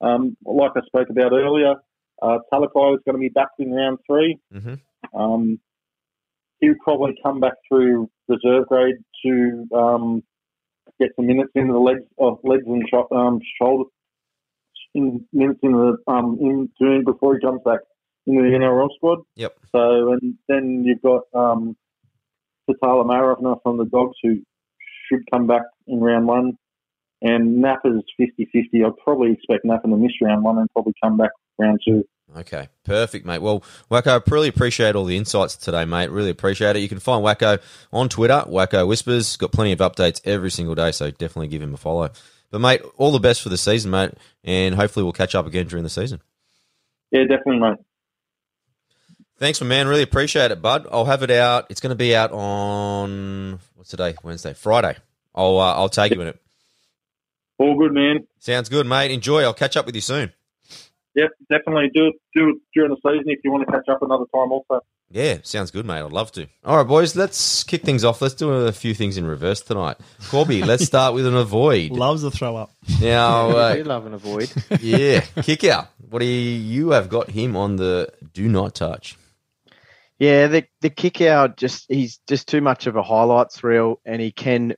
Um, 0.00 0.36
like 0.44 0.72
I 0.76 0.80
spoke 0.86 1.08
about 1.10 1.32
earlier, 1.32 1.74
uh, 2.22 2.38
Talakai 2.52 2.94
is 2.94 3.00
going 3.04 3.14
to 3.14 3.18
be 3.18 3.28
back 3.28 3.48
in 3.58 3.72
round 3.72 3.98
three. 4.06 4.38
hmm 4.52 4.74
Um, 5.14 5.58
he'll 6.60 6.74
probably 6.82 7.14
come 7.22 7.40
back 7.40 7.54
through 7.68 8.10
reserve 8.28 8.66
grade 8.68 8.96
to 9.24 9.66
um, 9.74 10.22
get 11.00 11.10
some 11.16 11.26
minutes 11.26 11.50
into 11.54 11.72
the 11.72 11.78
legs 11.78 12.04
of 12.18 12.38
legs 12.44 12.64
and 12.66 12.84
sho- 12.90 13.08
um, 13.12 13.40
shoulder 13.60 13.84
in 14.94 15.24
minutes 15.32 15.60
in 15.62 15.72
the 15.72 15.96
um, 16.06 16.38
in 16.40 16.70
June 16.80 17.04
before 17.04 17.34
he 17.34 17.40
comes 17.40 17.60
back 17.64 17.80
into 18.26 18.42
the 18.42 18.56
NRL 18.56 18.88
squad. 18.96 19.18
Yep. 19.36 19.56
So 19.72 20.12
and 20.12 20.34
then 20.48 20.84
you've 20.84 21.02
got 21.02 21.22
um, 21.34 21.76
Tatala 22.68 23.04
Maravna 23.04 23.56
from 23.62 23.78
the 23.78 23.84
Dogs 23.84 24.16
who 24.22 24.40
should 25.08 25.20
come 25.30 25.46
back 25.46 25.62
in 25.86 26.00
round 26.00 26.26
one. 26.26 26.58
And 27.20 27.60
Nappa's 27.60 28.04
50-50. 28.20 28.86
I'd 28.86 28.96
probably 29.02 29.32
expect 29.32 29.64
Nappa 29.64 29.88
to 29.88 29.96
miss 29.96 30.12
round 30.22 30.44
one 30.44 30.58
and 30.58 30.70
probably 30.70 30.94
come 31.02 31.16
back 31.16 31.30
round 31.58 31.80
two. 31.84 32.04
Okay, 32.36 32.68
perfect, 32.84 33.24
mate. 33.24 33.40
Well, 33.40 33.64
Wacko, 33.90 34.20
I 34.20 34.30
really 34.30 34.48
appreciate 34.48 34.94
all 34.94 35.06
the 35.06 35.16
insights 35.16 35.56
today, 35.56 35.84
mate. 35.84 36.10
Really 36.10 36.30
appreciate 36.30 36.76
it. 36.76 36.80
You 36.80 36.88
can 36.88 37.00
find 37.00 37.24
Wacko 37.24 37.58
on 37.92 38.08
Twitter, 38.08 38.44
Wacko 38.46 38.86
Whispers. 38.86 39.36
Got 39.36 39.50
plenty 39.50 39.72
of 39.72 39.78
updates 39.78 40.20
every 40.24 40.50
single 40.50 40.74
day, 40.74 40.92
so 40.92 41.10
definitely 41.10 41.48
give 41.48 41.62
him 41.62 41.74
a 41.74 41.78
follow. 41.78 42.10
But, 42.50 42.60
mate, 42.60 42.82
all 42.98 43.12
the 43.12 43.18
best 43.18 43.42
for 43.42 43.48
the 43.48 43.56
season, 43.56 43.90
mate, 43.90 44.12
and 44.44 44.74
hopefully 44.74 45.04
we'll 45.04 45.12
catch 45.12 45.34
up 45.34 45.46
again 45.46 45.66
during 45.66 45.84
the 45.84 45.90
season. 45.90 46.20
Yeah, 47.10 47.22
definitely, 47.22 47.60
mate. 47.60 47.78
Thanks, 49.38 49.60
my 49.60 49.66
man. 49.66 49.86
Really 49.86 50.02
appreciate 50.02 50.50
it, 50.50 50.60
bud. 50.60 50.86
I'll 50.90 51.04
have 51.04 51.22
it 51.22 51.30
out. 51.30 51.66
It's 51.70 51.80
going 51.80 51.90
to 51.90 51.96
be 51.96 52.14
out 52.14 52.32
on 52.32 53.60
what's 53.76 53.90
today? 53.90 54.16
Wednesday, 54.22 54.52
Friday. 54.52 54.96
I'll 55.34 55.58
uh, 55.58 55.74
I'll 55.74 55.88
take 55.88 56.12
you 56.12 56.20
in 56.20 56.28
it. 56.28 56.40
All 57.58 57.76
good, 57.76 57.92
man. 57.92 58.26
Sounds 58.40 58.68
good, 58.68 58.86
mate. 58.86 59.12
Enjoy. 59.12 59.42
I'll 59.42 59.54
catch 59.54 59.76
up 59.76 59.86
with 59.86 59.94
you 59.94 60.00
soon. 60.00 60.32
Yep, 61.14 61.30
definitely 61.50 61.90
do 61.92 62.08
it. 62.08 62.14
Do 62.34 62.50
it 62.50 62.56
during 62.74 62.90
the 62.90 62.96
season 62.96 63.24
if 63.28 63.40
you 63.44 63.50
want 63.52 63.66
to 63.66 63.72
catch 63.72 63.88
up 63.88 64.02
another 64.02 64.24
time. 64.32 64.52
Also, 64.52 64.80
Yeah, 65.10 65.38
sounds 65.42 65.70
good, 65.72 65.84
mate. 65.84 66.00
I'd 66.00 66.12
love 66.12 66.30
to. 66.32 66.46
All 66.64 66.76
right, 66.76 66.86
boys, 66.86 67.16
let's 67.16 67.64
kick 67.64 67.82
things 67.82 68.04
off. 68.04 68.22
Let's 68.22 68.34
do 68.34 68.50
a 68.52 68.72
few 68.72 68.94
things 68.94 69.16
in 69.18 69.26
reverse 69.26 69.60
tonight. 69.60 69.96
Corby, 70.28 70.62
let's 70.64 70.84
start 70.84 71.14
with 71.14 71.26
an 71.26 71.34
avoid. 71.36 71.90
Loves 71.90 72.22
a 72.22 72.30
throw 72.30 72.54
up. 72.56 72.70
Now, 73.00 73.48
you 73.74 73.82
uh, 73.82 73.84
love 73.84 74.06
an 74.06 74.14
avoid. 74.14 74.52
yeah, 74.80 75.20
kick 75.42 75.64
out. 75.64 75.88
What 76.08 76.20
do 76.20 76.24
you, 76.24 76.32
you 76.32 76.90
have 76.90 77.08
got 77.08 77.30
him 77.30 77.56
on 77.56 77.76
the 77.76 78.12
do 78.32 78.48
not 78.48 78.76
touch? 78.76 79.17
Yeah, 80.18 80.48
the 80.48 80.64
the 80.80 80.90
kick 80.90 81.20
out 81.20 81.56
just 81.56 81.86
he's 81.88 82.18
just 82.28 82.48
too 82.48 82.60
much 82.60 82.86
of 82.86 82.96
a 82.96 83.02
highlights 83.02 83.62
reel, 83.62 84.00
and 84.04 84.20
he 84.20 84.32
can 84.32 84.74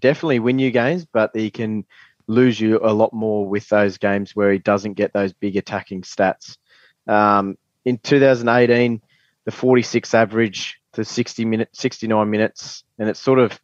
definitely 0.00 0.38
win 0.38 0.58
you 0.58 0.70
games, 0.70 1.04
but 1.04 1.30
he 1.34 1.50
can 1.50 1.84
lose 2.26 2.58
you 2.58 2.80
a 2.82 2.92
lot 2.92 3.12
more 3.12 3.46
with 3.46 3.68
those 3.68 3.98
games 3.98 4.34
where 4.34 4.52
he 4.52 4.58
doesn't 4.58 4.94
get 4.94 5.12
those 5.12 5.32
big 5.32 5.56
attacking 5.56 6.02
stats. 6.02 6.56
Um, 7.06 7.56
in 7.84 7.98
2018, 7.98 9.00
the 9.44 9.50
46 9.50 10.14
average 10.14 10.78
to 10.92 11.04
60 11.04 11.44
minutes, 11.44 11.78
69 11.80 12.30
minutes, 12.30 12.84
and 12.98 13.08
it 13.08 13.16
sort 13.16 13.38
of 13.38 13.58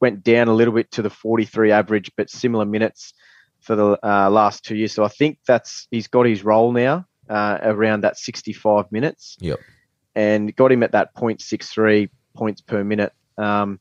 went 0.00 0.22
down 0.22 0.48
a 0.48 0.54
little 0.54 0.74
bit 0.74 0.90
to 0.92 1.02
the 1.02 1.10
43 1.10 1.72
average, 1.72 2.10
but 2.16 2.30
similar 2.30 2.64
minutes 2.64 3.14
for 3.60 3.76
the 3.76 3.98
uh, 4.02 4.30
last 4.30 4.64
two 4.64 4.76
years. 4.76 4.92
So 4.92 5.04
I 5.04 5.08
think 5.08 5.38
that's 5.46 5.86
he's 5.90 6.08
got 6.08 6.26
his 6.26 6.44
role 6.44 6.72
now 6.72 7.06
uh, 7.28 7.58
around 7.62 8.02
that 8.02 8.16
65 8.16 8.90
minutes. 8.92 9.36
Yep. 9.40 9.60
And 10.14 10.54
got 10.56 10.72
him 10.72 10.82
at 10.82 10.92
that 10.92 11.14
0.63 11.14 12.08
points 12.34 12.60
per 12.60 12.82
minute. 12.84 13.12
Um, 13.36 13.80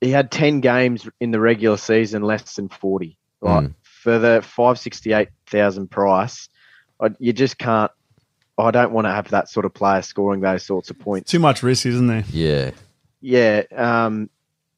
he 0.00 0.10
had 0.10 0.30
10 0.30 0.60
games 0.60 1.08
in 1.20 1.30
the 1.30 1.40
regular 1.40 1.76
season, 1.76 2.22
less 2.22 2.54
than 2.56 2.68
40. 2.68 3.16
Like 3.40 3.64
Mm. 3.64 3.74
for 3.82 4.18
the 4.18 4.42
568,000 4.42 5.90
price, 5.90 6.48
I, 7.00 7.10
you 7.18 7.32
just 7.32 7.58
can't. 7.58 7.90
I 8.58 8.70
don't 8.70 8.92
want 8.92 9.06
to 9.06 9.10
have 9.10 9.28
that 9.30 9.50
sort 9.50 9.66
of 9.66 9.74
player 9.74 10.00
scoring 10.00 10.40
those 10.40 10.64
sorts 10.64 10.88
of 10.88 10.98
points. 10.98 11.30
Too 11.30 11.38
much 11.38 11.62
risk, 11.62 11.84
isn't 11.86 12.06
there? 12.06 12.24
Yeah. 12.30 12.70
Yeah, 13.20 13.62
um, 13.74 14.30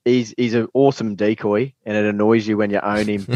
he's 0.09 0.35
he's 0.37 0.55
an 0.55 0.69
awesome 0.75 1.15
decoy, 1.15 1.73
and 1.85 1.97
it 1.97 2.05
annoys 2.05 2.47
you 2.47 2.57
when 2.57 2.71
you 2.71 2.81
own 2.81 3.07
him. 3.07 3.27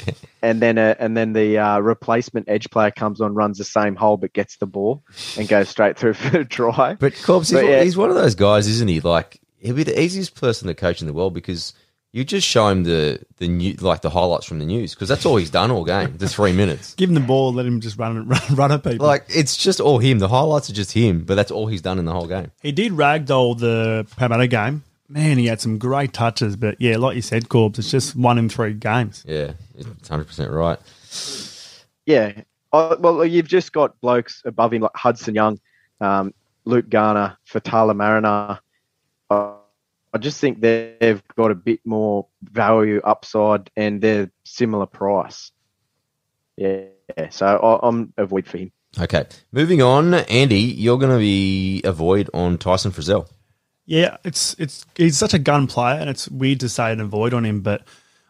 and 0.42 0.60
then 0.62 0.78
uh, 0.78 0.94
and 0.98 1.16
then 1.16 1.32
the 1.32 1.58
uh, 1.58 1.78
replacement 1.80 2.48
edge 2.48 2.70
player 2.70 2.90
comes 2.90 3.20
on, 3.20 3.34
runs 3.34 3.58
the 3.58 3.64
same 3.64 3.96
hole, 3.96 4.16
but 4.16 4.32
gets 4.32 4.56
the 4.56 4.66
ball 4.66 5.02
and 5.38 5.48
goes 5.48 5.68
straight 5.68 5.98
through 5.98 6.14
for 6.14 6.38
a 6.40 6.44
try. 6.44 6.94
But 6.94 7.14
Cobbs, 7.22 7.50
he's, 7.50 7.56
one- 7.56 7.66
yeah. 7.66 7.82
he's 7.82 7.96
one 7.96 8.10
of 8.10 8.16
those 8.16 8.34
guys, 8.34 8.66
isn't 8.68 8.88
he? 8.88 9.00
Like 9.00 9.40
he'll 9.58 9.76
be 9.76 9.82
the 9.84 10.00
easiest 10.00 10.34
person 10.34 10.68
to 10.68 10.74
coach 10.74 11.00
in 11.00 11.06
the 11.06 11.12
world 11.12 11.34
because 11.34 11.74
you 12.12 12.24
just 12.24 12.46
show 12.46 12.66
him 12.68 12.84
the 12.84 13.20
the 13.36 13.46
new, 13.46 13.74
like 13.74 14.00
the 14.02 14.10
highlights 14.10 14.46
from 14.46 14.58
the 14.58 14.64
news 14.66 14.94
because 14.94 15.08
that's 15.08 15.24
all 15.24 15.36
he's 15.36 15.50
done 15.50 15.70
all 15.70 15.84
game. 15.84 16.16
The 16.16 16.28
three 16.28 16.52
minutes. 16.52 16.94
Give 16.96 17.08
him 17.08 17.14
the 17.14 17.20
ball, 17.20 17.52
let 17.52 17.66
him 17.66 17.80
just 17.80 17.98
run 17.98 18.26
run, 18.26 18.40
run 18.52 18.72
at 18.72 18.82
people. 18.82 19.06
Like 19.06 19.26
it's 19.28 19.56
just 19.56 19.80
all 19.80 19.98
him. 19.98 20.18
The 20.18 20.28
highlights 20.28 20.68
are 20.70 20.72
just 20.72 20.92
him, 20.92 21.24
but 21.24 21.34
that's 21.34 21.50
all 21.50 21.66
he's 21.68 21.82
done 21.82 21.98
in 21.98 22.04
the 22.06 22.12
whole 22.12 22.26
game. 22.26 22.50
he 22.62 22.72
did 22.72 22.92
ragdoll 22.92 23.58
the 23.58 24.06
Parramatta 24.16 24.48
game. 24.48 24.82
Man, 25.10 25.38
he 25.38 25.46
had 25.46 25.60
some 25.60 25.78
great 25.78 26.12
touches, 26.12 26.54
but 26.54 26.80
yeah, 26.80 26.96
like 26.96 27.16
you 27.16 27.22
said, 27.22 27.48
Corbs, 27.48 27.80
it's 27.80 27.90
just 27.90 28.14
one 28.14 28.38
in 28.38 28.48
three 28.48 28.74
games. 28.74 29.24
Yeah, 29.26 29.54
it's 29.76 30.08
hundred 30.08 30.28
percent 30.28 30.52
right. 30.52 30.78
Yeah. 32.06 32.42
Uh, 32.72 32.94
well, 33.00 33.24
you've 33.24 33.48
just 33.48 33.72
got 33.72 34.00
blokes 34.00 34.42
above 34.44 34.72
him 34.72 34.82
like 34.82 34.94
Hudson 34.94 35.34
Young, 35.34 35.58
um, 36.00 36.32
Luke 36.64 36.88
Garner, 36.88 37.36
Faitala-Mariner. 37.50 38.60
Uh, 39.28 39.54
I 40.14 40.18
just 40.18 40.40
think 40.40 40.60
they've 40.60 41.20
got 41.36 41.50
a 41.50 41.56
bit 41.56 41.80
more 41.84 42.28
value 42.44 43.00
upside 43.02 43.68
and 43.76 44.00
they're 44.00 44.30
similar 44.44 44.86
price. 44.86 45.50
Yeah. 46.56 46.84
So 47.30 47.46
I, 47.46 47.88
I'm 47.88 48.12
avoid 48.16 48.46
for 48.46 48.58
him. 48.58 48.70
Okay, 48.98 49.24
moving 49.50 49.82
on, 49.82 50.14
Andy, 50.14 50.60
you're 50.60 50.98
going 50.98 51.12
to 51.12 51.18
be 51.18 51.80
avoid 51.84 52.30
on 52.32 52.58
Tyson 52.58 52.92
Frizell. 52.92 53.28
Yeah, 53.90 54.18
it's 54.22 54.54
it's 54.56 54.86
he's 54.94 55.18
such 55.18 55.34
a 55.34 55.38
gun 55.40 55.66
player, 55.66 55.98
and 55.98 56.08
it's 56.08 56.28
weird 56.28 56.60
to 56.60 56.68
say 56.68 56.92
an 56.92 57.00
avoid 57.00 57.34
on 57.34 57.44
him, 57.44 57.60
but 57.60 57.80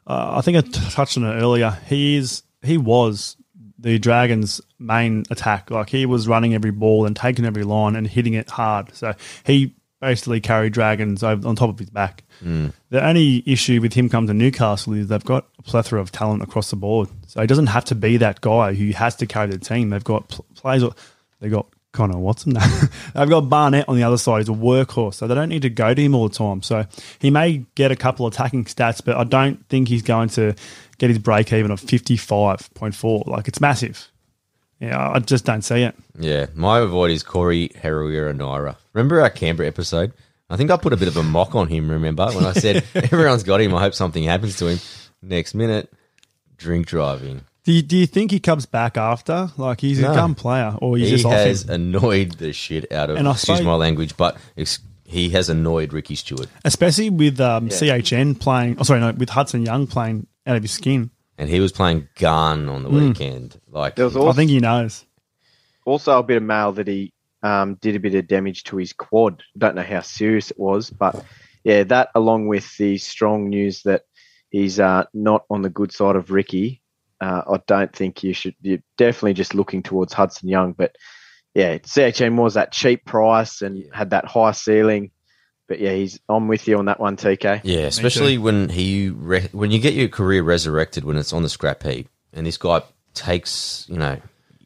uh, 0.07 0.37
I 0.38 0.40
think 0.40 0.57
I 0.57 0.62
t- 0.62 0.70
touched 0.90 1.18
on 1.18 1.25
it 1.25 1.35
earlier. 1.35 1.77
He 1.87 2.16
is 2.16 2.42
he 2.62 2.79
was 2.79 3.37
the 3.79 3.99
Dragons' 3.99 4.62
main 4.79 5.25
attack. 5.31 5.70
Like 5.70 5.90
he 5.90 6.07
was 6.07 6.27
running 6.27 6.55
every 6.55 6.70
ball 6.70 7.05
and 7.05 7.14
taking 7.14 7.44
every 7.44 7.64
line 7.64 7.94
and 7.94 8.07
hitting 8.07 8.33
it 8.33 8.49
hard. 8.49 8.96
So 8.96 9.14
he 9.44 9.75
basically 10.01 10.40
carried 10.40 10.73
Dragons 10.73 11.23
over, 11.23 11.46
on 11.46 11.57
top 11.57 11.68
of 11.68 11.79
his 11.79 11.90
back. 11.90 12.25
The 12.88 13.07
only 13.07 13.42
issue 13.44 13.83
with 13.83 13.92
him 13.92 14.09
coming 14.09 14.29
to 14.29 14.35
Newcastle 14.35 14.94
is 14.94 15.09
they've 15.09 15.23
got 15.23 15.46
a 15.59 15.62
plethora 15.62 16.01
of 16.01 16.11
talent 16.11 16.42
across 16.42 16.70
the 16.70 16.77
board. 16.77 17.11
So 17.27 17.42
he 17.42 17.46
doesn't 17.46 17.66
have 17.66 17.85
to 17.87 17.94
be 17.94 18.16
that 18.16 18.40
guy 18.40 18.73
who 18.73 18.92
has 18.92 19.14
to 19.16 19.27
carry 19.27 19.51
the 19.51 19.59
team. 19.59 19.90
They've 19.90 20.03
got 20.03 20.29
pl- 20.29 20.46
players. 20.55 20.85
They've 21.38 21.53
got 21.53 21.66
Connor 21.92 22.18
Watson. 22.18 22.53
They've 23.14 23.29
got 23.29 23.48
Barnett 23.48 23.88
on 23.88 23.96
the 23.96 24.03
other 24.03 24.18
side. 24.18 24.38
He's 24.38 24.48
a 24.48 24.53
workhorse, 24.53 25.14
so 25.14 25.26
they 25.26 25.35
don't 25.35 25.48
need 25.48 25.62
to 25.62 25.70
go 25.70 25.92
to 25.92 26.00
him 26.03 26.14
all 26.14 26.29
the 26.29 26.35
time. 26.35 26.62
So 26.62 26.87
he 27.18 27.31
may 27.31 27.64
get 27.74 27.90
a 27.90 27.96
couple 27.96 28.26
attacking 28.26 28.64
stats, 28.66 29.05
but 29.05 29.16
I 29.16 29.24
don't 29.24 29.66
think 29.68 29.88
he's 29.88 30.03
going 30.03 30.29
to 30.31 30.55
get 30.98 31.11
his 31.11 31.18
break 31.18 31.53
even 31.53 31.70
of 31.70 31.81
fifty 31.81 32.16
five 32.16 32.72
point 32.74 32.94
four. 32.94 33.24
Like 33.26 33.48
it's 33.48 33.61
massive. 33.61 34.09
Yeah, 34.79 35.11
I 35.11 35.18
just 35.18 35.44
don't 35.44 35.62
see 35.62 35.83
it. 35.83 35.94
Yeah, 36.18 36.46
my 36.55 36.79
avoid 36.79 37.11
is 37.11 37.22
Corey 37.22 37.68
Harawira-Naera. 37.68 38.76
Remember 38.94 39.20
our 39.20 39.29
Canberra 39.29 39.68
episode? 39.68 40.14
I 40.48 40.57
think 40.57 40.70
I 40.70 40.79
put 40.79 40.94
a 40.94 40.96
bit 40.96 41.09
of 41.09 41.18
a 41.18 41.22
mock 41.22 41.55
on 41.55 41.68
him. 41.68 41.90
Remember 41.90 42.26
when 42.33 42.46
I 42.46 42.53
said 42.53 42.85
everyone's 42.94 43.42
got 43.42 43.61
him? 43.61 43.74
I 43.74 43.81
hope 43.81 43.94
something 43.94 44.24
happens 44.24 44.57
to 44.57 44.68
him. 44.68 44.79
Next 45.22 45.55
minute, 45.55 45.92
drink 46.57 46.87
driving. 46.87 47.42
Do 47.64 47.73
you, 47.73 47.83
do 47.83 47.96
you 47.96 48.07
think 48.07 48.31
he 48.31 48.40
comes 48.40 48.64
back 48.66 48.96
after? 48.96 49.51
Like 49.57 49.81
he's 49.81 50.01
No. 50.01 50.12
a 50.12 50.14
gun 50.14 50.35
player, 50.35 50.75
or 50.81 50.96
he's 50.96 51.09
he 51.11 51.14
just 51.16 51.27
off 51.27 51.33
has 51.33 51.64
him? 51.64 51.70
annoyed 51.94 52.33
the 52.38 52.53
shit 52.53 52.90
out 52.92 53.11
of. 53.11 53.16
And 53.16 53.29
I 53.29 53.33
excuse 53.33 53.59
suppose- 53.59 53.66
my 53.66 53.75
language, 53.75 54.16
but 54.16 54.38
ex- 54.57 54.79
he 55.05 55.31
has 55.31 55.49
annoyed 55.49 55.92
Ricky 55.92 56.14
Stuart, 56.14 56.46
Especially 56.64 57.11
with 57.11 57.40
um, 57.40 57.68
CHN 57.68 58.38
playing. 58.38 58.77
Oh, 58.79 58.85
sorry, 58.85 59.01
no, 59.01 59.11
with 59.12 59.29
Hudson 59.31 59.64
Young 59.66 59.87
playing 59.88 60.27
out 60.46 60.57
of 60.57 60.62
his 60.62 60.70
skin. 60.73 61.11
and 61.37 61.49
he 61.49 61.59
was 61.61 61.73
playing 61.73 62.07
gun 62.16 62.68
on 62.68 62.83
the 62.83 62.88
Hmm. 62.90 63.09
weekend. 63.09 63.59
Like 63.70 63.96
There 63.96 64.05
was 64.05 64.14
I 64.16 64.20
also, 64.20 64.33
think 64.35 64.51
he 64.51 64.61
knows. 64.61 65.05
also 65.87 66.18
a 66.18 66.23
bit 66.23 66.37
of 66.37 66.42
mail 66.42 66.73
that 66.73 66.87
he 66.87 67.12
um, 67.42 67.75
did 67.81 67.96
a 67.96 67.99
bit 67.99 68.14
of 68.14 68.27
damage 68.29 68.64
to 68.64 68.77
his 68.77 68.92
quad. 68.92 69.42
Don't 69.57 69.75
know 69.75 69.83
how 69.83 70.01
serious 70.03 70.51
it 70.51 70.59
was, 70.61 70.90
but 70.90 71.25
yeah, 71.64 71.83
that 71.85 72.11
along 72.14 72.49
with 72.49 72.77
the 72.77 72.99
strong 72.99 73.49
news 73.49 73.83
that 73.85 74.03
he's 74.51 74.79
uh, 74.79 75.05
not 75.14 75.44
on 75.51 75.62
the 75.62 75.70
good 75.70 75.90
side 75.92 76.16
of 76.16 76.31
Ricky, 76.31 76.79
uh, 77.20 77.42
I 77.50 77.61
don't 77.66 77.94
think 77.94 78.22
you 78.22 78.33
should. 78.33 78.54
You're 78.62 78.83
definitely 78.96 79.35
just 79.35 79.54
looking 79.54 79.83
towards 79.83 80.12
Hudson 80.12 80.48
Young, 80.48 80.72
but 80.72 80.96
yeah, 81.54 81.78
CHN 81.78 82.37
was 82.37 82.54
that 82.54 82.72
cheap 82.72 83.04
price 83.04 83.61
and 83.62 83.85
had 83.92 84.11
that 84.11 84.24
high 84.26 84.52
ceiling. 84.52 85.11
But 85.68 85.80
yeah, 85.80 85.92
he's. 85.92 86.18
I'm 86.28 86.48
with 86.48 86.66
you 86.66 86.78
on 86.78 86.87
that 86.87 86.98
one, 86.98 87.16
TK. 87.16 87.61
Yeah, 87.64 87.80
especially 87.80 88.38
when 88.38 88.68
he 88.68 89.11
re- 89.11 89.48
when 89.52 89.70
you 89.70 89.78
get 89.78 89.94
your 89.94 90.09
career 90.09 90.42
resurrected 90.42 91.04
when 91.04 91.16
it's 91.16 91.33
on 91.33 91.42
the 91.42 91.48
scrap 91.48 91.83
heap, 91.83 92.09
and 92.33 92.46
this 92.46 92.56
guy 92.56 92.83
takes 93.14 93.87
you 93.88 93.96
know 93.98 94.16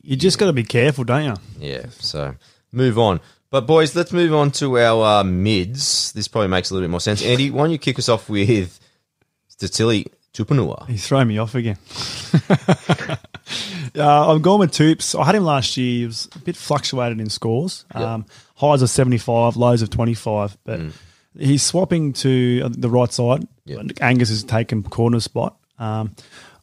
You 0.03 0.17
just 0.17 0.39
got 0.39 0.47
to 0.47 0.53
be 0.53 0.65
careful, 0.65 1.05
don't 1.05 1.25
you? 1.25 1.35
yeah. 1.59 1.87
So 1.99 2.35
move 2.73 2.99
on. 2.99 3.21
But 3.51 3.67
boys, 3.67 3.95
let's 3.95 4.13
move 4.13 4.35
on 4.35 4.51
to 4.53 4.79
our 4.79 5.21
uh, 5.21 5.25
mids. 5.25 6.11
This 6.13 6.27
probably 6.27 6.49
makes 6.49 6.71
a 6.71 6.75
little 6.75 6.87
bit 6.89 6.91
more 6.91 7.01
sense. 7.01 7.23
Andy, 7.23 7.51
why 7.51 7.63
don't 7.65 7.71
you 7.71 7.79
kick 7.79 7.99
us 7.99 8.09
off 8.09 8.29
with 8.29 8.81
Tatili 9.61 10.07
Tupouniua? 10.35 10.89
He's 10.89 11.07
throwing 11.07 11.29
me 11.29 11.39
off 11.39 11.55
again. 11.55 11.79
uh, 13.97 14.33
I'm 14.33 14.43
going 14.43 14.59
with 14.59 14.73
Toops. 14.73 15.19
I 15.19 15.25
had 15.25 15.37
him 15.37 15.45
last 15.45 15.77
year. 15.77 16.01
He 16.01 16.07
was 16.07 16.29
a 16.35 16.41
bit 16.41 16.57
fluctuated 16.57 17.21
in 17.21 17.31
scores. 17.31 17.85
Um, 17.93 18.27
highs 18.57 18.83
of 18.83 18.91
75, 18.91 19.57
lows 19.57 19.81
of 19.81 19.91
25. 19.91 20.59
But 20.65 20.81
he's 21.39 21.63
swapping 21.63 22.13
to 22.15 22.63
uh, 22.65 22.69
the 22.71 22.91
right 22.91 23.13
side. 23.13 23.47
Yeah. 23.65 23.83
Angus 24.01 24.29
has 24.29 24.43
taken 24.43 24.83
corner 24.83 25.21
spot. 25.21 25.57
Um, 25.79 26.15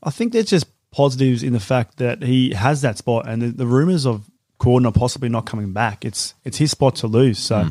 I 0.03 0.11
think 0.11 0.33
there's 0.33 0.45
just 0.45 0.67
positives 0.91 1.41
in 1.41 1.53
the 1.53 1.59
fact 1.59 1.97
that 1.97 2.21
he 2.21 2.53
has 2.53 2.81
that 2.81 2.97
spot, 2.97 3.27
and 3.27 3.41
the, 3.41 3.47
the 3.47 3.65
rumors 3.65 4.05
of 4.05 4.29
Cordner 4.59 4.93
possibly 4.93 5.29
not 5.29 5.45
coming 5.45 5.73
back. 5.73 6.05
It's 6.05 6.33
it's 6.43 6.57
his 6.57 6.71
spot 6.71 6.95
to 6.97 7.07
lose. 7.07 7.39
So 7.39 7.69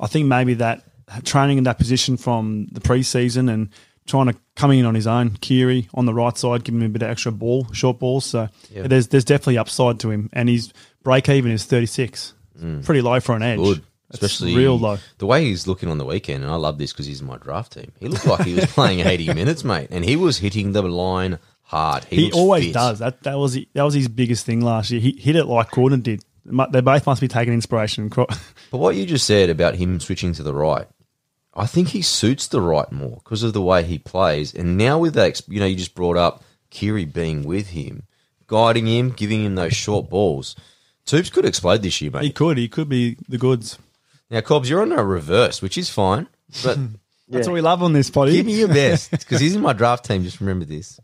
I 0.00 0.06
think 0.06 0.26
maybe 0.26 0.54
that 0.54 0.84
training 1.24 1.58
in 1.58 1.64
that 1.64 1.78
position 1.78 2.16
from 2.16 2.68
the 2.72 2.80
preseason 2.80 3.52
and 3.52 3.68
trying 4.06 4.26
to 4.26 4.34
come 4.56 4.70
in 4.72 4.84
on 4.84 4.94
his 4.94 5.06
own, 5.06 5.36
Keary 5.40 5.88
on 5.94 6.06
the 6.06 6.14
right 6.14 6.36
side, 6.36 6.64
giving 6.64 6.80
him 6.80 6.86
a 6.86 6.90
bit 6.90 7.02
of 7.02 7.10
extra 7.10 7.32
ball, 7.32 7.66
short 7.72 7.98
balls. 7.98 8.24
So 8.26 8.48
there's 8.74 9.08
there's 9.08 9.24
definitely 9.24 9.58
upside 9.58 10.00
to 10.00 10.10
him, 10.10 10.28
and 10.32 10.48
his 10.48 10.72
break 11.02 11.28
even 11.28 11.50
is 11.52 11.64
36. 11.64 12.34
Mm. 12.60 12.84
Pretty 12.84 13.00
low 13.00 13.18
for 13.20 13.34
an 13.36 13.42
edge. 13.42 13.58
Good. 13.58 13.82
Especially 14.10 14.54
real 14.54 14.78
low. 14.78 14.98
The 15.18 15.26
way 15.26 15.44
he's 15.46 15.66
looking 15.66 15.88
on 15.88 15.96
the 15.96 16.04
weekend, 16.04 16.44
and 16.44 16.52
I 16.52 16.56
love 16.56 16.76
this 16.76 16.92
because 16.92 17.06
he's 17.06 17.22
in 17.22 17.26
my 17.26 17.38
draft 17.38 17.72
team. 17.72 17.92
He 17.98 18.08
looked 18.08 18.26
like 18.26 18.44
he 18.46 18.52
was 18.54 18.66
playing 18.74 19.00
80 19.00 19.32
minutes, 19.32 19.64
mate, 19.64 19.88
and 19.90 20.04
he 20.04 20.16
was 20.16 20.36
hitting 20.36 20.72
the 20.72 20.82
line 20.82 21.38
hard. 21.62 22.04
He, 22.04 22.26
He 22.26 22.32
always 22.32 22.66
fit. 22.66 22.74
does. 22.74 22.98
That 22.98 23.22
that 23.22 23.38
was 23.38 23.54
that 23.72 23.82
was 23.82 23.94
his 23.94 24.08
biggest 24.08 24.44
thing 24.44 24.60
last 24.60 24.90
year. 24.90 25.00
He 25.00 25.12
hit 25.18 25.34
it 25.34 25.46
like 25.46 25.70
Cordner 25.70 26.02
did. 26.02 26.22
They 26.44 26.80
both 26.82 27.06
must 27.06 27.20
be 27.22 27.28
taking 27.28 27.54
inspiration. 27.54 28.10
But 28.70 28.78
what 28.78 28.96
you 28.96 29.06
just 29.06 29.26
said 29.26 29.48
about 29.48 29.76
him 29.76 29.98
switching 30.00 30.32
to 30.34 30.42
the 30.42 30.52
right, 30.54 30.86
I 31.54 31.66
think 31.66 31.88
he 31.88 32.02
suits 32.02 32.46
the 32.46 32.60
right 32.60 32.90
more 32.90 33.16
because 33.16 33.42
of 33.42 33.52
the 33.52 33.62
way 33.62 33.82
he 33.82 33.98
plays. 33.98 34.54
And 34.54 34.78
now 34.78 34.98
with 34.98 35.14
that, 35.14 35.40
you 35.48 35.60
know, 35.60 35.66
you 35.66 35.76
just 35.76 35.94
brought 35.94 36.16
up 36.16 36.42
Keary 36.70 37.04
being 37.04 37.44
with 37.44 37.68
him, 37.68 38.04
guiding 38.46 38.86
him, 38.86 39.10
giving 39.10 39.44
him 39.44 39.54
those 39.54 39.74
short 39.74 40.08
balls. 40.08 40.56
Tubes 41.04 41.30
could 41.30 41.44
explode 41.44 41.82
this 41.82 42.00
year, 42.00 42.10
mate. 42.10 42.22
He 42.22 42.30
could. 42.30 42.56
He 42.56 42.68
could 42.68 42.88
be 42.88 43.16
the 43.28 43.38
goods. 43.38 43.78
Now, 44.30 44.40
Cobbs, 44.40 44.70
you're 44.70 44.80
on 44.80 44.92
a 44.92 45.04
reverse, 45.04 45.60
which 45.60 45.76
is 45.76 45.90
fine, 45.90 46.26
but 46.62 46.78
That's 47.32 47.46
what 47.46 47.54
we 47.54 47.60
love 47.60 47.82
on 47.82 47.92
this 47.92 48.10
potty. 48.10 48.32
give 48.32 48.46
me 48.46 48.58
your 48.58 48.68
best 48.74 49.10
because 49.10 49.40
he's 49.40 49.54
in 49.54 49.62
my 49.62 49.72
draft 49.72 50.04
team. 50.04 50.22
Just 50.22 50.40
remember 50.40 50.64
this. 50.64 51.00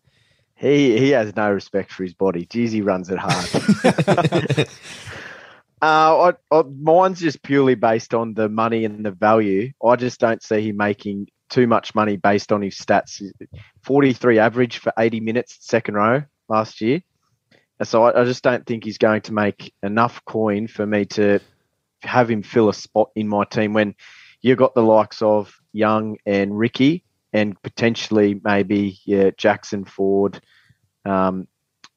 He 0.55 0.99
he 0.99 1.11
has 1.11 1.35
no 1.37 1.51
respect 1.51 1.93
for 1.93 2.03
his 2.03 2.15
body. 2.15 2.45
Jeez, 2.45 2.71
he 2.71 2.81
runs 2.83 3.09
it 3.11 3.19
hard. 3.19 4.69
uh, 5.83 6.33
I, 6.53 6.57
I, 6.57 6.63
mine's 6.63 7.21
just 7.21 7.43
purely 7.43 7.75
based 7.75 8.15
on 8.15 8.35
the 8.35 8.49
money 8.49 8.85
and 8.85 9.05
the 9.05 9.11
value. 9.11 9.73
I 9.85 9.97
just 9.97 10.21
don't 10.21 10.43
see 10.43 10.69
him 10.69 10.77
making 10.77 11.29
too 11.49 11.67
much 11.67 11.95
money 11.95 12.17
based 12.17 12.53
on 12.53 12.63
his 12.63 12.77
stats. 12.77 13.23
43 13.83 14.39
average 14.39 14.79
for 14.79 14.93
80 14.99 15.21
minutes 15.21 15.57
second 15.61 15.95
row 15.95 16.23
last 16.49 16.81
year. 16.81 17.03
So 17.83 18.05
I, 18.05 18.23
I 18.23 18.25
just 18.25 18.43
don't 18.43 18.67
think 18.67 18.85
he's 18.85 18.99
going 18.99 19.23
to 19.23 19.33
make 19.33 19.73
enough 19.83 20.25
coin 20.25 20.67
for 20.67 20.85
me 20.85 21.05
to 21.07 21.41
have 22.03 22.31
him 22.31 22.43
fill 22.43 22.69
a 22.69 22.75
spot 22.75 23.11
in 23.15 23.29
my 23.29 23.45
team 23.45 23.73
when 23.73 23.95
you've 24.41 24.59
got 24.59 24.75
the 24.75 24.83
likes 24.83 25.23
of 25.23 25.55
Young 25.73 26.17
and 26.27 26.57
Riki 26.57 27.05
and 27.33 27.61
potentially 27.63 28.41
maybe 28.43 28.99
yeah, 29.05 29.31
Jackson 29.37 29.85
Ford, 29.85 30.41
um, 31.05 31.47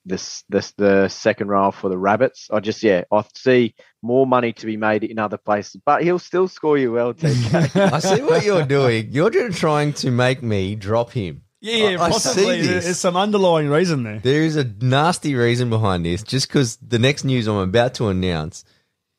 this 0.05 0.43
this 0.49 0.71
the 0.71 1.07
second 1.09 1.47
row 1.49 1.71
for 1.71 1.89
the 1.89 1.97
Rabbits. 1.97 2.47
I 2.51 2.59
just 2.59 2.81
yeah, 2.83 3.03
I 3.11 3.23
see 3.35 3.75
more 4.01 4.25
money 4.25 4.53
to 4.53 4.65
be 4.65 4.77
made 4.77 5.03
in 5.03 5.19
other 5.19 5.37
places, 5.37 5.79
but 5.85 6.03
he'll 6.03 6.19
still 6.19 6.47
score 6.47 6.77
you 6.77 6.91
well, 6.91 7.13
TK. 7.13 7.91
I 7.93 7.99
see 7.99 8.21
what 8.21 8.43
you're 8.45 8.65
doing. 8.65 9.09
You're 9.11 9.29
just 9.29 9.59
trying 9.59 9.93
to 9.93 10.11
make 10.11 10.41
me 10.41 10.75
drop 10.75 11.11
him. 11.11 11.43
Yeah, 11.63 11.75
yeah, 11.91 12.01
I- 12.01 12.05
I 12.07 12.09
possibly. 12.09 12.61
see 12.61 12.67
this. 12.67 12.85
There's 12.85 12.97
some 12.99 13.15
underlying 13.15 13.69
reason 13.69 14.01
there. 14.03 14.17
There 14.19 14.41
is 14.41 14.55
a 14.55 14.63
nasty 14.63 15.35
reason 15.35 15.69
behind 15.69 16.03
this. 16.05 16.23
Just 16.23 16.47
because 16.47 16.77
the 16.77 16.97
next 16.97 17.23
news 17.23 17.47
I'm 17.47 17.57
about 17.57 17.93
to 17.95 18.07
announce, 18.07 18.65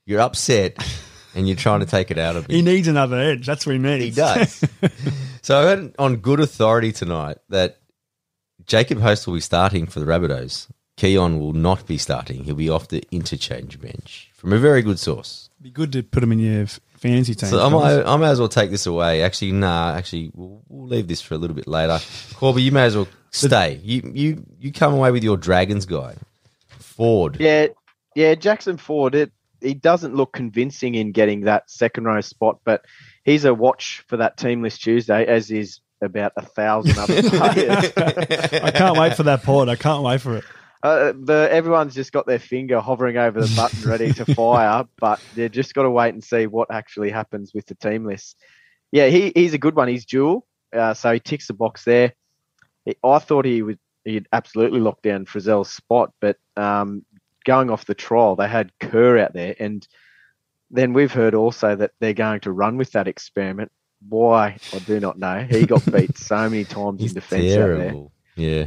you're 0.06 0.20
upset 0.20 0.76
and 1.36 1.46
you're 1.46 1.56
trying 1.56 1.80
to 1.80 1.86
take 1.86 2.10
it 2.10 2.18
out 2.18 2.34
of 2.34 2.48
me. 2.48 2.56
He 2.56 2.62
needs 2.62 2.88
another 2.88 3.16
edge. 3.20 3.46
That's 3.46 3.64
what 3.64 3.74
he 3.74 3.78
needs. 3.78 4.04
He 4.04 4.10
does. 4.10 4.64
so 5.42 5.60
I 5.60 5.62
heard 5.62 5.94
on 6.00 6.16
good 6.16 6.40
authority 6.40 6.90
tonight 6.90 7.38
that 7.50 7.78
Jacob 8.66 9.00
Host 9.00 9.26
will 9.26 9.34
be 9.34 9.40
starting 9.40 9.86
for 9.86 10.00
the 10.00 10.06
Rabbitohs. 10.06 10.68
Keaon 10.96 11.38
will 11.38 11.52
not 11.52 11.86
be 11.86 11.98
starting. 11.98 12.44
He'll 12.44 12.54
be 12.54 12.68
off 12.68 12.88
the 12.88 13.02
interchange 13.10 13.80
bench 13.80 14.30
from 14.34 14.52
a 14.52 14.58
very 14.58 14.82
good 14.82 14.98
source. 14.98 15.48
Be 15.60 15.70
good 15.70 15.92
to 15.92 16.02
put 16.02 16.22
him 16.22 16.32
in 16.32 16.38
your 16.38 16.66
fantasy 16.96 17.34
team. 17.34 17.48
So 17.48 17.64
I 17.64 17.68
might, 17.68 18.04
I 18.04 18.16
may 18.16 18.28
as 18.28 18.38
well 18.38 18.48
take 18.48 18.70
this 18.70 18.86
away. 18.86 19.22
Actually, 19.22 19.52
nah. 19.52 19.94
Actually, 19.94 20.30
we'll, 20.34 20.62
we'll 20.68 20.86
leave 20.88 21.08
this 21.08 21.22
for 21.22 21.34
a 21.34 21.38
little 21.38 21.56
bit 21.56 21.66
later. 21.66 21.98
Corby, 22.34 22.62
you 22.62 22.72
may 22.72 22.84
as 22.84 22.96
well 22.96 23.08
stay. 23.30 23.80
You 23.82 24.10
you 24.14 24.46
you 24.58 24.72
come 24.72 24.92
away 24.92 25.10
with 25.10 25.24
your 25.24 25.36
Dragons 25.36 25.86
guy, 25.86 26.14
Ford. 26.68 27.36
yeah, 27.40 27.68
yeah, 28.14 28.34
Jackson 28.34 28.76
Ford. 28.76 29.14
It 29.14 29.32
he 29.60 29.74
doesn't 29.74 30.14
look 30.14 30.32
convincing 30.32 30.94
in 30.94 31.12
getting 31.12 31.42
that 31.42 31.70
second 31.70 32.04
row 32.04 32.20
spot, 32.20 32.60
but 32.64 32.84
he's 33.24 33.44
a 33.44 33.54
watch 33.54 34.04
for 34.08 34.16
that 34.18 34.36
team 34.36 34.62
list 34.62 34.82
Tuesday, 34.82 35.24
as 35.24 35.50
is 35.50 35.80
about 36.02 36.32
a 36.36 36.42
thousand 36.42 36.98
other 36.98 37.22
players. 37.30 37.92
I 38.62 38.70
can't 38.70 38.98
wait 38.98 39.16
for 39.16 39.22
that 39.24 39.42
port. 39.42 39.68
I 39.68 39.76
can't 39.76 40.02
wait 40.02 40.20
for 40.20 40.36
it. 40.36 40.44
Uh, 40.82 41.12
the 41.16 41.48
everyone's 41.50 41.94
just 41.94 42.12
got 42.12 42.26
their 42.26 42.40
finger 42.40 42.80
hovering 42.80 43.16
over 43.16 43.40
the 43.40 43.52
button, 43.54 43.88
ready 43.88 44.12
to 44.12 44.24
fire, 44.34 44.84
but 44.98 45.20
they've 45.34 45.52
just 45.52 45.74
got 45.74 45.82
to 45.84 45.90
wait 45.90 46.12
and 46.12 46.24
see 46.24 46.46
what 46.46 46.72
actually 46.72 47.10
happens 47.10 47.54
with 47.54 47.64
the 47.66 47.74
team 47.76 48.04
list. 48.04 48.36
Yeah, 48.90 49.06
he, 49.06 49.32
he's 49.34 49.54
a 49.54 49.58
good 49.58 49.76
one. 49.76 49.86
He's 49.88 50.04
dual, 50.04 50.44
uh, 50.72 50.92
so 50.94 51.12
he 51.12 51.20
ticks 51.20 51.46
the 51.46 51.54
box 51.54 51.84
there. 51.84 52.14
He- 52.84 52.96
I 53.04 53.18
thought 53.20 53.44
he 53.44 53.62
would 53.62 53.78
he'd 54.04 54.26
absolutely 54.32 54.80
lock 54.80 55.00
down 55.02 55.24
Frizell's 55.24 55.70
spot, 55.70 56.12
but 56.20 56.36
um, 56.56 57.04
going 57.44 57.70
off 57.70 57.86
the 57.86 57.94
trial, 57.94 58.34
they 58.34 58.48
had 58.48 58.72
Kerr 58.80 59.18
out 59.18 59.34
there, 59.34 59.54
and 59.60 59.86
then 60.72 60.94
we've 60.94 61.12
heard 61.12 61.34
also 61.34 61.76
that 61.76 61.92
they're 62.00 62.12
going 62.12 62.40
to 62.40 62.50
run 62.50 62.76
with 62.76 62.90
that 62.92 63.06
experiment. 63.06 63.70
Why 64.08 64.56
I 64.74 64.78
do 64.80 65.00
not 65.00 65.18
know. 65.18 65.46
He 65.48 65.66
got 65.66 65.84
beat 65.90 66.16
so 66.30 66.48
many 66.48 66.64
times 66.64 67.00
in 67.02 67.12
defence 67.14 67.52
out 67.52 67.56
there. 67.56 67.76
terrible. 67.76 68.12
Yeah. 68.36 68.66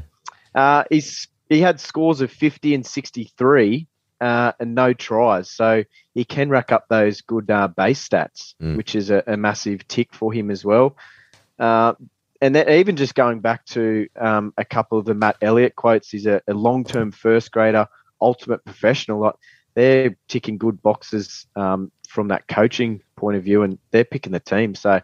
Uh, 0.54 0.84
he's 0.90 1.28
he 1.50 1.60
had 1.62 1.80
scores 1.80 2.22
of 2.22 2.32
50 2.32 2.74
and 2.76 2.86
63 2.86 3.88
uh, 4.22 4.54
and 4.60 4.74
no 4.76 4.94
tries, 4.94 5.50
so 5.50 5.84
he 6.14 6.26
can 6.26 6.50
rack 6.50 6.72
up 6.72 6.88
those 6.90 7.22
good 7.22 7.52
uh, 7.52 7.68
base 7.68 8.08
stats, 8.08 8.56
Mm. 8.62 8.78
which 8.78 8.96
is 8.96 9.10
a, 9.12 9.24
a 9.28 9.38
massive 9.38 9.88
tick 9.88 10.14
for 10.14 10.32
him 10.34 10.50
as 10.50 10.64
well. 10.66 10.96
Uh, 11.60 11.94
and 12.42 12.54
then 12.56 12.70
even 12.70 12.96
just 12.96 13.16
going 13.16 13.40
back 13.40 13.66
to 13.66 14.08
um, 14.20 14.54
a 14.58 14.66
couple 14.66 14.98
of 14.98 15.06
the 15.06 15.14
Matt 15.14 15.38
Elliott 15.42 15.76
quotes, 15.76 16.10
he's 16.10 16.26
a, 16.26 16.42
a 16.48 16.54
long-term 16.54 17.12
first 17.12 17.52
grader, 17.52 17.88
ultimate 18.22 18.64
professional. 18.66 19.20
Like 19.22 19.36
they're 19.74 20.16
ticking 20.28 20.58
good 20.58 20.82
boxes 20.82 21.48
um, 21.56 21.92
from 22.16 22.30
that 22.30 22.48
coaching 22.48 23.02
point 23.16 23.38
of 23.38 23.44
view, 23.44 23.62
and 23.62 23.78
they're 23.92 24.04
picking 24.06 24.32
the 24.32 24.40
team. 24.40 24.74
So 24.74 25.02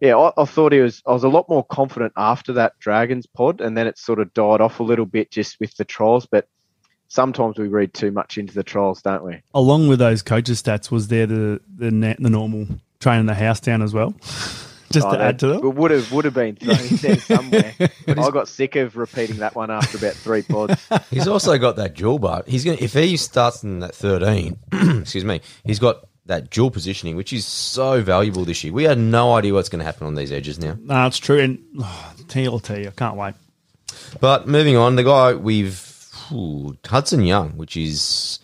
yeah, 0.00 0.16
I, 0.16 0.32
I 0.40 0.44
thought 0.44 0.72
he 0.72 0.78
was. 0.80 1.02
I 1.06 1.12
was 1.12 1.24
a 1.24 1.28
lot 1.28 1.48
more 1.48 1.64
confident 1.64 2.12
after 2.16 2.52
that 2.52 2.78
Dragons 2.78 3.26
pod, 3.26 3.60
and 3.60 3.76
then 3.76 3.86
it 3.88 3.98
sort 3.98 4.20
of 4.20 4.32
died 4.34 4.60
off 4.60 4.78
a 4.78 4.84
little 4.84 5.06
bit 5.06 5.30
just 5.32 5.58
with 5.58 5.76
the 5.76 5.84
trials. 5.84 6.26
But 6.26 6.48
sometimes 7.08 7.58
we 7.58 7.68
read 7.68 7.92
too 7.94 8.10
much 8.12 8.38
into 8.38 8.54
the 8.54 8.62
trials, 8.62 9.02
don't 9.02 9.24
we? 9.24 9.42
Along 9.54 9.88
with 9.88 9.98
those 9.98 10.22
coaches' 10.22 10.62
stats, 10.62 10.90
was 10.90 11.08
there 11.08 11.26
the 11.26 11.60
the, 11.76 11.90
na- 11.90 12.14
the 12.18 12.30
normal 12.30 12.66
training 13.00 13.26
the 13.26 13.34
house 13.34 13.58
down 13.60 13.82
as 13.82 13.92
well? 13.92 14.14
Just 14.92 15.06
Oh, 15.06 15.12
to 15.12 15.20
add 15.22 15.38
to 15.38 15.46
that- 15.46 15.60
them. 15.60 15.66
It 15.68 15.74
would 15.76 15.92
have 15.92 16.10
would 16.10 16.24
have 16.24 16.34
been 16.34 16.56
thrown 16.56 16.80
in 16.80 16.96
there 16.96 17.16
somewhere. 17.20 17.74
I 18.08 18.30
got 18.32 18.48
sick 18.48 18.74
of 18.74 18.96
repeating 18.96 19.36
that 19.36 19.54
one 19.54 19.70
after 19.70 19.96
about 19.98 20.14
three 20.14 20.42
pods. 20.42 20.84
He's 21.12 21.28
also 21.28 21.56
got 21.58 21.76
that 21.76 21.94
dual 21.94 22.18
but 22.18 22.48
He's 22.48 22.64
gonna 22.64 22.78
if 22.80 22.94
he 22.94 23.16
starts 23.16 23.62
in 23.62 23.78
that 23.80 23.94
thirteen, 23.94 24.58
excuse 24.72 25.24
me, 25.24 25.42
he's 25.64 25.78
got 25.78 26.08
that 26.26 26.50
dual 26.50 26.70
positioning, 26.70 27.16
which 27.16 27.32
is 27.32 27.46
so 27.46 28.02
valuable 28.02 28.44
this 28.44 28.62
year. 28.62 28.72
We 28.72 28.84
had 28.84 28.98
no 28.98 29.34
idea 29.34 29.54
what's 29.54 29.68
going 29.68 29.80
to 29.80 29.84
happen 29.84 30.06
on 30.06 30.14
these 30.14 30.30
edges 30.30 30.58
now. 30.58 30.76
No, 30.80 31.06
it's 31.06 31.18
true. 31.18 31.40
And 31.40 31.58
oh, 31.80 32.14
TLT, 32.26 32.86
I 32.86 32.90
can't 32.90 33.16
wait. 33.16 33.34
But 34.20 34.46
moving 34.46 34.76
on, 34.76 34.96
the 34.96 35.04
guy 35.04 35.34
we've 35.34 35.86
ooh, 36.32 36.76
Hudson 36.84 37.22
Young, 37.22 37.56
which 37.56 37.76
is 37.76 38.38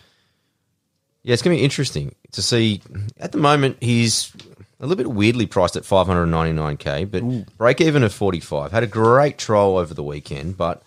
yeah, 1.23 1.33
it's 1.33 1.43
going 1.43 1.57
to 1.57 1.61
be 1.61 1.65
interesting 1.65 2.15
to 2.33 2.43
see. 2.43 2.81
At 3.19 3.33
the 3.33 3.39
moment, 3.39 3.79
he's 3.81 4.33
a 4.79 4.87
little 4.87 4.97
bit 4.97 5.11
weirdly 5.11 5.47
priced 5.47 5.77
at 5.77 5.83
599k, 5.83 7.11
but 7.11 7.57
break 7.57 7.81
even 7.81 8.03
of 8.03 8.13
45. 8.13 8.71
Had 8.71 8.83
a 8.83 8.87
great 8.87 9.39
trial 9.39 9.77
over 9.77 9.93
the 9.93 10.03
weekend, 10.03 10.57
but 10.57 10.83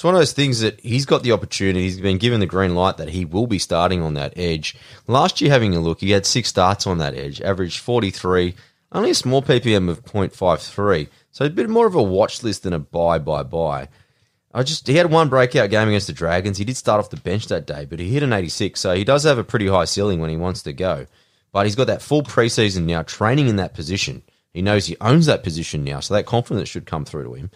it's 0.00 0.04
one 0.06 0.14
of 0.14 0.20
those 0.22 0.32
things 0.32 0.60
that 0.60 0.80
he's 0.80 1.04
got 1.04 1.22
the 1.22 1.32
opportunity. 1.32 1.82
He's 1.82 2.00
been 2.00 2.16
given 2.16 2.40
the 2.40 2.46
green 2.46 2.74
light 2.74 2.96
that 2.96 3.10
he 3.10 3.26
will 3.26 3.46
be 3.46 3.58
starting 3.58 4.00
on 4.00 4.14
that 4.14 4.32
edge. 4.34 4.74
Last 5.06 5.42
year, 5.42 5.50
having 5.50 5.76
a 5.76 5.80
look, 5.80 6.00
he 6.00 6.12
had 6.12 6.24
six 6.24 6.48
starts 6.48 6.86
on 6.86 6.96
that 6.96 7.14
edge, 7.14 7.42
averaged 7.42 7.80
43, 7.80 8.54
only 8.92 9.10
a 9.10 9.14
small 9.14 9.42
PPM 9.42 9.90
of 9.90 10.02
0.53. 10.02 11.06
So 11.32 11.44
a 11.44 11.50
bit 11.50 11.68
more 11.68 11.86
of 11.86 11.96
a 11.96 12.02
watch 12.02 12.42
list 12.42 12.62
than 12.62 12.72
a 12.72 12.78
buy, 12.78 13.18
buy, 13.18 13.42
buy. 13.42 13.88
I 14.54 14.62
just 14.62 14.86
he 14.86 14.96
had 14.96 15.10
one 15.10 15.28
breakout 15.28 15.68
game 15.68 15.88
against 15.88 16.06
the 16.06 16.14
Dragons. 16.14 16.56
He 16.56 16.64
did 16.64 16.78
start 16.78 16.98
off 16.98 17.10
the 17.10 17.18
bench 17.18 17.48
that 17.48 17.66
day, 17.66 17.84
but 17.84 18.00
he 18.00 18.08
hit 18.08 18.22
an 18.22 18.32
86, 18.32 18.80
so 18.80 18.94
he 18.94 19.04
does 19.04 19.24
have 19.24 19.36
a 19.36 19.44
pretty 19.44 19.66
high 19.66 19.84
ceiling 19.84 20.18
when 20.18 20.30
he 20.30 20.36
wants 20.38 20.62
to 20.62 20.72
go. 20.72 21.08
But 21.52 21.66
he's 21.66 21.76
got 21.76 21.88
that 21.88 22.00
full 22.00 22.22
preseason 22.22 22.84
now, 22.84 23.02
training 23.02 23.48
in 23.48 23.56
that 23.56 23.74
position. 23.74 24.22
He 24.54 24.62
knows 24.62 24.86
he 24.86 24.96
owns 24.98 25.26
that 25.26 25.42
position 25.42 25.84
now, 25.84 26.00
so 26.00 26.14
that 26.14 26.24
confidence 26.24 26.70
should 26.70 26.86
come 26.86 27.04
through 27.04 27.24
to 27.24 27.34
him. 27.34 27.50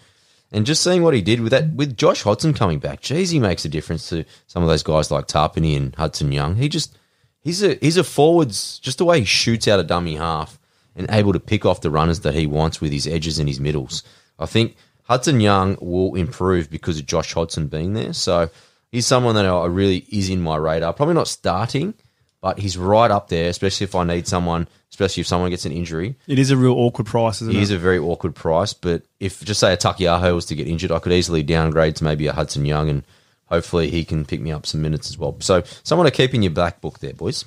And 0.55 0.65
just 0.65 0.85
seeing 0.85 1.03
what 1.03 1.15
he 1.15 1.21
did 1.21 1.41
with 1.41 1.51
that, 1.51 1.75
with 1.75 1.97
Josh 1.97 2.23
Hodgson 2.23 2.55
coming 2.55 2.79
back, 2.79 3.01
geez, 3.01 3.31
he 3.31 3.41
makes 3.41 3.65
a 3.65 3.69
difference 3.69 4.09
to 4.11 4.25
some 4.47 4.63
of 4.63 4.69
those 4.69 4.85
guys 4.85 5.11
like 5.11 5.27
Tapine 5.27 5.77
and 5.77 5.95
Hudson 5.97 6.31
Young. 6.31 6.55
He 6.55 6.69
just 6.69 6.97
he's 7.41 7.61
a 7.61 7.75
he's 7.81 7.97
a 7.97 8.05
forwards, 8.05 8.79
just 8.79 8.99
the 8.99 9.05
way 9.05 9.19
he 9.19 9.25
shoots 9.25 9.67
out 9.67 9.81
a 9.81 9.83
dummy 9.83 10.15
half 10.15 10.61
and 10.95 11.11
able 11.11 11.33
to 11.33 11.41
pick 11.41 11.67
off 11.67 11.81
the 11.81 11.91
runners 11.91 12.21
that 12.21 12.35
he 12.35 12.47
wants 12.47 12.81
with 12.81 12.93
his 12.93 13.09
edges 13.09 13.41
and 13.41 13.49
his 13.49 13.59
middles. 13.59 14.05
I 14.39 14.47
think 14.47 14.77
Hudson 15.03 15.41
Young 15.41 15.77
will 15.81 16.15
improve 16.15 16.71
because 16.71 17.01
of 17.01 17.07
Josh 17.07 17.33
Hodgson 17.33 17.67
being 17.67 17.95
there. 17.95 18.13
So 18.13 18.49
he's 18.93 19.09
someone 19.09 19.35
that 19.35 19.47
I 19.47 19.67
really 19.67 20.07
is 20.09 20.31
in 20.31 20.41
my 20.41 20.55
radar. 20.55 20.93
Probably 20.93 21.17
not 21.17 21.27
starting, 21.27 21.95
but 22.41 22.61
he's 22.61 22.79
right 22.79 23.11
up 23.11 23.29
there, 23.29 23.49
especially 23.49 23.87
if 23.87 23.97
I 23.97 24.05
need 24.05 24.29
someone, 24.29 24.69
especially 24.95 25.23
if 25.23 25.27
someone 25.27 25.51
gets 25.51 25.67
an 25.67 25.73
injury. 25.73 26.15
It 26.29 26.39
is 26.39 26.53
a 26.53 26.57
real 26.57 26.75
awkward 26.75 27.07
price, 27.09 27.43
isn't 27.43 27.53
He 27.53 27.59
it? 27.59 27.63
is 27.65 27.73
a 27.73 27.79
very 27.79 27.99
awkward 27.99 28.37
price, 28.37 28.73
but 28.73 29.03
if 29.19 29.43
just 29.45 29.59
say 29.59 29.73
a 29.73 29.77
Takiaho 29.77 30.37
was 30.37 30.47
to 30.47 30.55
get 30.55 30.69
injured, 30.69 30.93
I 30.93 31.01
could 31.01 31.13
easily 31.13 31.43
downgrade 31.43 31.97
to 31.97 32.05
maybe 32.05 32.29
a 32.29 32.33
Hudson 32.33 32.65
Young, 32.65 32.89
and 32.89 33.03
hopefully 33.47 33.91
he 33.91 34.05
can 34.05 34.25
pick 34.25 34.41
me 34.41 34.53
up 34.53 34.67
some 34.67 34.83
minutes 34.83 35.11
as 35.11 35.19
well. 35.19 35.37
So 35.41 35.65
someone 35.83 36.05
to 36.07 36.13
keep 36.13 36.33
in 36.33 36.43
your 36.45 36.53
back 36.53 36.81
book 36.81 37.01
there, 37.01 37.13
boys. 37.13 37.45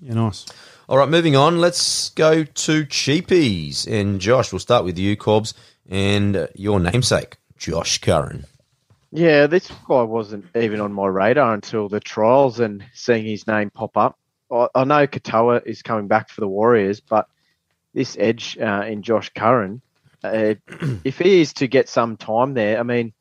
yeah, 0.00 0.14
nice. 0.14 0.46
All 0.88 0.98
right, 0.98 1.08
moving 1.08 1.34
on. 1.34 1.58
Let's 1.60 2.10
go 2.10 2.44
to 2.44 2.84
cheapies. 2.86 3.86
And 3.90 4.20
Josh, 4.20 4.52
we'll 4.52 4.58
start 4.60 4.84
with 4.84 4.96
you, 4.98 5.16
Corbs, 5.16 5.52
and 5.88 6.36
uh, 6.36 6.46
your 6.54 6.78
namesake, 6.78 7.38
Josh 7.56 7.98
Curran. 8.00 8.44
Yeah, 9.10 9.46
this 9.48 9.68
guy 9.88 10.02
wasn't 10.02 10.44
even 10.54 10.80
on 10.80 10.92
my 10.92 11.06
radar 11.06 11.54
until 11.54 11.88
the 11.88 12.00
trials 12.00 12.60
and 12.60 12.84
seeing 12.94 13.24
his 13.26 13.46
name 13.46 13.70
pop 13.70 13.96
up. 13.96 14.18
I, 14.54 14.68
I 14.74 14.84
know 14.84 15.06
Katoa 15.06 15.66
is 15.66 15.82
coming 15.82 16.06
back 16.06 16.28
for 16.28 16.40
the 16.40 16.48
Warriors, 16.48 17.00
but 17.00 17.28
this 17.92 18.16
edge 18.18 18.56
uh, 18.58 18.84
in 18.86 19.02
Josh 19.02 19.30
Curran, 19.34 19.82
uh, 20.22 20.54
if 21.04 21.18
he 21.18 21.40
is 21.40 21.52
to 21.54 21.66
get 21.66 21.88
some 21.88 22.16
time 22.16 22.54
there, 22.54 22.78
I 22.78 22.82
mean, 22.82 23.12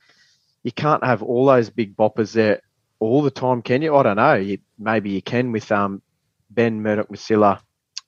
you 0.64 0.72
can't 0.72 1.04
have 1.04 1.22
all 1.22 1.46
those 1.46 1.70
big 1.70 1.96
boppers 1.96 2.34
there 2.34 2.62
all 3.00 3.22
the 3.22 3.32
time, 3.32 3.62
can 3.62 3.82
you? 3.82 3.96
I 3.96 4.04
don't 4.04 4.16
know. 4.16 4.36
You, 4.36 4.60
maybe 4.80 5.10
you 5.10 5.22
can 5.22 5.52
with 5.52 5.72
um, 5.72 6.02
Ben 6.50 6.82
Murdoch-Masila 6.82 7.60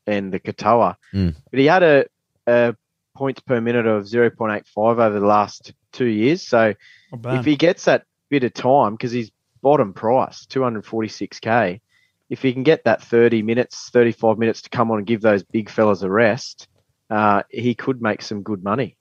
and 0.08 0.32
the 0.32 0.40
Katoa. 0.40 0.96
Mm. 1.14 1.36
But 1.52 1.60
he 1.60 1.66
had 1.66 1.84
a, 1.84 2.06
a 2.48 2.76
points 3.16 3.42
per 3.42 3.60
minute 3.60 3.88
of 3.88 4.04
0.85 4.04 4.64
over 4.76 5.20
the 5.20 5.26
last 5.26 5.74
two 5.92 6.06
years. 6.06 6.48
So 6.48 6.74
Not 7.12 7.22
bad. 7.22 7.40
if 7.40 7.46
he 7.46 7.56
gets 7.56 7.86
that 7.86 8.04
bit 8.30 8.44
of 8.44 8.54
time, 8.54 8.94
because 8.94 9.12
he's 9.12 9.32
bottom 9.62 9.94
price, 9.94 10.46
246k, 10.46 11.82
if 12.30 12.42
he 12.42 12.54
can 12.54 12.64
get 12.64 12.84
that 12.86 13.02
30 13.02 13.42
minutes, 13.42 13.90
35 13.90 14.38
minutes 14.38 14.62
to 14.64 14.70
come 14.70 14.92
on 14.92 14.98
and 14.98 15.08
give 15.08 15.22
those 15.22 15.44
big 15.44 15.70
fellas 15.70 16.02
a 16.02 16.10
rest, 16.10 16.68
uh, 17.10 17.44
he 17.50 17.76
could 17.76 18.02
make 18.02 18.22
some 18.22 18.42
good 18.42 18.64
money. 18.64 18.96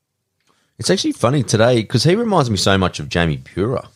It's 0.78 0.90
actually 0.90 1.12
funny 1.12 1.42
today 1.42 1.82
because 1.82 2.04
he 2.04 2.16
reminds 2.16 2.50
me 2.50 2.56
so 2.56 2.76
much 2.76 2.98
of 2.98 3.08
Jamie 3.08 3.38
Pura. 3.38 3.88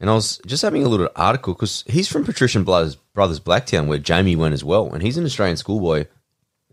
And 0.00 0.10
I 0.10 0.14
was 0.14 0.40
just 0.46 0.62
having 0.62 0.84
a 0.84 0.88
little 0.88 1.08
article 1.14 1.54
because 1.54 1.84
he's 1.86 2.08
from 2.08 2.24
Patrician 2.24 2.64
Brothers, 2.64 2.96
Brothers 2.96 3.40
Blacktown, 3.40 3.86
where 3.86 3.98
Jamie 3.98 4.36
went 4.36 4.54
as 4.54 4.64
well. 4.64 4.92
And 4.92 5.02
he's 5.02 5.16
an 5.16 5.24
Australian 5.24 5.56
schoolboy 5.56 6.06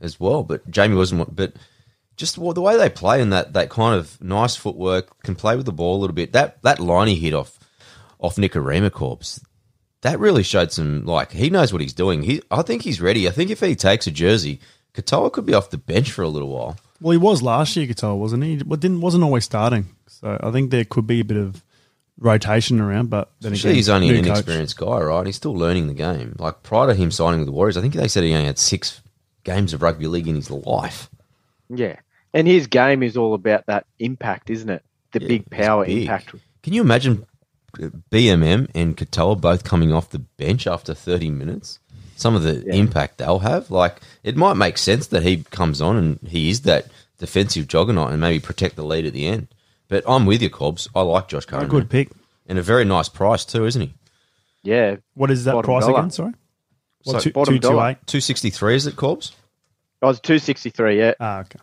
as 0.02 0.20
well. 0.20 0.43
But 0.43 0.70
Jamie 0.70 0.95
wasn't. 0.95 1.36
But 1.36 1.54
just 2.16 2.36
the 2.36 2.54
the 2.54 2.62
way 2.62 2.76
they 2.76 2.89
play 2.89 3.22
and 3.22 3.32
that, 3.32 3.54
that 3.54 3.70
kind 3.70 3.95
of 3.95 4.20
nice 4.22 4.56
footwork, 4.56 5.22
can 5.24 5.36
play 5.36 5.56
with 5.56 5.66
the 5.66 5.72
ball 5.72 5.97
a 5.97 6.00
little 6.00 6.16
bit. 6.16 6.32
That 6.32 6.62
that 6.64 6.80
line 6.80 7.08
he 7.08 7.16
hit 7.16 7.34
off 7.34 7.60
off 8.20 8.36
Nikorima 8.36 8.91
Corps. 8.91 9.39
That 10.02 10.20
really 10.20 10.43
showed 10.43 10.72
some 10.72 11.06
like 11.06 11.32
he 11.32 11.50
knows 11.50 11.74
what 11.74 11.82
he's 11.82 11.93
doing. 11.93 12.24
He, 12.24 12.41
I 12.50 12.62
think 12.62 12.84
he's 12.84 13.02
ready. 13.02 13.28
I 13.28 13.32
think 13.32 13.50
if 13.52 13.60
he 13.60 13.76
takes 13.76 14.08
a 14.08 14.12
jersey, 14.12 14.60
Katoa 14.93 15.32
could 15.32 15.45
be 15.45 15.54
off 15.54 15.70
the 15.72 15.78
bench 15.78 16.12
for 16.12 16.22
a 16.22 16.30
little 16.30 16.50
while. 16.50 16.78
Well, 17.02 17.12
he 17.12 17.18
was 17.18 17.41
last 17.41 17.76
year, 17.76 17.86
Katoa, 17.88 18.18
wasn't 18.18 18.43
he? 18.43 18.58
But 18.64 18.80
didn't 18.80 19.02
wasn't 19.02 19.24
always 19.24 19.43
starting. 19.45 19.88
So 20.08 20.38
I 20.41 20.52
think 20.52 20.72
there 20.72 20.86
could 20.86 21.06
be 21.08 21.20
a 21.20 21.26
bit 21.26 21.38
of 21.38 21.64
rotation 22.18 22.80
around. 22.80 23.10
But 23.10 23.30
then 23.41 23.54
Actually, 23.54 23.72
again, 23.72 23.76
he's 23.76 23.89
only 23.89 24.08
new 24.08 24.14
an 24.16 24.20
coach. 24.24 24.28
inexperienced 24.32 24.78
guy, 24.78 25.00
right? 25.00 25.26
He's 25.26 25.36
still 25.36 25.56
learning 25.56 25.88
the 25.88 25.93
game. 25.93 26.36
Like 26.39 26.64
prior 26.64 26.88
to 26.88 26.93
him 26.95 27.12
signing 27.12 27.39
with 27.39 27.47
the 27.47 27.52
Warriors, 27.54 27.78
I 27.78 27.82
think 27.82 27.93
they 27.93 28.08
said 28.08 28.24
he 28.24 28.34
only 28.34 28.45
had 28.45 28.58
six 28.60 29.02
games 29.43 29.74
of 29.74 29.82
rugby 29.82 30.08
league 30.08 30.28
in 30.28 30.36
his 30.36 30.50
life. 30.52 31.10
Yeah. 31.70 31.97
And 32.34 32.47
his 32.47 32.68
game 32.68 33.04
is 33.04 33.18
all 33.18 33.34
about 33.34 33.66
that 33.68 33.86
impact, 34.00 34.50
isn't 34.50 34.70
it? 34.70 34.84
The 35.12 35.22
Yeah, 35.22 35.28
big 35.28 35.50
power 35.50 35.86
big. 35.86 36.04
impact. 36.04 36.36
Can 36.64 36.74
you 36.74 36.82
imagine 36.82 37.26
BMM 37.74 38.70
and 38.76 38.95
Katoa 38.97 39.39
both 39.39 39.63
coming 39.63 39.91
off 39.93 40.09
the 40.09 40.20
bench 40.20 40.67
after 40.67 40.93
30 40.93 41.30
minutes? 41.30 41.80
Some 42.15 42.36
of 42.36 42.43
the 42.43 42.63
Yeah. 42.65 42.74
impact 42.74 43.17
they'll 43.17 43.39
have. 43.39 43.72
Like, 43.72 44.01
it 44.24 44.36
might 44.36 44.55
make 44.55 44.78
sense 44.78 45.07
that 45.07 45.24
he 45.24 45.38
comes 45.51 45.82
on 45.82 45.95
and 45.95 46.20
he 46.28 46.49
is 46.49 46.61
that 46.61 46.88
defensive 47.17 47.67
juggernaut 47.67 48.11
and 48.11 48.20
maybe 48.22 48.39
protect 48.39 48.76
the 48.76 48.84
lead 48.84 49.05
at 49.05 49.13
the 49.13 49.26
end. 49.26 49.47
But 49.88 50.03
I'm 50.07 50.26
with 50.26 50.41
you, 50.41 50.49
Cobbs. 50.49 50.88
I 50.95 51.01
like 51.01 51.28
Josh 51.30 51.45
A 51.45 51.47
Curran. 51.47 51.67
good 51.70 51.89
pick. 51.89 52.09
And 52.47 52.57
a 52.59 52.61
very 52.61 52.84
nice 52.86 53.09
price, 53.09 53.45
too, 53.45 53.65
isn't 53.65 53.82
he? 53.82 53.93
Yeah. 54.63 54.97
What 55.13 55.32
is 55.32 55.45
that 55.45 55.53
Bottom 55.53 55.65
price 55.70 55.86
dollar. 55.86 55.99
again? 55.99 56.11
Sorry, 56.11 56.34
So, 57.05 57.13
what, 57.13 57.22
two, 57.24 57.32
bottom 57.32 57.53
two, 57.55 57.59
two, 57.59 57.67
dollar. 57.70 57.89
eight? 57.91 57.97
263, 58.07 58.76
is 58.76 58.88
it, 58.88 58.95
Cobbs? 58.95 59.34
I 60.01 60.07
was 60.07 60.20
263, 60.20 60.97
yeah. 60.97 61.13
Ah, 61.20 61.39
okay. 61.41 61.59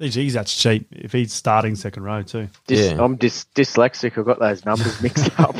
Geez, 0.00 0.32
that's 0.32 0.56
cheap. 0.56 0.86
If 0.92 1.12
he's 1.12 1.32
starting 1.32 1.74
second 1.76 2.04
row 2.04 2.22
too, 2.22 2.48
Dis- 2.66 2.92
Yeah. 2.92 3.04
I'm 3.04 3.18
dys- 3.18 3.44
dyslexic. 3.54 4.16
I've 4.16 4.24
got 4.24 4.38
those 4.38 4.64
numbers 4.64 5.00
mixed 5.02 5.30
up. 5.40 5.54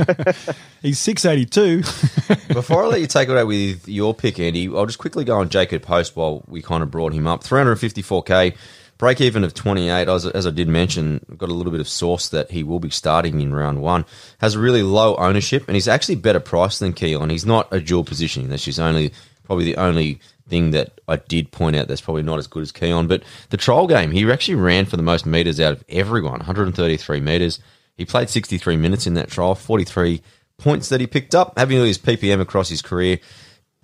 he's 0.82 0.99
six 0.99 1.24
eighty 1.26 1.45
two. 1.45 1.78
Before 2.49 2.84
I 2.84 2.86
let 2.86 3.01
you 3.01 3.07
take 3.07 3.28
it 3.28 3.32
away 3.32 3.45
with 3.45 3.86
your 3.88 4.14
pick, 4.14 4.41
Andy, 4.41 4.66
I'll 4.68 4.86
just 4.86 4.99
quickly 4.99 5.24
go 5.24 5.38
on 5.38 5.51
Jacob 5.51 5.84
Host 5.84 6.16
while 6.16 6.43
we 6.49 6.62
kind 6.62 6.82
of 6.82 6.91
brought 6.91 7.12
him 7.12 7.26
up. 7.26 7.45
354k, 7.45 8.57
break 8.99 9.20
even 9.20 9.45
of 9.45 9.53
28. 9.53 10.09
As, 10.09 10.26
as 10.26 10.47
I 10.47 10.51
did 10.51 10.68
mention, 10.68 11.24
I've 11.30 11.38
got 11.38 11.49
a 11.51 11.55
little 11.55 11.72
bit 11.72 11.80
of 11.80 11.88
source 11.88 12.28
that 12.30 12.51
he 12.51 12.62
will 12.62 12.80
be 12.80 12.91
starting 12.91 13.41
in 13.41 13.53
round 13.53 13.82
one. 13.82 14.05
Has 14.41 14.55
a 14.55 14.59
really 14.59 14.82
low 14.82 15.16
ownership, 15.16 15.64
and 15.68 15.74
he's 15.74 15.88
actually 15.88 16.16
better 16.16 16.41
priced 16.41 16.80
than 16.80 16.93
Keaon. 16.95 17.30
He's 17.30 17.45
not 17.47 17.68
a 17.72 17.80
dual 17.80 18.05
positioning. 18.05 18.49
That's 18.49 18.64
just 18.64 18.80
only 18.80 19.12
probably 19.45 19.64
the 19.66 19.76
only 19.76 20.20
thing 20.51 20.72
that 20.72 21.01
I 21.09 21.16
did 21.16 21.53
point 21.53 21.76
out 21.76 21.88
that's 21.88 22.01
probably 22.01 22.22
not 22.22 22.38
as 22.38 22.46
good 22.46 22.62
as 22.62 22.72
Keaon. 22.72 23.09
But 23.09 23.22
the 23.48 23.57
trial 23.57 23.86
game, 23.86 24.11
he 24.11 24.30
actually 24.30 24.57
ran 24.57 24.84
for 24.84 24.96
the 24.96 25.03
most 25.03 25.24
meters 25.24 25.61
out 25.61 25.72
of 25.72 25.84
everyone, 25.88 26.40
133 26.40 27.20
meters. 27.20 27.61
He 27.96 28.05
played 28.05 28.28
63 28.28 28.76
minutes 28.76 29.07
in 29.07 29.14
that 29.14 29.30
trial, 29.30 29.55
43 29.55 30.20
points 30.59 30.88
that 30.88 31.01
he 31.01 31.07
picked 31.07 31.34
up, 31.34 31.55
having 31.57 31.78
his 31.78 31.98
PPM 31.98 32.40
across 32.40 32.68
his 32.68 32.82
career, 32.82 33.18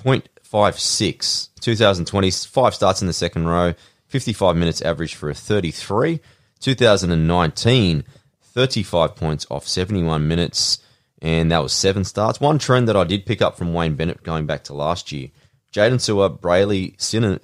0.56. 0.04 1.48
2020, 1.60 2.30
five 2.30 2.74
starts 2.74 3.00
in 3.00 3.06
the 3.06 3.12
second 3.12 3.46
row, 3.46 3.74
55 4.08 4.56
minutes 4.56 4.82
average 4.82 5.14
for 5.14 5.30
a 5.30 5.34
33. 5.34 6.20
2019, 6.60 8.04
35 8.42 9.16
points 9.16 9.46
off 9.50 9.66
71 9.66 10.26
minutes, 10.26 10.78
and 11.20 11.50
that 11.52 11.62
was 11.62 11.72
seven 11.72 12.04
starts. 12.04 12.40
One 12.40 12.58
trend 12.58 12.88
that 12.88 12.96
I 12.96 13.04
did 13.04 13.26
pick 13.26 13.42
up 13.42 13.58
from 13.58 13.74
Wayne 13.74 13.94
Bennett 13.94 14.22
going 14.22 14.46
back 14.46 14.64
to 14.64 14.74
last 14.74 15.12
year 15.12 15.28
Jaydn 15.72 15.94
Su'A, 16.00 16.40
Brayley 16.40 16.94
Sinan, 16.98 17.40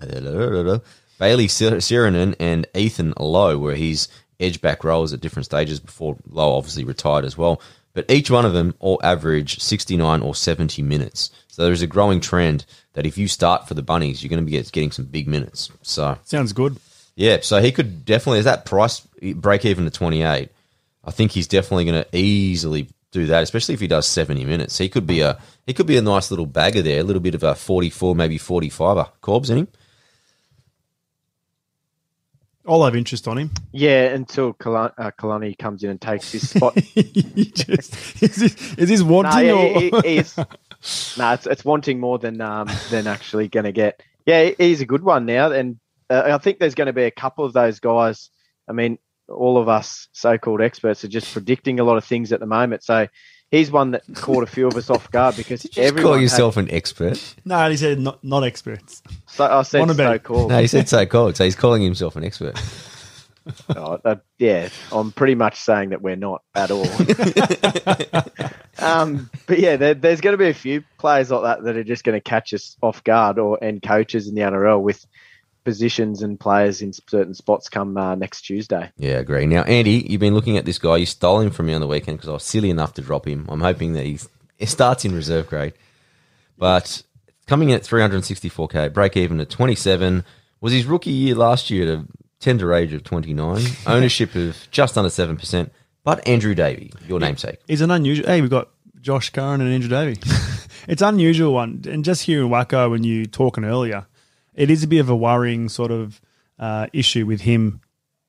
Bayley 0.00 1.46
Sironen, 1.46 2.34
and 2.40 2.66
Ethan 2.74 3.14
Lowe, 3.18 3.58
where 3.58 3.74
he's 3.76 4.08
edge 4.40 4.60
back 4.60 4.82
roles 4.84 5.12
at 5.12 5.20
different 5.20 5.46
stages 5.46 5.78
before 5.80 6.16
Lowe 6.28 6.56
obviously 6.56 6.84
retired 6.84 7.24
as 7.24 7.38
well. 7.38 7.60
But 7.94 8.10
each 8.10 8.30
one 8.30 8.44
of 8.46 8.54
them 8.54 8.74
all 8.80 8.98
average 9.02 9.60
69 9.60 10.22
or 10.22 10.34
70 10.34 10.82
minutes. 10.82 11.30
So 11.48 11.62
there's 11.64 11.82
a 11.82 11.86
growing 11.86 12.20
trend 12.20 12.64
that 12.94 13.06
if 13.06 13.18
you 13.18 13.28
start 13.28 13.68
for 13.68 13.74
the 13.74 13.82
Bunnies, 13.82 14.22
you're 14.22 14.30
going 14.30 14.44
to 14.44 14.50
be 14.50 14.60
getting 14.70 14.90
some 14.90 15.04
big 15.04 15.28
minutes. 15.28 15.70
So 15.82 16.16
Sounds 16.24 16.52
good. 16.54 16.78
yeah, 17.14 17.38
so 17.42 17.60
he 17.60 17.70
could 17.70 18.04
definitely, 18.06 18.38
as 18.38 18.46
that 18.46 18.64
price 18.64 19.00
break 19.34 19.64
even 19.66 19.84
to 19.84 19.90
28, 19.90 20.48
I 21.04 21.10
think 21.10 21.32
he's 21.32 21.46
definitely 21.48 21.84
going 21.84 22.02
to 22.02 22.16
easily 22.16 22.88
do 23.12 23.26
that, 23.26 23.42
especially 23.42 23.74
if 23.74 23.80
he 23.80 23.86
does 23.86 24.06
70 24.06 24.44
minutes. 24.44 24.78
He 24.78 24.88
could 24.88 25.06
be 25.06 25.20
a 25.20 25.38
he 25.66 25.74
could 25.74 25.86
be 25.86 25.96
a 25.96 26.02
nice 26.02 26.30
little 26.30 26.46
bagger 26.46 26.82
there, 26.82 27.00
a 27.00 27.04
little 27.04 27.22
bit 27.22 27.34
of 27.34 27.44
a 27.44 27.54
44, 27.54 28.16
maybe 28.16 28.38
45er. 28.38 29.10
Corbs 29.20 29.50
in 29.50 29.58
him? 29.58 29.68
I'll 32.66 32.84
have 32.84 32.94
interest 32.94 33.26
on 33.26 33.38
him. 33.38 33.50
yeah, 33.72 34.04
until 34.06 34.54
Kalani, 34.54 34.92
uh, 34.96 35.10
Kalani 35.18 35.58
comes 35.58 35.82
in 35.82 35.90
and 35.90 36.00
takes 36.00 36.30
his 36.30 36.48
spot. 36.50 36.74
Just, 36.94 38.22
is, 38.22 38.36
this, 38.36 38.74
is 38.78 38.88
this 38.88 39.00
no, 39.00 39.06
wanting 39.06 39.46
yeah, 39.46 39.52
or 39.52 39.80
he, 39.80 39.90
he 40.04 40.18
is. 40.18 40.36
No, 41.18 41.32
it's, 41.32 41.46
it's 41.46 41.64
wanting 41.64 41.98
more 41.98 42.18
than 42.18 42.40
um, 42.40 42.68
than 42.90 43.06
actually 43.06 43.48
going 43.48 43.64
to 43.64 43.72
get. 43.72 44.02
Yeah, 44.26 44.50
he's 44.58 44.80
a 44.80 44.86
good 44.86 45.02
one 45.02 45.26
now, 45.26 45.50
and 45.50 45.78
uh, 46.08 46.22
I 46.34 46.38
think 46.38 46.60
there's 46.60 46.76
going 46.76 46.86
to 46.86 46.92
be 46.92 47.04
a 47.04 47.10
couple 47.10 47.44
of 47.44 47.52
those 47.52 47.80
guys. 47.80 48.30
I 48.68 48.72
mean, 48.72 48.98
all 49.32 49.58
of 49.58 49.68
us 49.68 50.08
so-called 50.12 50.60
experts 50.60 51.04
are 51.04 51.08
just 51.08 51.32
predicting 51.32 51.80
a 51.80 51.84
lot 51.84 51.96
of 51.96 52.04
things 52.04 52.32
at 52.32 52.40
the 52.40 52.46
moment. 52.46 52.82
So 52.84 53.08
he's 53.50 53.70
one 53.70 53.90
that 53.92 54.02
caught 54.14 54.42
a 54.42 54.46
few 54.46 54.66
of 54.66 54.76
us 54.76 54.90
off 54.90 55.10
guard 55.10 55.36
because 55.36 55.62
Did 55.62 55.76
you 55.76 55.82
just 55.82 55.88
everyone 55.88 56.04
call 56.10 56.14
had- 56.14 56.22
yourself 56.22 56.56
an 56.56 56.70
expert? 56.70 57.34
no? 57.44 57.70
He 57.70 57.76
said 57.76 57.98
not 57.98 58.22
not 58.22 58.44
experts. 58.44 59.02
so, 59.26 59.44
I 59.46 59.62
said 59.62 59.88
about- 59.90 59.96
so-called. 60.22 60.50
No, 60.50 60.60
he 60.60 60.66
said 60.66 60.88
so 60.88 61.04
called, 61.06 61.36
so 61.36 61.44
he's 61.44 61.56
calling 61.56 61.82
himself 61.82 62.16
an 62.16 62.24
expert. 62.24 62.60
Oh, 63.70 63.98
uh, 64.04 64.14
yeah, 64.38 64.68
I'm 64.92 65.10
pretty 65.10 65.34
much 65.34 65.56
saying 65.58 65.88
that 65.88 66.00
we're 66.00 66.14
not 66.14 66.42
at 66.54 66.70
all. 66.70 66.86
um, 68.78 69.30
but 69.46 69.58
yeah, 69.58 69.76
there, 69.76 69.94
there's 69.94 70.20
going 70.20 70.32
to 70.34 70.38
be 70.38 70.48
a 70.48 70.54
few 70.54 70.84
players 70.98 71.30
like 71.30 71.42
that 71.42 71.64
that 71.64 71.76
are 71.76 71.84
just 71.84 72.04
going 72.04 72.16
to 72.16 72.20
catch 72.20 72.54
us 72.54 72.76
off 72.82 73.02
guard, 73.04 73.38
or 73.40 73.58
and 73.62 73.82
coaches 73.82 74.28
in 74.28 74.34
the 74.34 74.42
NRL 74.42 74.80
with 74.80 75.04
positions 75.64 76.22
and 76.22 76.38
players 76.38 76.82
in 76.82 76.92
certain 76.92 77.34
spots 77.34 77.68
come 77.68 77.96
uh, 77.96 78.14
next 78.14 78.42
Tuesday. 78.42 78.90
Yeah, 78.96 79.18
agree. 79.18 79.46
Now, 79.46 79.62
Andy, 79.62 80.06
you've 80.08 80.20
been 80.20 80.34
looking 80.34 80.56
at 80.56 80.64
this 80.64 80.78
guy. 80.78 80.96
You 80.96 81.06
stole 81.06 81.40
him 81.40 81.50
from 81.50 81.66
me 81.66 81.74
on 81.74 81.80
the 81.80 81.86
weekend 81.86 82.18
because 82.18 82.28
I 82.28 82.32
was 82.32 82.44
silly 82.44 82.70
enough 82.70 82.94
to 82.94 83.02
drop 83.02 83.26
him. 83.26 83.46
I'm 83.48 83.60
hoping 83.60 83.92
that 83.94 84.04
he 84.04 84.18
starts 84.66 85.04
in 85.04 85.14
reserve 85.14 85.48
grade. 85.48 85.74
But 86.58 87.02
coming 87.46 87.70
in 87.70 87.76
at 87.76 87.82
364k, 87.82 88.92
break 88.92 89.16
even 89.16 89.40
at 89.40 89.50
27. 89.50 90.24
Was 90.60 90.72
his 90.72 90.86
rookie 90.86 91.10
year 91.10 91.34
last 91.34 91.70
year 91.70 91.82
at 91.90 91.98
a 91.98 92.06
tender 92.42 92.74
age 92.74 92.92
of 92.92 93.04
29. 93.04 93.64
Ownership 93.86 94.34
of 94.34 94.56
just 94.70 94.98
under 94.98 95.10
7%. 95.10 95.70
But 96.04 96.26
Andrew 96.26 96.54
Davey, 96.54 96.92
your 97.06 97.20
namesake. 97.20 97.60
He's 97.68 97.80
an 97.80 97.90
unusual. 97.90 98.26
Hey, 98.26 98.40
we've 98.40 98.50
got 98.50 98.68
Josh 99.00 99.30
Curran 99.30 99.60
and 99.60 99.72
Andrew 99.72 99.88
Davey. 99.88 100.20
it's 100.88 101.02
unusual 101.02 101.54
one, 101.54 101.82
and 101.88 102.04
just 102.04 102.22
hearing 102.22 102.50
Wacko 102.50 102.90
when 102.90 103.04
you 103.04 103.26
talking 103.26 103.64
earlier, 103.64 104.06
it 104.54 104.70
is 104.70 104.82
a 104.82 104.86
bit 104.86 104.98
of 105.00 105.08
a 105.08 105.16
worrying 105.16 105.68
sort 105.68 105.90
of 105.90 106.20
uh, 106.58 106.86
issue 106.92 107.26
with 107.26 107.42
him 107.42 107.80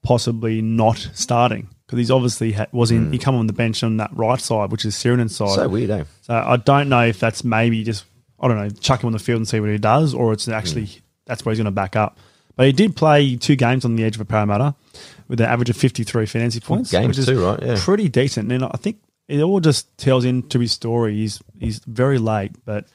possibly 0.04 0.62
not 0.62 0.98
starting 1.14 1.70
because 1.86 1.98
he's 1.98 2.12
obviously 2.12 2.52
ha- 2.54 2.68
was 2.72 2.92
in. 2.92 3.12
He 3.12 3.18
come 3.20 3.36
on 3.36 3.48
the 3.48 3.54
bench 3.54 3.84
on 3.84 3.98
that 3.98 4.12
right 4.14 4.40
side, 4.40 4.72
which 4.72 4.86
is 4.86 4.96
Sironen's 4.96 5.36
side. 5.36 5.50
So 5.50 5.68
weird, 5.68 5.90
eh? 5.90 6.04
So 6.22 6.34
I 6.34 6.58
don't 6.58 6.90
know 6.90 7.06
if 7.06 7.20
that's 7.20 7.44
maybe 7.44 7.84
just 7.84 8.06
I 8.40 8.48
don't 8.48 8.58
know 8.58 8.70
chuck 8.70 9.02
him 9.02 9.08
on 9.08 9.14
the 9.14 9.20
field 9.20 9.38
and 9.38 9.48
see 9.48 9.60
what 9.60 9.70
he 9.70 9.78
does, 9.78 10.14
or 10.14 10.34
it's 10.34 10.48
actually 10.48 10.90
that's 11.26 11.46
where 11.46 11.52
he's 11.54 11.60
going 11.60 11.66
to 11.66 11.72
back 11.72 11.96
up. 11.96 12.18
But 12.56 12.68
he 12.68 12.72
did 12.72 12.96
play 12.96 13.36
two 13.36 13.56
games 13.56 13.84
on 13.86 13.96
the 13.96 14.04
edge 14.04 14.16
of 14.16 14.22
a 14.22 14.26
Parramatta 14.26 14.76
with 15.28 15.40
an 15.42 15.48
average 15.48 15.70
of 15.70 15.78
fifty 15.78 16.04
three 16.04 16.26
fantasy 16.26 16.60
points, 16.60 16.92
games 16.92 17.26
too, 17.26 17.44
right? 17.44 17.62
Yeah. 17.62 17.76
pretty 17.80 18.10
decent. 18.10 18.52
And 18.52 18.64
I 18.64 18.78
think 18.78 18.98
it 19.28 19.42
all 19.42 19.60
just 19.60 19.98
tells 19.98 20.26
into 20.26 20.60
his 20.60 20.72
story. 20.72 21.16
He's 21.16 21.42
he's 21.60 21.80
very 21.80 22.18
late, 22.20 22.52
but 22.66 22.86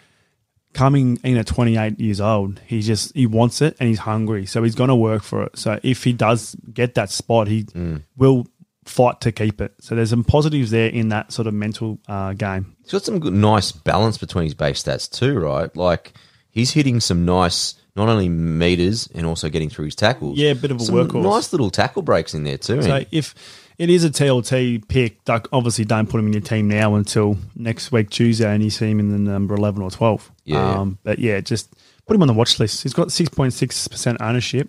coming 0.73 1.19
in 1.25 1.37
at 1.37 1.47
28 1.47 1.99
years 1.99 2.21
old, 2.21 2.61
he 2.67 2.81
just 2.83 3.15
he 3.15 3.27
wants 3.27 3.61
it 3.63 3.77
and 3.81 3.89
he's 3.89 4.01
hungry, 4.01 4.47
so 4.47 4.63
he's 4.63 4.75
going 4.75 4.89
to 4.89 4.95
work 4.97 5.23
for 5.23 5.43
it. 5.45 5.59
So 5.59 5.79
if 5.83 6.05
he 6.05 6.13
does 6.13 6.55
get 6.73 6.95
that 6.95 7.11
spot, 7.11 7.49
he 7.49 7.65
Mm. 7.65 8.03
will 8.17 8.47
fight 8.85 9.21
to 9.23 9.33
keep 9.33 9.61
it. 9.61 9.75
So 9.81 9.95
there's 9.95 10.11
some 10.11 10.25
positives 10.25 10.71
there 10.71 10.89
in 10.89 11.11
that 11.11 11.33
sort 11.33 11.47
of 11.47 11.55
mental 11.55 11.99
uh, 12.09 12.33
game. 12.33 12.75
He's 12.83 12.93
got 12.93 13.05
some 13.05 13.19
good, 13.19 13.35
nice 13.35 13.71
balance 13.73 14.17
between 14.19 14.45
his 14.45 14.55
base 14.55 14.83
stats 14.83 15.11
too, 15.11 15.39
right? 15.39 15.75
Like 15.77 16.13
he's 16.51 16.71
hitting 16.73 17.01
some 17.01 17.25
nice, 17.27 17.75
not 17.97 18.09
only 18.09 18.29
meters 18.31 19.09
and 19.15 19.27
also 19.27 19.49
getting 19.51 19.69
through 19.69 19.87
his 19.87 19.95
tackles. 19.95 20.39
Yeah, 20.39 20.51
a 20.53 20.55
bit 20.55 20.71
of 20.71 20.81
a 20.81 20.85
some 20.85 20.95
workhorse. 20.95 21.23
Nice 21.23 21.53
little 21.53 21.71
tackle 21.71 22.01
breaks 22.03 22.33
in 22.33 22.45
there 22.45 22.57
too. 22.59 22.81
So 22.83 23.05
if 23.11 23.35
it 23.79 23.91
is 23.91 24.05
a 24.05 24.11
TLT 24.11 24.89
pick, 24.89 25.19
obviously 25.53 25.85
don't 25.85 26.09
put 26.09 26.19
him 26.19 26.27
in 26.27 26.33
your 26.33 26.43
team 26.43 26.69
now 26.69 26.97
until 26.97 27.37
next 27.55 27.93
week 27.93 28.11
Tuesday, 28.11 28.53
and 28.53 28.63
you 28.63 28.71
see 28.71 28.91
him 28.91 29.01
in 29.01 29.11
the 29.11 29.31
number 29.31 29.55
eleven 29.55 29.83
or 29.83 29.91
twelve. 29.91 30.31
Yeah. 30.45 30.81
Um, 30.81 30.99
but 31.05 31.19
yeah, 31.19 31.41
just 31.41 31.73
put 32.07 32.15
him 32.17 32.23
on 32.23 32.29
the 32.29 32.35
watch 32.35 32.59
list. 32.59 32.83
He's 32.83 32.93
got 32.93 33.13
six 33.13 33.29
point 33.29 33.53
six 33.53 33.87
percent 33.87 34.19
ownership, 34.21 34.69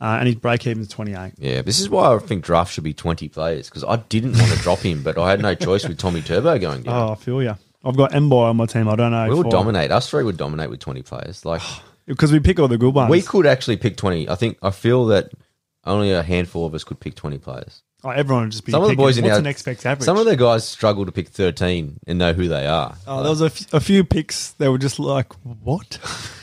uh, 0.00 0.18
and 0.20 0.28
his 0.28 0.36
break 0.36 0.66
even 0.66 0.82
is 0.82 0.88
twenty 0.88 1.14
eight. 1.14 1.32
Yeah, 1.38 1.62
this 1.62 1.80
is 1.80 1.90
why 1.90 2.14
I 2.14 2.18
think 2.18 2.44
draft 2.44 2.72
should 2.72 2.84
be 2.84 2.94
20 2.94 3.28
players 3.28 3.68
because 3.68 3.84
I 3.84 3.96
didn't 3.96 4.38
want 4.38 4.52
to 4.52 4.58
drop 4.58 4.78
him, 4.78 5.02
but 5.02 5.18
I 5.18 5.30
had 5.30 5.40
no 5.42 5.54
choice 5.54 5.86
with 5.86 5.98
Tommy 5.98 6.22
Turbo 6.22 6.58
going 6.58 6.82
down. 6.82 7.08
Oh, 7.08 7.12
I 7.12 7.14
feel 7.16 7.42
you. 7.42 7.56
I've 7.84 7.96
got 7.96 8.12
Mbye 8.12 8.32
on 8.32 8.56
my 8.56 8.66
team. 8.66 8.88
I 8.88 8.96
don't 8.96 9.12
know 9.12 9.28
we 9.28 9.34
would 9.34 9.50
dominate. 9.50 9.90
Us 9.90 10.10
three 10.10 10.24
would 10.24 10.36
dominate 10.36 10.68
with 10.68 10.80
20 10.80 11.02
players. 11.02 11.44
Like, 11.44 11.62
because 12.06 12.32
we 12.32 12.40
pick 12.40 12.58
all 12.58 12.68
the 12.68 12.78
good 12.78 12.94
ones. 12.94 13.10
we 13.10 13.22
could 13.22 13.46
actually 13.46 13.76
pick 13.76 13.96
20. 13.96 14.28
I 14.28 14.34
think, 14.34 14.58
I 14.62 14.70
feel 14.70 15.06
that 15.06 15.30
only 15.84 16.10
a 16.12 16.22
handful 16.22 16.66
of 16.66 16.74
us 16.74 16.84
could 16.84 16.98
pick 17.00 17.14
20 17.14 17.38
players. 17.38 17.82
Oh, 18.08 18.10
everyone 18.10 18.44
would 18.44 18.52
just 18.52 18.64
be 18.64 18.72
Some 18.72 18.82
of 18.82 18.88
the 18.88 18.92
picking, 18.92 19.04
boys 19.04 19.18
in 19.18 19.24
what's 19.24 19.32
our 19.34 19.38
the 19.38 19.42
next 19.42 19.62
best 19.64 19.84
average? 19.86 20.04
Some 20.04 20.16
of 20.16 20.24
the 20.26 20.36
guys 20.36 20.66
struggle 20.66 21.04
to 21.06 21.12
pick 21.12 21.28
13 21.28 21.98
and 22.06 22.18
know 22.18 22.32
who 22.32 22.48
they 22.48 22.66
are. 22.66 22.94
oh, 23.06 23.22
there 23.22 23.30
was 23.30 23.42
a, 23.42 23.46
f- 23.46 23.72
a 23.74 23.80
few 23.80 24.04
picks 24.04 24.52
that 24.52 24.70
were 24.70 24.78
just 24.78 24.98
like, 24.98 25.32
what? 25.62 25.98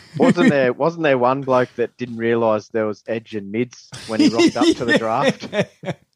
Wasn't 0.17 0.49
there? 0.49 0.71
Wasn't 0.71 1.03
there 1.03 1.17
one 1.17 1.41
bloke 1.41 1.69
that 1.75 1.97
didn't 1.97 2.17
realise 2.17 2.69
there 2.69 2.85
was 2.85 3.03
edge 3.07 3.35
and 3.35 3.51
mids 3.51 3.89
when 4.07 4.19
he 4.21 4.29
rocked 4.29 4.55
up 4.55 4.75
to 4.77 4.85
the 4.85 4.97
draft? 4.99 5.49
Yeah. 5.53 5.63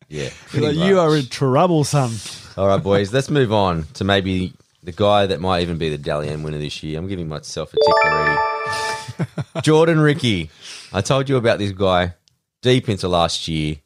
You're 0.08 0.30
pretty 0.47 0.78
you 0.78 0.95
much. 0.95 1.02
are 1.04 1.16
in 1.18 1.26
trouble, 1.26 1.84
son. 1.84 2.12
All 2.58 2.68
right, 2.68 2.82
boys, 2.82 3.12
let's 3.12 3.30
move 3.30 3.52
on 3.52 3.84
to 3.95 4.04
maybe 4.06 4.54
the 4.84 4.93
guy 4.93 5.26
that 5.26 5.41
might 5.41 5.62
even 5.64 5.78
be 5.78 5.89
the 5.89 5.97
Dally 5.97 6.30
M 6.30 6.43
winner 6.43 6.58
this 6.60 6.82
year. 6.82 6.97
I'm 6.97 7.08
giving 7.08 7.28
myself 7.28 7.74
a 7.74 7.76
tick 7.76 8.06
already. 8.06 9.30
Jordan 9.64 10.00
Riki. 10.00 10.50
I 10.93 11.02
told 11.02 11.28
you 11.28 11.36
about 11.38 11.60
this 11.60 11.72
guy 11.74 12.14
deep 12.62 12.88
into 12.89 13.08
last 13.10 13.47
year. 13.50 13.78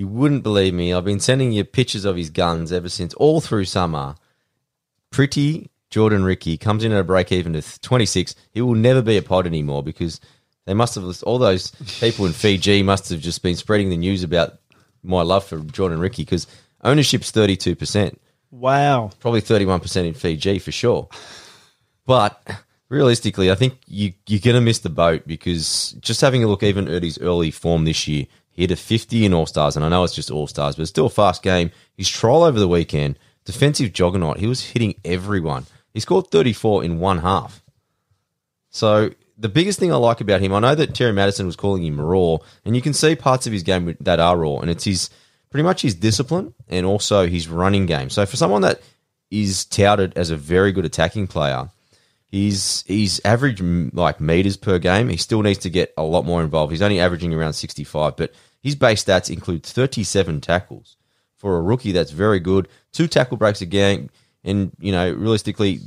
You 0.00 0.08
wouldn't 0.08 0.42
believe 0.42 0.72
me. 0.72 0.94
I've 0.94 1.04
been 1.04 1.20
sending 1.20 1.52
you 1.52 1.62
pictures 1.62 2.06
of 2.06 2.16
his 2.16 2.30
guns 2.30 2.72
ever 2.72 2.88
since, 2.88 3.12
all 3.12 3.42
through 3.42 3.66
summer. 3.66 4.14
Pretty 5.10 5.68
Jordan 5.90 6.24
Riki 6.24 6.56
comes 6.56 6.84
in 6.84 6.92
at 6.92 7.00
a 7.00 7.04
break 7.04 7.30
even 7.30 7.52
to 7.52 7.80
26. 7.80 8.34
He 8.50 8.62
will 8.62 8.74
never 8.74 9.02
be 9.02 9.18
a 9.18 9.22
pod 9.22 9.46
anymore 9.46 9.82
because 9.82 10.18
they 10.64 10.72
must 10.72 10.94
have, 10.94 11.22
all 11.24 11.36
those 11.36 11.72
people 12.00 12.24
in 12.24 12.32
Fiji 12.32 12.82
must 12.82 13.10
have 13.10 13.20
just 13.20 13.42
been 13.42 13.56
spreading 13.56 13.90
the 13.90 13.96
news 13.98 14.22
about 14.22 14.54
my 15.02 15.20
love 15.20 15.44
for 15.44 15.58
Jordan 15.58 16.00
Riki 16.00 16.24
because 16.24 16.46
ownership's 16.82 17.30
32% 17.30 18.16
Wow. 18.50 19.10
probably 19.20 19.42
31% 19.42 20.06
in 20.06 20.14
Fiji 20.14 20.60
for 20.60 20.72
sure. 20.72 21.10
But 22.06 22.42
realistically, 22.88 23.50
I 23.50 23.54
think 23.54 23.74
you, 23.86 24.14
you're 24.26 24.40
going 24.40 24.54
to 24.54 24.62
miss 24.62 24.78
the 24.78 24.88
boat 24.88 25.26
because 25.26 25.92
just 26.00 26.22
having 26.22 26.42
a 26.42 26.46
look 26.46 26.62
even 26.62 26.88
at 26.88 27.02
his 27.02 27.18
early 27.18 27.50
form 27.50 27.84
this 27.84 28.08
year, 28.08 28.24
he 28.60 28.64
hit 28.64 28.72
a 28.72 28.76
50 28.76 29.24
in 29.24 29.32
All 29.32 29.46
Stars, 29.46 29.74
and 29.74 29.84
I 29.86 29.88
know 29.88 30.04
it's 30.04 30.14
just 30.14 30.30
All 30.30 30.46
Stars, 30.46 30.76
but 30.76 30.82
it's 30.82 30.90
still 30.90 31.06
a 31.06 31.10
fast 31.10 31.42
game. 31.42 31.70
His 31.96 32.10
trial 32.10 32.42
over 32.42 32.58
the 32.58 32.68
weekend, 32.68 33.18
defensive 33.46 33.94
juggernaut, 33.94 34.36
he 34.36 34.46
was 34.46 34.62
hitting 34.62 34.96
everyone. 35.02 35.64
He 35.94 36.00
scored 36.00 36.26
34 36.26 36.84
in 36.84 36.98
one 36.98 37.18
half. 37.18 37.62
So 38.68 39.12
the 39.38 39.48
biggest 39.48 39.78
thing 39.78 39.90
I 39.90 39.96
like 39.96 40.20
about 40.20 40.42
him, 40.42 40.52
I 40.52 40.58
know 40.58 40.74
that 40.74 40.94
Terry 40.94 41.12
Matterson 41.12 41.46
was 41.46 41.56
calling 41.56 41.82
him 41.82 41.98
raw, 41.98 42.36
and 42.66 42.76
you 42.76 42.82
can 42.82 42.92
see 42.92 43.16
parts 43.16 43.46
of 43.46 43.52
his 43.54 43.62
game 43.62 43.96
that 43.98 44.20
are 44.20 44.36
raw, 44.36 44.58
and 44.58 44.70
it's 44.70 44.84
his 44.84 45.08
pretty 45.48 45.64
much 45.64 45.80
his 45.80 45.94
discipline 45.94 46.52
and 46.68 46.84
also 46.84 47.26
his 47.26 47.48
running 47.48 47.86
game. 47.86 48.10
So 48.10 48.26
for 48.26 48.36
someone 48.36 48.60
that 48.60 48.82
is 49.30 49.64
touted 49.64 50.12
as 50.16 50.30
a 50.30 50.36
very 50.36 50.70
good 50.70 50.84
attacking 50.84 51.28
player, 51.28 51.70
he's 52.26 52.84
he's 52.86 53.22
average 53.24 53.62
like 53.62 54.20
meters 54.20 54.58
per 54.58 54.78
game. 54.78 55.08
He 55.08 55.16
still 55.16 55.40
needs 55.40 55.60
to 55.60 55.70
get 55.70 55.94
a 55.96 56.02
lot 56.02 56.26
more 56.26 56.42
involved. 56.42 56.72
He's 56.72 56.82
only 56.82 57.00
averaging 57.00 57.32
around 57.32 57.54
65, 57.54 58.16
but 58.16 58.34
his 58.62 58.74
base 58.74 59.04
stats 59.04 59.30
include 59.30 59.64
37 59.64 60.40
tackles 60.40 60.96
for 61.36 61.56
a 61.56 61.62
rookie. 61.62 61.92
That's 61.92 62.10
very 62.10 62.40
good. 62.40 62.68
Two 62.92 63.08
tackle 63.08 63.36
breaks 63.36 63.60
a 63.62 63.66
game, 63.66 64.10
and 64.44 64.72
you 64.78 64.92
know 64.92 65.10
realistically, 65.12 65.80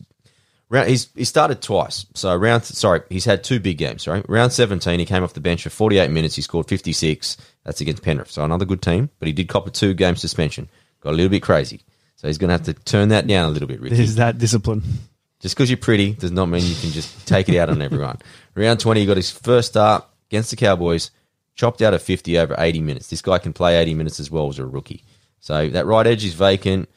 round 0.69 0.89
he's 0.89 1.09
he 1.15 1.23
started 1.23 1.61
twice. 1.61 2.05
So 2.15 2.35
round 2.35 2.65
sorry, 2.65 3.01
he's 3.09 3.25
had 3.25 3.43
two 3.43 3.59
big 3.59 3.77
games. 3.77 4.03
Sorry, 4.03 4.23
round 4.27 4.51
17 4.51 4.99
he 4.99 5.05
came 5.05 5.23
off 5.23 5.33
the 5.33 5.41
bench 5.41 5.63
for 5.63 5.69
48 5.69 6.09
minutes. 6.09 6.35
He 6.35 6.41
scored 6.41 6.67
56. 6.67 7.37
That's 7.63 7.81
against 7.81 8.03
Penrith, 8.03 8.31
so 8.31 8.43
another 8.43 8.65
good 8.65 8.81
team. 8.81 9.09
But 9.19 9.27
he 9.27 9.33
did 9.33 9.47
cop 9.47 9.67
a 9.67 9.71
two 9.71 9.93
game 9.93 10.15
suspension. 10.15 10.69
Got 11.01 11.11
a 11.11 11.17
little 11.17 11.29
bit 11.29 11.43
crazy. 11.43 11.81
So 12.15 12.27
he's 12.27 12.37
going 12.37 12.47
to 12.47 12.53
have 12.53 12.63
to 12.63 12.73
turn 12.73 13.09
that 13.09 13.27
down 13.27 13.49
a 13.49 13.51
little 13.51 13.67
bit, 13.67 13.81
Riki. 13.81 13.97
There's 13.97 14.15
that 14.15 14.37
discipline. 14.37 14.81
Just 15.41 15.55
because 15.55 15.69
you're 15.69 15.75
pretty 15.75 16.13
does 16.13 16.31
not 16.31 16.45
mean 16.45 16.63
you 16.63 16.75
can 16.75 16.91
just 16.91 17.27
take 17.27 17.49
it 17.49 17.57
out 17.57 17.69
on 17.69 17.81
everyone. 17.81 18.17
Round 18.55 18.79
20, 18.79 19.01
he 19.01 19.05
got 19.05 19.17
his 19.17 19.29
first 19.29 19.71
start 19.71 20.05
against 20.29 20.49
the 20.49 20.55
Cowboys, 20.55 21.11
chopped 21.55 21.81
out 21.81 21.93
a 21.93 21.99
50 21.99 22.37
over 22.37 22.55
80 22.57 22.81
minutes. 22.81 23.09
This 23.09 23.21
guy 23.21 23.37
can 23.37 23.53
play 23.53 23.77
80 23.77 23.93
minutes 23.93 24.19
as 24.19 24.29
well 24.31 24.49
as 24.49 24.59
a 24.59 24.65
rookie. 24.65 25.03
So 25.39 25.67
that 25.69 25.85
right 25.85 26.07
edge 26.07 26.23
is 26.25 26.33
vacant. 26.33 26.89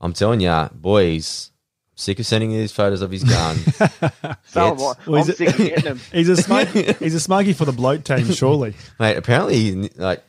I'm 0.00 0.12
telling 0.12 0.40
you, 0.40 0.68
boys, 0.74 1.50
sick 1.94 2.18
of 2.18 2.26
sending 2.26 2.50
you 2.50 2.58
these 2.60 2.72
photos 2.72 3.00
of 3.00 3.10
his 3.10 3.24
gun. 3.24 3.56
So 3.56 4.66
am 4.72 4.74
I. 4.74 4.76
Well, 4.78 4.94
I'm 5.08 5.14
is 5.30 5.36
sick 5.36 5.48
of 5.48 5.56
getting 5.56 5.84
them. 5.84 6.00
He's 6.12 6.28
a 6.28 6.36
smoky, 6.36 6.92
he's 6.98 7.14
a 7.14 7.20
smoky 7.20 7.52
for 7.54 7.64
the 7.64 7.72
bloat 7.72 8.04
team, 8.04 8.30
surely. 8.32 8.74
Mate, 9.00 9.16
apparently, 9.16 9.88
like, 9.96 10.22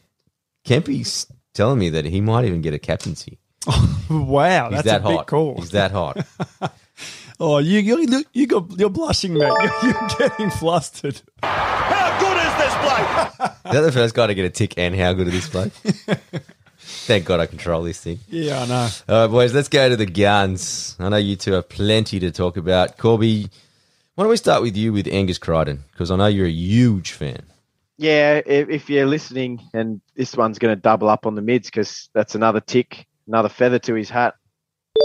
Kempy's 0.65 1.27
telling 1.53 1.79
me 1.79 1.89
that 1.89 2.05
he 2.05 2.21
might 2.21 2.45
even 2.45 2.61
get 2.61 2.73
a 2.73 2.79
captaincy. 2.79 3.39
Wow, 4.09 4.69
He's 4.69 4.83
that's 4.83 4.85
that 4.87 5.01
a 5.01 5.07
big 5.09 5.17
hot. 5.17 5.27
call. 5.27 5.55
He's 5.57 5.71
that 5.71 5.91
hot. 5.91 6.25
Oh, 7.41 7.57
you 7.57 7.79
you 7.79 8.23
you 8.31 8.47
got 8.47 8.79
you're 8.79 8.89
blushing, 8.89 9.33
mate. 9.33 9.41
You're, 9.41 9.91
you're 9.91 10.07
getting 10.17 10.49
flustered. 10.49 11.21
How 11.43 12.17
good 12.17 12.37
is 12.37 12.55
this 12.57 12.73
bloke? 12.81 13.36
Is 13.65 13.71
that 13.71 13.81
the 13.81 13.91
first 13.91 14.15
guy 14.15 14.27
to 14.27 14.35
get 14.35 14.45
a 14.45 14.49
tick 14.49 14.73
and 14.77 14.95
how 14.95 15.13
good 15.13 15.27
at 15.27 15.33
this 15.33 15.49
bloke? 15.49 15.71
Thank 16.79 17.25
God 17.25 17.39
I 17.39 17.47
control 17.47 17.83
this 17.83 17.99
thing. 18.01 18.19
Yeah, 18.29 18.61
I 18.61 18.65
know. 18.65 18.89
All 19.09 19.21
right, 19.23 19.27
boys, 19.31 19.53
let's 19.53 19.67
go 19.67 19.89
to 19.89 19.97
the 19.97 20.05
guns. 20.05 20.95
I 20.99 21.09
know 21.09 21.17
you 21.17 21.35
two 21.35 21.53
have 21.53 21.67
plenty 21.69 22.19
to 22.19 22.31
talk 22.31 22.55
about. 22.55 22.97
Corby, 22.97 23.49
why 24.15 24.23
don't 24.23 24.31
we 24.31 24.37
start 24.37 24.61
with 24.61 24.77
you 24.77 24.93
with 24.93 25.07
Angus 25.07 25.37
Crichton? 25.37 25.83
Because 25.91 26.11
I 26.11 26.15
know 26.15 26.27
you're 26.27 26.47
a 26.47 26.51
huge 26.51 27.11
fan. 27.11 27.41
Yeah, 27.97 28.41
if, 28.45 28.69
if 28.69 28.89
you're 28.89 29.05
listening, 29.07 29.61
and 29.73 30.01
this 30.15 30.35
one's 30.35 30.59
going 30.59 30.75
to 30.75 30.81
double 30.81 31.09
up 31.09 31.25
on 31.25 31.35
the 31.35 31.41
mids 31.41 31.67
because 31.67 32.09
that's 32.13 32.35
another 32.35 32.59
tick, 32.61 33.05
another 33.27 33.49
feather 33.49 33.79
to 33.79 33.93
his 33.95 34.09
hat. 34.09 34.35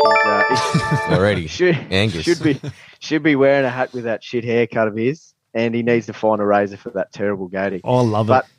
Uh, 0.04 1.08
Already. 1.10 1.46
should, 1.46 1.76
Angus. 1.90 2.24
should 2.24 2.42
be 2.42 2.60
should 3.00 3.22
be 3.22 3.34
wearing 3.36 3.64
a 3.64 3.70
hat 3.70 3.92
with 3.92 4.04
that 4.04 4.22
shit 4.22 4.44
haircut 4.44 4.88
of 4.88 4.96
his, 4.96 5.34
and 5.54 5.74
he 5.74 5.82
needs 5.82 6.06
to 6.06 6.12
find 6.12 6.40
a 6.40 6.46
razor 6.46 6.76
for 6.76 6.90
that 6.90 7.12
terrible 7.12 7.48
goatee. 7.48 7.80
Oh, 7.84 7.98
I 7.98 8.02
love 8.02 8.26
it. 8.26 8.28
But- 8.28 8.44
it. 8.44 8.50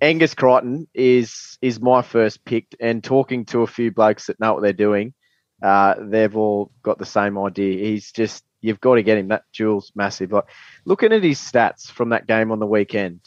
Angus 0.00 0.34
Crichton 0.34 0.86
is 0.94 1.58
is 1.60 1.80
my 1.80 2.02
first 2.02 2.44
pick, 2.44 2.66
and 2.78 3.02
talking 3.02 3.44
to 3.46 3.62
a 3.62 3.66
few 3.66 3.90
blokes 3.90 4.26
that 4.26 4.38
know 4.38 4.54
what 4.54 4.62
they're 4.62 4.72
doing, 4.72 5.12
uh, 5.60 5.94
they've 5.98 6.36
all 6.36 6.70
got 6.82 6.98
the 6.98 7.04
same 7.04 7.36
idea. 7.36 7.84
He's 7.84 8.12
just 8.12 8.44
you've 8.60 8.80
got 8.80 8.94
to 8.94 9.02
get 9.02 9.18
him. 9.18 9.28
That 9.28 9.42
Jules 9.52 9.92
massive. 9.94 10.32
Like 10.32 10.44
looking 10.84 11.12
at 11.12 11.22
his 11.22 11.40
stats 11.40 11.90
from 11.90 12.10
that 12.10 12.26
game 12.26 12.52
on 12.52 12.60
the 12.60 12.66
weekend, 12.66 13.20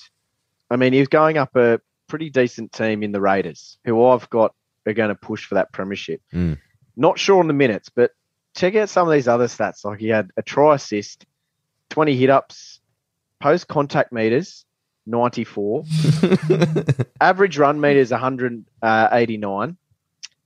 I 0.69 0.77
mean, 0.77 0.93
he's 0.93 1.09
going 1.09 1.37
up 1.37 1.55
a 1.55 1.81
pretty 2.07 2.29
decent 2.29 2.71
team 2.71 3.03
in 3.03 3.11
the 3.11 3.21
Raiders, 3.21 3.77
who 3.83 4.05
I've 4.05 4.29
got 4.29 4.53
are 4.85 4.93
going 4.93 5.09
to 5.09 5.15
push 5.15 5.45
for 5.45 5.55
that 5.55 5.71
premiership. 5.71 6.21
Mm. 6.33 6.57
Not 6.95 7.19
sure 7.19 7.39
on 7.39 7.47
the 7.47 7.53
minutes, 7.53 7.89
but 7.89 8.11
check 8.55 8.75
out 8.75 8.89
some 8.89 9.07
of 9.07 9.13
these 9.13 9.27
other 9.27 9.47
stats. 9.47 9.83
Like 9.85 9.99
he 9.99 10.07
had 10.07 10.31
a 10.37 10.41
try 10.41 10.75
assist, 10.75 11.25
twenty 11.89 12.15
hit 12.15 12.29
ups, 12.29 12.80
post 13.41 13.67
contact 13.67 14.11
meters. 14.13 14.65
94 15.07 15.83
average 17.21 17.57
run 17.57 17.81
meters 17.81 18.11
189 18.11 19.77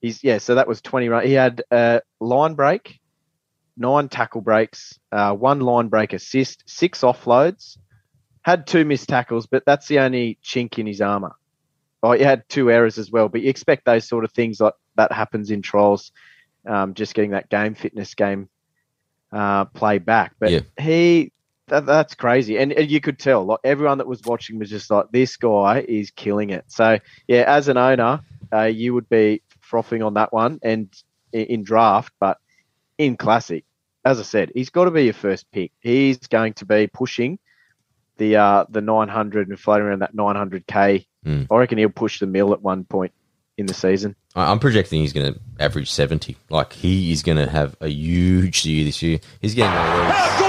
he's 0.01 0.23
yeah 0.23 0.37
so 0.37 0.55
that 0.55 0.65
was 0.65 0.79
20 0.81 1.09
run 1.09 1.25
he 1.27 1.33
had 1.33 1.61
a 1.71 2.01
line 2.21 2.53
break 2.53 2.99
nine 3.77 4.07
tackle 4.07 4.39
breaks 4.39 4.97
uh, 5.11 5.33
one 5.33 5.59
line 5.59 5.89
break 5.89 6.13
assist 6.13 6.63
six 6.65 7.01
offloads 7.01 7.77
had 8.43 8.65
two 8.65 8.85
missed 8.85 9.09
tackles 9.09 9.45
but 9.45 9.61
that's 9.65 9.87
the 9.89 9.99
only 9.99 10.37
chink 10.41 10.79
in 10.79 10.87
his 10.87 11.01
armor 11.01 11.33
oh 12.01 12.13
he 12.13 12.23
had 12.23 12.47
two 12.47 12.71
errors 12.71 12.97
as 12.97 13.11
well 13.11 13.27
but 13.27 13.41
you 13.41 13.49
expect 13.49 13.83
those 13.83 14.07
sort 14.07 14.23
of 14.23 14.31
things 14.31 14.61
like 14.61 14.73
that 14.95 15.11
happens 15.11 15.51
in 15.51 15.61
trials 15.61 16.13
um, 16.65 16.93
just 16.93 17.13
getting 17.13 17.31
that 17.31 17.49
game 17.49 17.75
fitness 17.75 18.13
game 18.15 18.47
uh, 19.33 19.65
play 19.65 19.97
back 19.97 20.33
but 20.39 20.49
Yeah. 20.51 20.59
he 20.79 21.33
that, 21.67 21.85
that's 21.85 22.15
crazy, 22.15 22.57
and, 22.57 22.71
and 22.71 22.89
you 22.89 23.01
could 23.01 23.19
tell. 23.19 23.45
Like 23.45 23.59
everyone 23.63 23.97
that 23.99 24.07
was 24.07 24.21
watching 24.23 24.59
was 24.59 24.69
just 24.69 24.89
like, 24.91 25.11
"This 25.11 25.37
guy 25.37 25.79
is 25.87 26.11
killing 26.11 26.49
it." 26.51 26.65
So 26.67 26.99
yeah, 27.27 27.43
as 27.47 27.67
an 27.67 27.77
owner, 27.77 28.21
uh, 28.53 28.63
you 28.63 28.93
would 28.93 29.09
be 29.09 29.41
frothing 29.61 30.03
on 30.03 30.13
that 30.15 30.31
one, 30.31 30.59
and 30.61 30.93
in, 31.33 31.45
in 31.45 31.63
draft, 31.63 32.13
but 32.19 32.37
in 32.97 33.17
classic, 33.17 33.65
as 34.03 34.19
I 34.19 34.23
said, 34.23 34.51
he's 34.53 34.69
got 34.69 34.85
to 34.85 34.91
be 34.91 35.05
your 35.05 35.13
first 35.13 35.49
pick. 35.51 35.71
He's 35.79 36.17
going 36.19 36.53
to 36.55 36.65
be 36.65 36.87
pushing 36.87 37.39
the 38.17 38.37
uh, 38.37 38.65
the 38.69 38.81
900 38.81 39.49
and 39.49 39.59
floating 39.59 39.87
around 39.87 39.99
that 39.99 40.15
900k. 40.15 41.05
Mm. 41.25 41.47
I 41.49 41.55
reckon 41.57 41.77
he'll 41.77 41.89
push 41.89 42.19
the 42.19 42.27
mill 42.27 42.53
at 42.53 42.61
one 42.61 42.85
point 42.85 43.11
in 43.57 43.65
the 43.65 43.73
season. 43.73 44.15
I- 44.35 44.51
I'm 44.51 44.59
projecting 44.59 45.01
he's 45.01 45.13
going 45.13 45.33
to 45.33 45.39
average 45.59 45.89
70. 45.91 46.37
Like, 46.49 46.73
he 46.73 47.11
is 47.11 47.23
going 47.23 47.37
to 47.37 47.49
have 47.49 47.75
a 47.81 47.87
huge 47.87 48.65
year 48.65 48.85
this 48.85 49.01
year. 49.01 49.19
He's 49.41 49.55
getting 49.55 49.73
one 49.73 49.87
of 49.87 50.37
those. 50.39 50.44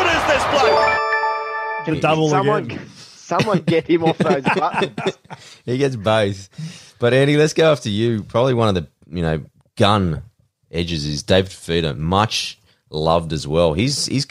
Get 1.87 1.99
a 1.99 2.01
double 2.01 2.28
someone, 2.28 2.64
again. 2.64 2.89
someone 2.89 3.61
get 3.61 3.89
him 3.89 4.05
off 4.05 4.18
those 4.18 4.43
buttons. 4.57 5.18
He 5.64 5.78
gets 5.78 5.97
both. 5.97 6.95
But 6.99 7.14
Andy, 7.14 7.37
let's 7.37 7.53
go 7.53 7.70
after 7.70 7.89
you. 7.89 8.22
Probably 8.22 8.55
one 8.55 8.68
of 8.68 8.74
the 8.74 8.89
you 9.09 9.22
know 9.22 9.43
gun 9.76 10.22
edges 10.70 11.05
is 11.07 11.22
David 11.22 11.51
Fifita, 11.51 11.97
much 11.97 12.59
loved 12.91 13.32
as 13.32 13.47
well. 13.47 13.72
He's 13.74 14.07
he's 14.07 14.26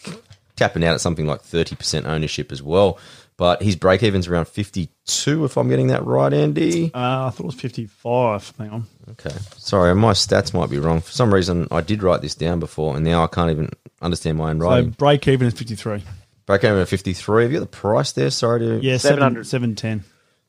tapping 0.55 0.83
out 0.83 0.93
at 0.95 1.01
something 1.01 1.25
like 1.27 1.41
thirty 1.41 1.75
percent 1.75 2.05
ownership 2.05 2.51
as 2.51 2.61
well. 2.61 2.99
But 3.37 3.61
his 3.61 3.75
break 3.75 4.01
even's 4.01 4.27
around 4.27 4.47
fifty 4.47 4.89
two, 5.05 5.43
if 5.45 5.57
I'm 5.57 5.67
getting 5.69 5.87
that 5.87 6.05
right, 6.05 6.33
Andy. 6.33 6.91
Uh, 6.93 7.27
I 7.27 7.29
thought 7.31 7.41
it 7.41 7.45
was 7.45 7.55
55. 7.55 8.53
Hang 8.57 8.69
on. 8.69 8.85
Okay, 9.11 9.35
sorry, 9.57 9.93
my 9.93 10.13
stats 10.13 10.53
might 10.53 10.69
be 10.69 10.79
wrong. 10.79 11.01
For 11.01 11.11
some 11.11 11.33
reason, 11.33 11.67
I 11.69 11.81
did 11.81 12.01
write 12.01 12.21
this 12.21 12.33
down 12.33 12.59
before, 12.59 12.95
and 12.95 13.03
now 13.03 13.23
I 13.23 13.27
can't 13.27 13.51
even 13.51 13.69
understand 14.01 14.37
my 14.37 14.51
own 14.51 14.59
writing. 14.59 14.69
So 14.69 14.75
writing. 14.77 14.91
break 14.91 15.27
even 15.27 15.47
is 15.47 15.53
53. 15.53 15.91
break 15.97 16.03
even 16.49 16.77
at 16.77 16.87
fifty 16.87 17.13
three. 17.13 17.43
Have 17.43 17.51
you 17.51 17.59
got 17.59 17.71
the 17.71 17.77
price 17.77 18.11
there? 18.11 18.29
Sorry 18.29 18.59
to 18.59 18.79
Yeah, 18.81 18.97
700. 18.97 19.45
710. 19.47 20.03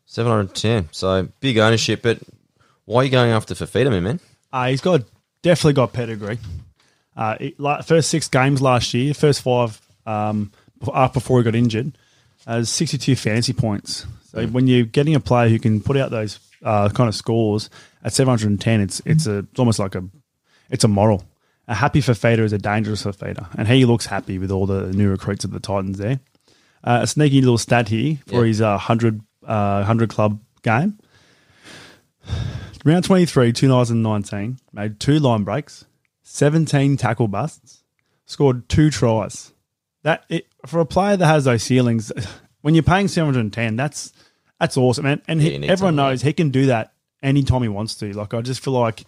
710. 0.07 0.88
So 0.92 1.28
big 1.40 1.59
ownership. 1.59 2.03
But 2.03 2.18
Why 2.84 3.01
are 3.01 3.05
you 3.05 3.11
going 3.11 3.30
after 3.32 3.55
Fifita, 3.55 3.90
my 3.90 4.01
man? 4.01 4.20
Uh, 4.53 4.68
he's 4.68 4.80
got 4.80 5.03
definitely 5.42 5.72
got 5.74 5.92
pedigree. 5.92 6.38
Uh, 7.16 7.36
he- 7.40 7.55
la- 7.59 7.82
first 7.82 8.11
six 8.11 8.28
games 8.28 8.61
last 8.62 8.94
year, 8.94 9.12
first 9.14 9.42
five 9.42 9.80
um, 10.07 10.53
bef- 10.80 10.94
after 10.94 11.14
before 11.20 11.38
he 11.40 11.44
got 11.44 11.55
injured, 11.55 11.92
uh, 12.47 12.62
62 12.62 13.16
fantasy 13.16 13.53
points. 13.53 14.07
So 14.30 14.47
when 14.47 14.66
you're 14.66 14.84
getting 14.84 15.14
a 15.14 15.20
player 15.20 15.49
who 15.49 15.59
can 15.59 15.80
put 15.80 15.97
out 15.97 16.11
those 16.11 16.38
uh, 16.62 16.88
kind 16.90 17.09
of 17.09 17.14
scores 17.14 17.70
at 18.05 18.12
710, 18.12 18.80
it's 18.82 19.01
it's 19.05 19.26
a 19.26 19.38
it's 19.38 19.59
almost 19.59 19.78
like 19.78 19.94
a 19.94 20.05
it's 20.70 20.84
a 20.84 20.88
moral. 20.88 21.24
A 21.69 21.75
happy 21.75 22.01
Fifita 22.01 22.39
is 22.39 22.53
a 22.53 22.59
dangerous 22.59 23.03
Fifita, 23.03 23.49
and 23.59 23.67
he 23.67 23.85
looks 23.85 24.07
happy 24.07 24.39
with 24.39 24.51
all 24.53 24.67
the 24.67 24.93
new 24.93 25.09
recruits 25.11 25.45
of 25.45 25.51
the 25.51 25.59
Titans 25.61 25.99
there. 25.99 26.21
Uh, 26.85 27.01
a 27.03 27.07
sneaky 27.07 27.41
little 27.41 27.59
stat 27.59 27.89
here 27.89 28.19
for 28.27 28.43
Yeah. 28.43 28.49
his 28.49 28.61
uh, 28.61 28.71
100, 28.73 29.21
uh, 29.45 29.79
100 29.79 30.09
club 30.11 30.41
game. 30.62 30.99
Round 32.85 33.05
23, 33.05 33.53
2019, 33.53 34.59
made 34.73 35.01
two 35.01 35.19
line 35.19 35.43
breaks, 35.43 35.85
17 36.23 36.97
tackle 36.97 37.27
busts, 37.27 37.83
scored 38.27 38.69
two 38.69 38.91
tries. 38.91 39.53
That 40.05 40.25
it, 40.29 40.47
For 40.67 40.79
a 40.79 40.87
player 40.87 41.17
that 41.17 41.27
has 41.27 41.45
those 41.47 41.64
ceilings, 41.64 42.12
when 42.61 42.75
you're 42.75 42.85
paying 42.85 43.09
710, 43.09 43.75
that's 43.75 44.12
that's 44.61 44.77
awesome. 44.77 45.05
And, 45.07 45.21
and 45.27 45.43
Yeah, 45.43 45.59
he, 45.59 45.69
everyone 45.69 45.97
knows 45.97 46.23
he 46.23 46.33
can 46.33 46.51
do 46.51 46.67
that 46.67 46.93
anytime 47.25 47.62
he 47.62 47.69
wants 47.69 47.97
to. 47.97 48.12
Like, 48.12 48.33
I 48.35 48.41
just 48.41 48.62
feel 48.62 48.73
like 48.75 49.05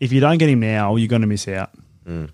if 0.00 0.12
you 0.12 0.20
don't 0.20 0.38
get 0.38 0.48
him 0.48 0.60
now, 0.60 0.96
you're 0.96 1.08
going 1.08 1.22
to 1.22 1.28
miss 1.28 1.48
out. 1.48 1.70
Mm. 2.06 2.30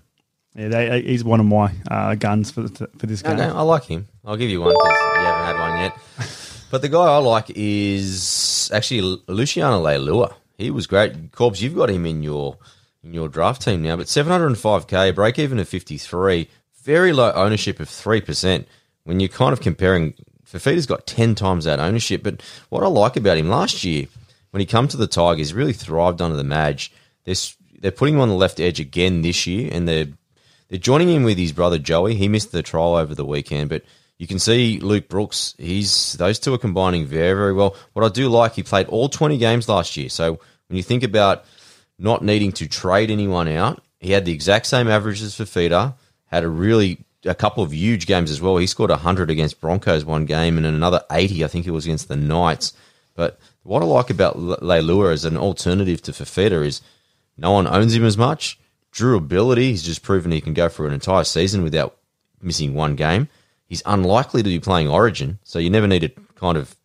Yeah, 0.55 0.67
they, 0.67 1.01
he's 1.01 1.23
one 1.23 1.39
of 1.39 1.45
my 1.45 1.73
uh, 1.89 2.15
guns 2.15 2.51
for, 2.51 2.67
for 2.67 3.05
this 3.05 3.21
game. 3.21 3.33
Okay, 3.33 3.43
I 3.43 3.61
like 3.61 3.85
him. 3.85 4.07
I'll 4.23 4.37
give 4.37 4.49
you 4.49 4.61
one 4.61 4.69
because 4.69 4.97
you 5.17 5.25
haven't 5.25 5.45
had 5.45 5.59
one 5.59 5.79
yet. 5.79 5.97
But 6.73 6.81
the 6.81 6.89
guy 6.89 7.05
I 7.05 7.17
like 7.17 7.51
is 7.53 8.71
actually 8.73 9.21
Luciano 9.27 9.83
Leilua. 9.83 10.33
He 10.57 10.71
was 10.71 10.87
great. 10.87 11.31
Corbs, 11.31 11.61
you've 11.61 11.75
got 11.75 11.91
him 11.91 12.03
in 12.03 12.23
your 12.23 12.57
in 13.03 13.13
your 13.13 13.29
draft 13.29 13.61
team 13.61 13.83
now, 13.83 13.95
but 13.95 14.07
705k, 14.07 15.13
break 15.13 15.37
even 15.37 15.59
of 15.59 15.69
53, 15.69 16.49
very 16.81 17.13
low 17.13 17.31
ownership 17.33 17.79
of 17.79 17.89
3%. 17.89 18.65
When 19.03 19.19
you're 19.19 19.29
kind 19.29 19.53
of 19.53 19.61
comparing, 19.61 20.15
Fifita's 20.51 20.87
got 20.87 21.05
10 21.05 21.35
times 21.35 21.65
that 21.65 21.79
ownership. 21.79 22.23
But 22.23 22.41
what 22.69 22.81
I 22.81 22.87
like 22.87 23.17
about 23.17 23.37
him 23.37 23.49
last 23.49 23.83
year, 23.83 24.07
when 24.49 24.59
he 24.59 24.65
come 24.65 24.87
to 24.87 24.97
the 24.97 25.05
Tigers, 25.05 25.53
really 25.53 25.73
thrived 25.73 26.23
under 26.23 26.37
the 26.37 26.43
Madge. 26.43 26.91
They're, 27.25 27.35
they're 27.79 27.91
putting 27.91 28.15
him 28.15 28.21
on 28.21 28.29
the 28.29 28.35
left 28.35 28.59
edge 28.59 28.79
again 28.79 29.21
this 29.21 29.47
year, 29.47 29.69
and 29.71 29.87
they're 29.87 30.07
they're 30.69 30.79
joining 30.79 31.09
him 31.09 31.23
with 31.23 31.37
his 31.37 31.51
brother 31.51 31.77
Joey. 31.77 32.15
He 32.15 32.27
missed 32.27 32.51
the 32.51 32.63
trial 32.63 32.95
over 32.95 33.13
the 33.13 33.25
weekend, 33.25 33.69
but 33.69 33.83
you 34.17 34.27
can 34.27 34.39
see 34.39 34.79
Luke 34.79 35.07
Brooks. 35.07 35.53
He's 35.57 36.13
those 36.13 36.39
two 36.39 36.53
are 36.53 36.57
combining 36.57 37.05
very, 37.05 37.33
very 37.33 37.53
well. 37.53 37.75
What 37.93 38.05
I 38.05 38.09
do 38.09 38.29
like, 38.29 38.53
he 38.53 38.63
played 38.63 38.87
all 38.87 39.09
twenty 39.09 39.37
games 39.37 39.69
last 39.69 39.97
year. 39.97 40.09
So 40.09 40.39
when 40.67 40.77
you 40.77 40.83
think 40.83 41.03
about 41.03 41.45
not 41.99 42.23
needing 42.23 42.51
to 42.53 42.67
trade 42.67 43.11
anyone 43.11 43.47
out, 43.47 43.83
he 43.99 44.11
had 44.11 44.25
the 44.25 44.33
exact 44.33 44.65
same 44.65 44.87
averages 44.87 45.35
for 45.35 45.45
feeder. 45.45 45.93
Had 46.25 46.43
a 46.43 46.49
really 46.49 47.05
a 47.25 47.35
couple 47.35 47.63
of 47.63 47.73
huge 47.73 48.05
games 48.05 48.31
as 48.31 48.41
well. 48.41 48.57
He 48.57 48.67
scored 48.67 48.91
hundred 48.91 49.29
against 49.29 49.61
Broncos 49.61 50.03
one 50.03 50.25
game, 50.25 50.57
and 50.57 50.65
another 50.65 51.03
eighty, 51.11 51.43
I 51.43 51.47
think 51.47 51.67
it 51.67 51.71
was 51.71 51.85
against 51.85 52.07
the 52.07 52.15
Knights. 52.15 52.73
But 53.15 53.39
what 53.61 53.83
I 53.83 53.85
like 53.85 54.09
about 54.09 54.37
Leilua 54.37 55.13
as 55.13 55.23
an 55.23 55.37
alternative 55.37 56.01
to 56.03 56.11
Fifita 56.11 56.65
is 56.65 56.81
no 57.37 57.51
one 57.51 57.67
owns 57.67 57.93
him 57.93 58.05
as 58.05 58.17
much. 58.17 58.59
Durability, 58.91 59.71
he's 59.71 59.83
just 59.83 60.03
proven 60.03 60.31
he 60.31 60.41
can 60.41 60.53
go 60.53 60.69
for 60.69 60.85
an 60.85 60.93
entire 60.93 61.23
season 61.23 61.63
without 61.63 61.97
missing 62.41 62.73
one 62.73 62.95
game. 62.95 63.27
He's 63.65 63.81
unlikely 63.85 64.43
to 64.43 64.49
be 64.49 64.59
playing 64.59 64.87
Origin, 64.87 65.39
so 65.43 65.57
you 65.57 65.69
never 65.69 65.87
need 65.87 66.01
to 66.01 66.09
kind 66.35 66.57
of 66.57 66.75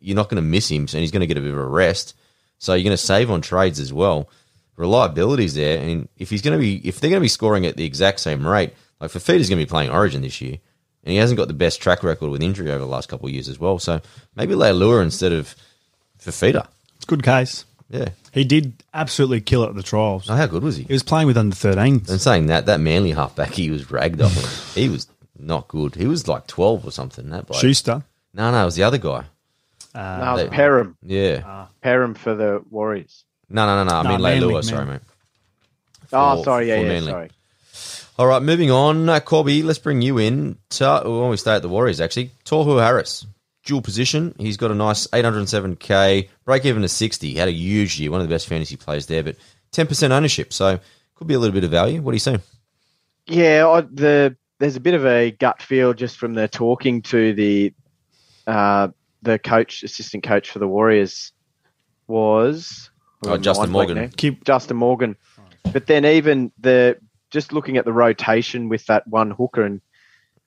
you're 0.00 0.14
not 0.14 0.28
going 0.28 0.42
to 0.42 0.48
miss 0.48 0.70
him, 0.70 0.82
and 0.82 0.90
he's 0.90 1.10
going 1.10 1.20
to 1.20 1.26
get 1.26 1.36
a 1.36 1.40
bit 1.40 1.52
of 1.52 1.58
a 1.58 1.66
rest. 1.66 2.14
So 2.58 2.74
you're 2.74 2.84
going 2.84 2.96
to 2.96 3.02
save 3.02 3.30
on 3.30 3.40
trades 3.40 3.80
as 3.80 3.92
well. 3.92 4.28
Reliability's 4.76 5.54
there, 5.54 5.80
and 5.80 6.08
if 6.16 6.30
he's 6.30 6.42
going 6.42 6.56
to 6.56 6.60
be 6.60 6.86
if 6.86 7.00
they're 7.00 7.10
going 7.10 7.20
to 7.20 7.24
be 7.24 7.28
scoring 7.28 7.66
at 7.66 7.76
the 7.76 7.84
exact 7.84 8.20
same 8.20 8.46
rate, 8.46 8.74
like 9.00 9.10
Fifita's 9.10 9.48
going 9.48 9.58
to 9.58 9.66
be 9.66 9.68
playing 9.68 9.90
Origin 9.90 10.22
this 10.22 10.40
year, 10.40 10.58
and 11.02 11.12
he 11.12 11.16
hasn't 11.16 11.38
got 11.38 11.48
the 11.48 11.54
best 11.54 11.80
track 11.80 12.02
record 12.02 12.30
with 12.30 12.42
injury 12.42 12.70
over 12.70 12.78
the 12.78 12.86
last 12.86 13.08
couple 13.08 13.26
of 13.26 13.32
years 13.32 13.48
as 13.48 13.58
well. 13.58 13.78
So 13.78 14.00
maybe 14.36 14.54
Leilua 14.54 15.02
instead 15.02 15.32
of 15.32 15.56
Fafita. 16.20 16.68
It's 16.96 17.04
a 17.04 17.08
good 17.08 17.22
case. 17.22 17.64
Yeah. 17.88 18.08
He 18.32 18.44
did 18.44 18.72
absolutely 18.92 19.40
kill 19.40 19.62
it 19.64 19.68
at 19.68 19.74
the 19.76 19.82
trials. 19.82 20.28
Oh, 20.28 20.34
how 20.34 20.46
good 20.46 20.62
was 20.62 20.76
he? 20.76 20.82
He 20.84 20.92
was 20.92 21.02
playing 21.04 21.26
with 21.28 21.36
under 21.36 21.54
13s. 21.54 22.08
And 22.10 22.20
saying 22.20 22.46
that, 22.46 22.66
that 22.66 22.80
manly 22.80 23.12
halfback, 23.12 23.52
he 23.52 23.70
was 23.70 23.90
ragged 23.90 24.20
off. 24.20 24.74
He 24.74 24.88
was 24.88 25.06
not 25.38 25.68
good. 25.68 25.94
He 25.94 26.06
was 26.06 26.26
like 26.26 26.46
12 26.48 26.86
or 26.86 26.90
something. 26.90 27.30
That 27.30 27.46
bloke. 27.46 27.60
Schuster. 27.60 28.02
No, 28.34 28.50
no, 28.50 28.62
it 28.62 28.64
was 28.64 28.74
the 28.74 28.82
other 28.82 28.98
guy. 28.98 29.24
no, 29.94 30.36
they- 30.36 30.48
Perham. 30.48 30.96
Yeah. 31.02 31.66
Perham 31.82 32.16
for 32.16 32.34
the 32.34 32.62
Warriors. 32.70 33.24
no, 33.48 33.64
no, 33.66 33.84
no, 33.84 33.88
no. 33.90 33.96
I 33.98 34.02
No, 34.02 34.08
mean, 34.10 34.22
Manly, 34.22 34.52
Leilua, 34.54 34.64
sorry, 34.64 34.78
Manly. 34.86 34.92
mate. 34.94 35.02
oh, 36.12 36.42
sorry. 36.42 36.68
Yeah, 36.68 36.76
for 36.78 36.82
yeah, 36.82 36.88
Manly. 36.88 37.10
sorry. 37.10 37.30
All 38.18 38.26
right, 38.26 38.42
moving 38.42 38.70
on. 38.70 39.08
Uh, 39.08 39.20
Corby, 39.20 39.62
let's 39.62 39.78
bring 39.78 40.00
you 40.02 40.18
in. 40.18 40.56
Ta- 40.70 41.02
when 41.04 41.28
we 41.30 41.36
stay 41.36 41.54
at 41.54 41.62
the 41.62 41.68
Warriors, 41.68 42.00
actually. 42.00 42.30
Tohu 42.46 42.82
Harris, 42.82 43.26
dual 43.66 43.82
position. 43.82 44.34
He's 44.38 44.56
got 44.56 44.70
a 44.70 44.74
nice 44.74 45.06
807k, 45.08 46.28
break 46.44 46.64
even 46.64 46.82
to 46.82 46.88
60. 46.88 47.34
Had 47.34 47.48
a 47.48 47.52
huge 47.52 48.00
year, 48.00 48.10
one 48.10 48.20
of 48.20 48.28
the 48.28 48.34
best 48.34 48.48
fantasy 48.48 48.76
players 48.76 49.06
there, 49.06 49.22
but 49.22 49.36
10% 49.72 50.10
ownership. 50.10 50.52
So 50.52 50.80
could 51.16 51.26
be 51.26 51.34
a 51.34 51.38
little 51.38 51.54
bit 51.54 51.64
of 51.64 51.70
value. 51.70 52.00
What 52.00 52.12
do 52.12 52.16
you 52.16 52.20
say? 52.20 52.38
Yeah, 53.26 53.68
I, 53.68 53.80
the 53.82 54.36
there's 54.58 54.76
a 54.76 54.80
bit 54.80 54.94
of 54.94 55.04
a 55.04 55.32
gut 55.32 55.60
feel 55.60 55.92
just 55.92 56.16
from 56.16 56.34
the 56.34 56.48
talking 56.48 57.02
to 57.02 57.34
the 57.34 57.74
uh, 58.46 58.88
the 59.22 59.38
coach, 59.38 59.82
assistant 59.82 60.22
coach 60.22 60.50
for 60.50 60.60
the 60.60 60.68
Warriors 60.68 61.32
was 62.06 62.90
Oh, 63.24 63.36
Justin 63.36 63.70
Morgan. 63.70 64.08
Keep 64.10 64.44
Justin 64.44 64.76
Morgan. 64.76 65.16
But 65.72 65.86
then 65.86 66.04
even 66.04 66.52
the 66.58 66.98
just 67.30 67.52
looking 67.52 67.76
at 67.76 67.84
the 67.84 67.92
rotation 67.92 68.68
with 68.68 68.86
that 68.86 69.06
one 69.08 69.30
hooker 69.30 69.62
and 69.62 69.80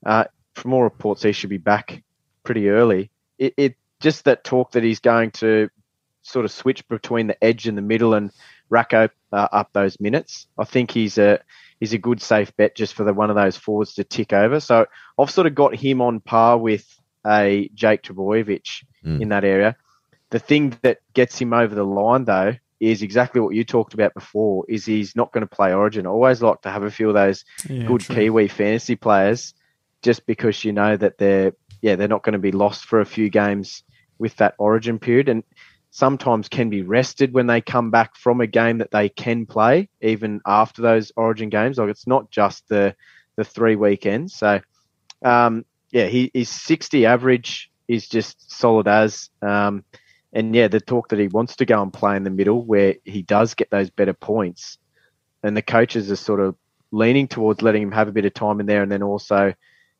uh, 0.06 0.24
from 0.54 0.72
all 0.72 0.82
reports 0.82 1.22
he 1.22 1.32
should 1.32 1.50
be 1.50 1.58
back 1.58 2.02
pretty 2.50 2.68
early. 2.68 3.10
It, 3.38 3.54
it 3.56 3.76
just 4.00 4.24
that 4.24 4.42
talk 4.42 4.72
that 4.72 4.82
he's 4.82 4.98
going 4.98 5.30
to 5.32 5.68
sort 6.22 6.44
of 6.44 6.50
switch 6.50 6.86
between 6.88 7.28
the 7.28 7.44
edge 7.44 7.68
and 7.68 7.78
the 7.78 7.82
middle 7.82 8.12
and 8.14 8.32
rack 8.70 8.92
up, 8.92 9.12
uh, 9.32 9.46
up 9.52 9.68
those 9.72 10.00
minutes. 10.00 10.48
I 10.58 10.64
think 10.64 10.90
he's 10.90 11.16
a 11.16 11.38
he's 11.78 11.92
a 11.92 11.98
good 11.98 12.20
safe 12.20 12.54
bet 12.56 12.74
just 12.74 12.94
for 12.94 13.04
the 13.04 13.14
one 13.14 13.30
of 13.30 13.36
those 13.36 13.56
forwards 13.56 13.94
to 13.94 14.04
tick 14.04 14.32
over. 14.32 14.58
So 14.58 14.86
I've 15.16 15.30
sort 15.30 15.46
of 15.46 15.54
got 15.54 15.76
him 15.76 16.00
on 16.02 16.18
par 16.18 16.58
with 16.58 16.84
a 17.24 17.70
Jake 17.74 18.02
Trbojevic 18.02 18.84
Mm. 19.04 19.22
in 19.22 19.28
that 19.30 19.44
area. 19.44 19.76
The 20.28 20.38
thing 20.40 20.76
that 20.82 20.98
gets 21.14 21.38
him 21.40 21.54
over 21.54 21.74
the 21.74 21.84
line 21.86 22.24
though 22.26 22.56
is 22.80 23.00
exactly 23.00 23.40
what 23.40 23.54
you 23.54 23.64
talked 23.64 23.94
about 23.94 24.12
before. 24.12 24.64
Is 24.68 24.84
he's 24.84 25.14
not 25.16 25.32
going 25.32 25.46
to 25.48 25.56
play 25.56 25.72
Origin. 25.72 26.04
I 26.06 26.10
always 26.10 26.42
like 26.42 26.60
to 26.62 26.70
have 26.70 26.82
a 26.82 26.90
few 26.90 27.08
of 27.08 27.14
those 27.14 27.44
yeah, 27.68 27.86
good 27.86 28.02
true. 28.02 28.16
Kiwi 28.16 28.48
fantasy 28.48 28.96
players, 28.96 29.54
just 30.02 30.26
because 30.26 30.64
you 30.64 30.72
know 30.72 30.96
that 30.98 31.16
they're 31.16 31.52
yeah 31.82 31.96
they're 31.96 32.08
not 32.08 32.22
going 32.22 32.34
to 32.34 32.38
be 32.38 32.52
lost 32.52 32.84
for 32.84 33.00
a 33.00 33.06
few 33.06 33.28
games 33.28 33.82
with 34.18 34.36
that 34.36 34.54
Origin 34.58 34.98
period, 34.98 35.28
and 35.28 35.42
sometimes 35.90 36.48
can 36.48 36.70
be 36.70 36.82
rested 36.82 37.32
when 37.32 37.46
they 37.46 37.60
come 37.60 37.90
back 37.90 38.14
from 38.16 38.40
a 38.40 38.46
game 38.46 38.78
that 38.78 38.92
they 38.92 39.08
can 39.08 39.46
play 39.46 39.88
even 40.00 40.40
after 40.46 40.82
those 40.82 41.10
Origin 41.16 41.48
games. 41.48 41.78
Like 41.78 41.88
it's 41.88 42.06
not 42.06 42.30
just 42.30 42.68
the 42.68 42.94
the 43.36 43.44
three 43.44 43.76
weekends. 43.76 44.34
So 44.34 44.60
um, 45.22 45.64
yeah, 45.90 46.06
he, 46.06 46.30
he's 46.32 46.50
sixty 46.50 47.06
average 47.06 47.70
is 47.88 48.08
just 48.08 48.52
solid 48.52 48.86
as. 48.86 49.30
Um, 49.42 49.84
and 50.32 50.54
yeah, 50.54 50.68
the 50.68 50.80
talk 50.80 51.08
that 51.08 51.18
he 51.18 51.26
wants 51.26 51.56
to 51.56 51.66
go 51.66 51.82
and 51.82 51.92
play 51.92 52.16
in 52.16 52.22
the 52.22 52.30
middle 52.30 52.64
where 52.64 52.94
he 53.04 53.22
does 53.22 53.54
get 53.54 53.70
those 53.70 53.90
better 53.90 54.14
points, 54.14 54.78
and 55.42 55.56
the 55.56 55.62
coaches 55.62 56.10
are 56.10 56.16
sort 56.16 56.40
of 56.40 56.54
leaning 56.92 57.26
towards 57.26 57.62
letting 57.62 57.82
him 57.82 57.92
have 57.92 58.08
a 58.08 58.12
bit 58.12 58.24
of 58.24 58.34
time 58.34 58.60
in 58.60 58.66
there, 58.66 58.82
and 58.82 58.92
then 58.92 59.02
also 59.02 59.54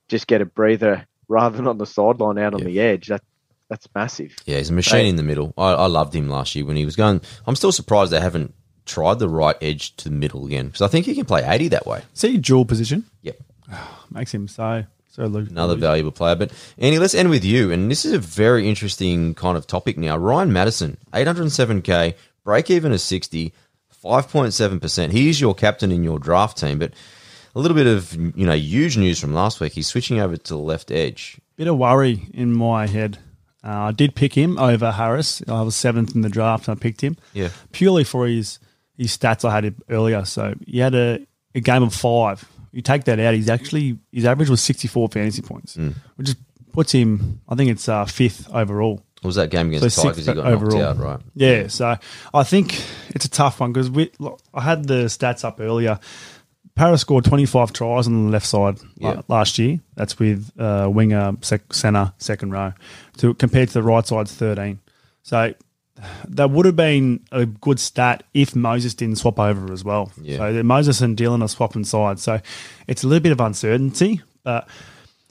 just 0.08 0.26
get 0.26 0.40
a 0.40 0.46
breather 0.46 1.06
rather 1.30 1.56
than 1.56 1.66
on 1.66 1.78
the 1.78 1.86
sideline 1.86 2.36
out 2.38 2.52
on 2.54 2.60
Yeah. 2.60 2.64
the 2.66 2.80
edge. 2.80 3.06
That 3.08 3.22
that's 3.68 3.88
massive. 3.94 4.34
Yeah, 4.46 4.58
he's 4.58 4.68
a 4.70 4.72
machine 4.72 4.96
Right. 4.98 5.06
in 5.06 5.16
the 5.16 5.22
middle. 5.22 5.54
I, 5.56 5.70
I 5.72 5.86
loved 5.86 6.14
him 6.14 6.28
last 6.28 6.54
year 6.56 6.64
when 6.66 6.76
he 6.76 6.84
was 6.84 6.96
going. 6.96 7.20
I'm 7.46 7.54
still 7.56 7.70
surprised 7.72 8.10
they 8.10 8.20
haven't 8.20 8.52
tried 8.84 9.20
the 9.20 9.28
right 9.28 9.56
edge 9.62 9.94
to 9.96 10.04
the 10.08 10.14
middle 10.14 10.44
again 10.44 10.66
because 10.66 10.82
I 10.82 10.88
think 10.88 11.06
he 11.06 11.14
can 11.14 11.24
play 11.24 11.44
80 11.46 11.68
that 11.68 11.86
way. 11.86 12.02
See 12.12 12.36
dual 12.36 12.64
position 12.64 13.04
Yep. 13.22 13.38
makes 14.10 14.34
him 14.34 14.48
so 14.48 14.84
so 15.12 15.24
lo- 15.26 15.46
Another 15.48 15.76
valuable 15.76 16.10
player. 16.10 16.34
But 16.34 16.50
Andy, 16.78 16.98
let's 16.98 17.14
end 17.14 17.30
with 17.30 17.44
you. 17.44 17.70
And 17.70 17.90
this 17.90 18.04
is 18.04 18.12
a 18.12 18.18
very 18.18 18.68
interesting 18.68 19.34
kind 19.34 19.56
of 19.56 19.66
topic 19.68 19.96
now. 19.96 20.16
Ryan 20.16 20.52
Matterson, 20.52 20.96
807k, 21.12 22.14
break 22.44 22.70
even 22.70 22.90
is 22.92 23.02
60, 23.04 23.52
5.7%. 24.04 25.10
He 25.12 25.28
is 25.28 25.40
your 25.40 25.54
captain 25.54 25.92
in 25.92 26.02
your 26.04 26.18
draft 26.18 26.58
team, 26.58 26.78
but 26.78 26.92
a 27.54 27.58
little 27.60 27.74
bit 27.76 27.86
of 27.86 28.14
you 28.14 28.46
know 28.46 28.52
huge 28.54 28.96
news 28.96 29.18
from 29.20 29.34
last 29.34 29.60
week. 29.60 29.72
He's 29.72 29.86
switching 29.86 30.20
over 30.20 30.36
to 30.36 30.48
the 30.52 30.58
left 30.58 30.90
edge. 30.90 31.40
bit 31.56 31.66
of 31.68 31.76
worry 31.76 32.28
in 32.32 32.52
my 32.52 32.86
head. 32.86 33.18
Uh, 33.62 33.68
I 33.88 33.92
did 33.92 34.14
pick 34.14 34.32
him 34.34 34.58
over 34.58 34.90
Harris. 34.90 35.42
I 35.46 35.60
was 35.62 35.76
seventh 35.76 36.14
in 36.14 36.22
the 36.22 36.30
draft, 36.30 36.66
and 36.68 36.76
I 36.78 36.80
picked 36.80 37.02
him. 37.02 37.16
Yeah. 37.34 37.50
purely 37.72 38.04
for 38.04 38.26
his 38.26 38.58
his 38.96 39.16
stats 39.16 39.44
I 39.48 39.52
had 39.54 39.74
earlier. 39.88 40.24
So 40.24 40.54
he 40.66 40.78
had 40.78 40.94
a, 40.94 41.26
a 41.54 41.60
game 41.60 41.82
of 41.82 41.94
five. 41.94 42.46
You 42.72 42.82
take 42.82 43.04
that 43.04 43.18
out, 43.18 43.34
he's 43.34 43.48
actually 43.50 43.98
his 44.12 44.24
average 44.24 44.48
was 44.48 44.62
sixty 44.62 44.88
four 44.88 45.08
fantasy 45.08 45.42
points, 45.42 45.76
which 46.16 46.26
just 46.28 46.38
puts 46.72 46.92
him. 46.92 47.40
I 47.48 47.54
think 47.56 47.70
it's 47.70 47.88
uh, 47.88 48.04
fifth 48.04 48.48
overall. 48.54 49.02
What 49.22 49.28
was 49.28 49.36
that 49.36 49.50
game 49.50 49.68
against 49.68 49.96
So 49.96 50.02
Tigers? 50.04 50.24
He 50.24 50.32
got 50.32 50.46
overall. 50.46 50.78
knocked 50.78 50.98
out, 51.00 51.04
right? 51.04 51.20
Yeah, 51.34 51.66
so 51.66 51.96
I 52.32 52.42
think 52.44 52.82
it's 53.10 53.26
a 53.26 53.30
tough 53.30 53.60
one 53.60 53.72
because 53.72 53.90
we. 53.90 54.10
look, 54.18 54.40
I 54.54 54.62
had 54.62 54.86
the 54.86 55.06
stats 55.06 55.44
up 55.44 55.60
earlier. 55.60 55.98
Paris 56.80 57.02
scored 57.02 57.24
25 57.26 57.74
tries 57.74 58.06
on 58.06 58.24
the 58.26 58.32
left 58.32 58.46
side 58.46 58.78
Yeah. 58.96 59.20
last 59.28 59.58
year. 59.58 59.80
That's 59.96 60.18
with 60.18 60.50
uh, 60.58 60.88
winger, 60.90 61.34
sec- 61.42 61.74
centre, 61.74 62.14
second 62.16 62.52
row, 62.52 62.72
to 63.18 63.34
compared 63.34 63.68
to 63.68 63.74
the 63.74 63.82
right 63.82 64.06
side's 64.06 64.34
13. 64.34 64.78
So 65.22 65.52
that 66.28 66.50
would 66.50 66.64
have 66.64 66.76
been 66.76 67.20
a 67.32 67.44
good 67.44 67.78
stat 67.78 68.22
if 68.32 68.56
Moses 68.56 68.94
didn't 68.94 69.16
swap 69.18 69.38
over 69.38 69.70
as 69.74 69.84
well. 69.84 70.10
Yeah. 70.22 70.38
So 70.38 70.62
Moses 70.62 71.02
and 71.02 71.18
Dylan 71.18 71.42
are 71.42 71.48
swapping 71.48 71.84
sides. 71.84 72.22
So 72.22 72.40
it's 72.86 73.04
a 73.04 73.06
little 73.08 73.22
bit 73.22 73.32
of 73.32 73.40
uncertainty, 73.42 74.22
but 74.42 74.66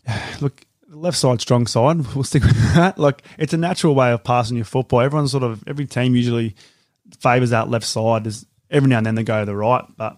look, 0.41 0.61
left 0.87 1.17
side, 1.17 1.41
strong 1.41 1.65
side. 1.65 2.05
We'll 2.13 2.25
stick 2.25 2.43
with 2.43 2.75
that. 2.75 2.99
Like 2.99 3.23
it's 3.39 3.53
a 3.53 3.57
natural 3.57 3.95
way 3.95 4.11
of 4.11 4.23
passing 4.23 4.55
your 4.55 4.65
football. 4.65 5.01
Everyone 5.01 5.27
sort 5.27 5.41
of 5.43 5.63
every 5.65 5.87
team 5.87 6.15
usually 6.15 6.55
favours 7.19 7.49
that 7.49 7.69
left 7.71 7.87
side. 7.87 8.25
There's 8.25 8.45
every 8.69 8.87
now 8.89 8.97
and 8.97 9.05
then 9.07 9.15
they 9.15 9.23
go 9.23 9.39
to 9.39 9.45
the 9.47 9.55
right, 9.55 9.83
but 9.97 10.15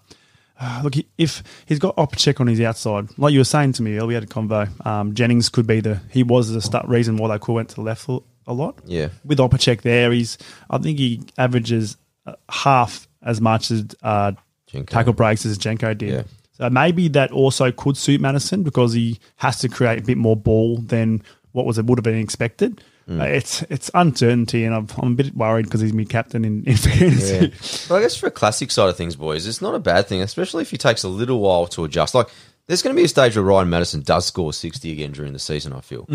look, 0.83 0.95
if 1.17 1.43
he's 1.65 1.79
got 1.79 1.95
Opacic 1.95 2.39
on 2.39 2.47
his 2.47 2.61
outside, 2.61 3.07
like 3.17 3.33
you 3.33 3.39
were 3.39 3.45
saying 3.45 3.73
to 3.73 3.83
me 3.83 3.97
earlier, 3.97 4.07
we 4.07 4.13
had 4.13 4.23
a 4.23 4.27
convo. 4.27 4.85
Um, 4.85 5.13
Jennings 5.13 5.49
could 5.49 5.67
be 5.67 5.79
the 5.79 6.01
he 6.09 6.23
was 6.23 6.51
the 6.51 6.61
start 6.61 6.87
reason 6.87 7.17
why 7.17 7.29
they 7.29 7.39
could 7.39 7.53
went 7.53 7.69
to 7.69 7.75
the 7.75 7.81
left 7.81 8.07
a 8.07 8.53
lot. 8.53 8.79
Yeah. 8.85 9.09
with 9.23 9.39
Opacic 9.39 9.81
there, 9.81 10.11
he's 10.11 10.37
I 10.69 10.77
think 10.77 10.99
he 10.99 11.21
averages 11.37 11.97
uh, 12.25 12.33
half 12.49 13.07
as 13.21 13.41
much 13.41 13.71
as 13.71 13.85
uh, 14.03 14.33
tackle 14.87 15.13
breaks 15.13 15.45
as 15.45 15.57
Jenko 15.57 15.97
did. 15.97 16.09
Yeah. 16.09 16.23
So 16.53 16.69
maybe 16.69 17.07
that 17.09 17.31
also 17.31 17.71
could 17.71 17.97
suit 17.97 18.21
Matterson 18.21 18.63
because 18.63 18.93
he 18.93 19.19
has 19.37 19.59
to 19.59 19.69
create 19.69 19.99
a 19.99 20.03
bit 20.03 20.17
more 20.17 20.35
ball 20.35 20.77
than 20.77 21.23
what 21.53 21.65
was 21.65 21.77
it 21.77 21.85
would 21.85 21.97
have 21.97 22.03
been 22.03 22.19
expected. 22.19 22.83
Mm. 23.07 23.21
Uh, 23.21 23.25
it's 23.25 23.61
it's 23.63 23.91
uncertainty, 23.93 24.63
and 24.63 24.73
I'm, 24.75 24.87
I'm 24.97 25.13
a 25.13 25.15
bit 25.15 25.35
worried 25.35 25.65
because 25.65 25.81
he's 25.81 25.93
my 25.93 26.03
captain 26.03 26.45
in, 26.45 26.63
in 26.65 26.77
fantasy. 26.77 27.87
But 27.87 27.95
I 27.95 28.01
guess 28.01 28.15
for 28.15 28.27
a 28.27 28.31
classic 28.31 28.71
side 28.71 28.89
of 28.89 28.97
things, 28.97 29.15
boys, 29.15 29.47
it's 29.47 29.61
not 29.61 29.75
a 29.75 29.79
bad 29.79 30.07
thing, 30.07 30.21
especially 30.21 30.61
if 30.61 30.71
he 30.71 30.77
takes 30.77 31.03
a 31.03 31.09
little 31.09 31.39
while 31.39 31.67
to 31.67 31.83
adjust. 31.83 32.13
Like, 32.15 32.27
there's 32.67 32.81
going 32.81 32.95
to 32.95 32.99
be 32.99 33.05
a 33.05 33.09
stage 33.09 33.35
where 33.35 33.43
Ryan 33.43 33.69
Matterson 33.69 34.01
does 34.01 34.25
score 34.25 34.53
60 34.53 34.91
again 34.91 35.11
during 35.11 35.33
the 35.33 35.39
season, 35.39 35.73
I 35.73 35.81
feel. 35.81 36.07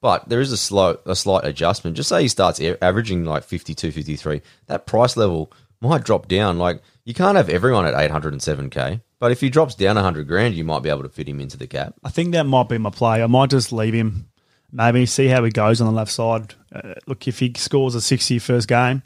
But 0.00 0.28
there 0.28 0.40
is 0.40 0.52
a 0.52 0.56
slow, 0.58 0.98
a 1.06 1.16
slight 1.16 1.44
adjustment. 1.44 1.96
Just 1.96 2.10
say 2.10 2.22
he 2.22 2.28
starts 2.28 2.60
averaging 2.60 3.24
like 3.24 3.42
52, 3.42 3.90
53, 3.90 4.42
that 4.66 4.86
price 4.86 5.16
level 5.16 5.50
might 5.80 6.04
drop 6.04 6.28
down. 6.28 6.58
Like, 6.58 6.82
you 7.04 7.14
can't 7.14 7.36
have 7.36 7.48
everyone 7.48 7.86
at 7.86 7.94
807k, 7.94 9.00
but 9.18 9.32
if 9.32 9.40
he 9.40 9.48
drops 9.48 9.74
down 9.74 9.96
100 9.96 10.28
grand, 10.28 10.54
you 10.54 10.64
might 10.64 10.82
be 10.82 10.90
able 10.90 11.02
to 11.02 11.08
fit 11.08 11.28
him 11.28 11.40
into 11.40 11.56
the 11.56 11.66
cap. 11.66 11.94
I 12.04 12.10
think 12.10 12.32
that 12.32 12.44
might 12.44 12.68
be 12.68 12.78
my 12.78 12.90
play. 12.90 13.22
I 13.22 13.26
might 13.26 13.50
just 13.50 13.72
leave 13.72 13.94
him, 13.94 14.28
maybe 14.74 15.06
see 15.06 15.28
how 15.28 15.42
he 15.44 15.50
goes 15.50 15.80
on 15.80 15.86
the 15.86 15.92
left 15.92 16.10
side. 16.10 16.54
Uh, 16.74 16.94
look, 17.06 17.26
if 17.26 17.38
he 17.38 17.52
scores 17.56 17.94
a 17.94 18.00
60 18.00 18.38
first 18.40 18.68
game, 18.68 19.02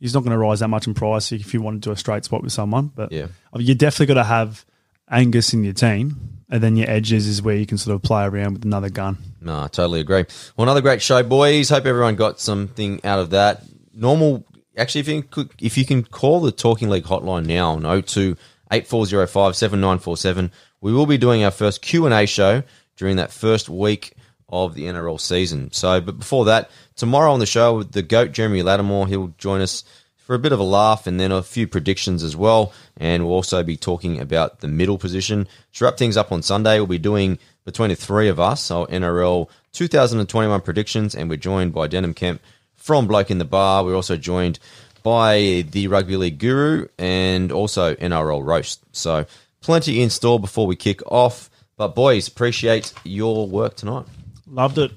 he's 0.00 0.14
not 0.14 0.20
going 0.20 0.32
to 0.32 0.38
rise 0.38 0.60
that 0.60 0.68
much 0.68 0.86
in 0.86 0.94
price 0.94 1.30
if 1.30 1.52
you 1.54 1.60
want 1.60 1.82
to 1.82 1.88
do 1.88 1.92
a 1.92 1.96
straight 1.96 2.24
swap 2.24 2.42
with 2.42 2.52
someone. 2.52 2.90
But 2.94 3.12
Yeah. 3.12 3.26
You 3.56 3.74
definitely 3.74 4.14
got 4.14 4.22
to 4.22 4.24
have 4.24 4.64
Angus 5.10 5.52
in 5.52 5.62
your 5.62 5.74
team, 5.74 6.16
and 6.48 6.62
then 6.62 6.76
your 6.76 6.88
edges 6.90 7.26
is 7.26 7.42
where 7.42 7.56
you 7.56 7.66
can 7.66 7.78
sort 7.78 7.94
of 7.94 8.02
play 8.02 8.24
around 8.24 8.54
with 8.54 8.64
another 8.64 8.88
gun. 8.88 9.18
No, 9.40 9.64
I 9.64 9.68
totally 9.68 10.00
agree. 10.00 10.24
Well, 10.56 10.64
another 10.64 10.80
great 10.80 11.02
show, 11.02 11.22
boys. 11.22 11.68
Hope 11.68 11.84
everyone 11.84 12.16
got 12.16 12.40
something 12.40 13.00
out 13.04 13.18
of 13.18 13.30
that. 13.30 13.62
Normal, 13.92 14.44
actually, 14.76 15.02
if 15.02 15.08
you 15.08 15.22
could, 15.22 15.50
if 15.60 15.76
you 15.76 15.84
can 15.84 16.02
call 16.04 16.40
the 16.40 16.52
Talking 16.52 16.88
League 16.88 17.04
hotline 17.04 17.46
now 17.46 17.72
on 17.72 18.02
02 18.02 18.36
8405 18.70 19.56
7947, 19.56 20.52
we 20.80 20.92
will 20.92 21.06
be 21.06 21.18
doing 21.18 21.44
our 21.44 21.50
first 21.50 21.82
Q&A 21.82 22.24
show 22.26 22.62
during 22.96 23.16
that 23.16 23.32
first 23.32 23.68
week 23.68 24.14
of 24.50 24.74
the 24.74 24.84
NRL 24.84 25.20
season. 25.20 25.72
So, 25.72 26.00
but 26.00 26.18
before 26.18 26.44
that, 26.46 26.70
tomorrow 26.96 27.32
on 27.32 27.40
the 27.40 27.46
show 27.46 27.82
the 27.82 28.02
GOAT, 28.02 28.32
Jeremy 28.32 28.62
Latimore, 28.62 29.08
he'll 29.08 29.34
join 29.38 29.60
us 29.60 29.84
for 30.16 30.34
a 30.34 30.38
bit 30.38 30.52
of 30.52 30.60
a 30.60 30.64
laugh 30.64 31.06
and 31.06 31.18
then 31.18 31.32
a 31.32 31.42
few 31.42 31.66
predictions 31.66 32.22
as 32.22 32.36
well. 32.36 32.72
And 32.96 33.24
we'll 33.24 33.34
also 33.34 33.62
be 33.62 33.76
talking 33.76 34.20
about 34.20 34.60
the 34.60 34.68
middle 34.68 34.98
position. 34.98 35.48
To 35.72 35.84
wrap 35.84 35.96
things 35.96 36.16
up 36.16 36.30
on 36.30 36.42
Sunday, 36.42 36.78
we'll 36.78 36.86
be 36.86 36.98
doing 36.98 37.38
between 37.64 37.90
the 37.90 37.96
three 37.96 38.28
of 38.28 38.38
us 38.38 38.70
our 38.70 38.86
NRL 38.86 39.48
2021 39.72 40.60
predictions, 40.60 41.14
and 41.14 41.28
we're 41.28 41.36
joined 41.36 41.72
by 41.72 41.86
Denham 41.86 42.14
Kemp 42.14 42.40
from 42.74 43.06
Bloke 43.06 43.30
in 43.30 43.38
the 43.38 43.44
Bar. 43.44 43.84
We're 43.84 43.96
also 43.96 44.16
joined 44.16 44.58
by 45.02 45.64
the 45.70 45.88
Rugby 45.88 46.16
League 46.16 46.38
Guru 46.38 46.86
and 46.98 47.50
also 47.52 47.94
NRL 47.94 48.44
Roast. 48.44 48.82
So 48.92 49.26
plenty 49.60 50.02
in 50.02 50.10
store 50.10 50.38
before 50.38 50.66
we 50.66 50.76
kick 50.76 51.00
off. 51.10 51.50
But 51.76 51.94
boys, 51.94 52.28
appreciate 52.28 52.92
your 53.04 53.48
work 53.48 53.74
tonight. 53.74 54.06
Loved 54.50 54.78
it. 54.78 54.92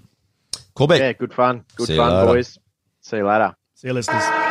Corbett. 0.73 0.99
Yeah, 0.99 1.13
good 1.13 1.33
fun. 1.33 1.63
Good 1.75 1.87
See 1.87 1.97
fun, 1.97 2.25
boys. 2.25 2.57
See 3.01 3.17
you 3.17 3.27
later. 3.27 3.55
See 3.75 3.87
you, 3.87 3.93
listeners. 3.93 4.42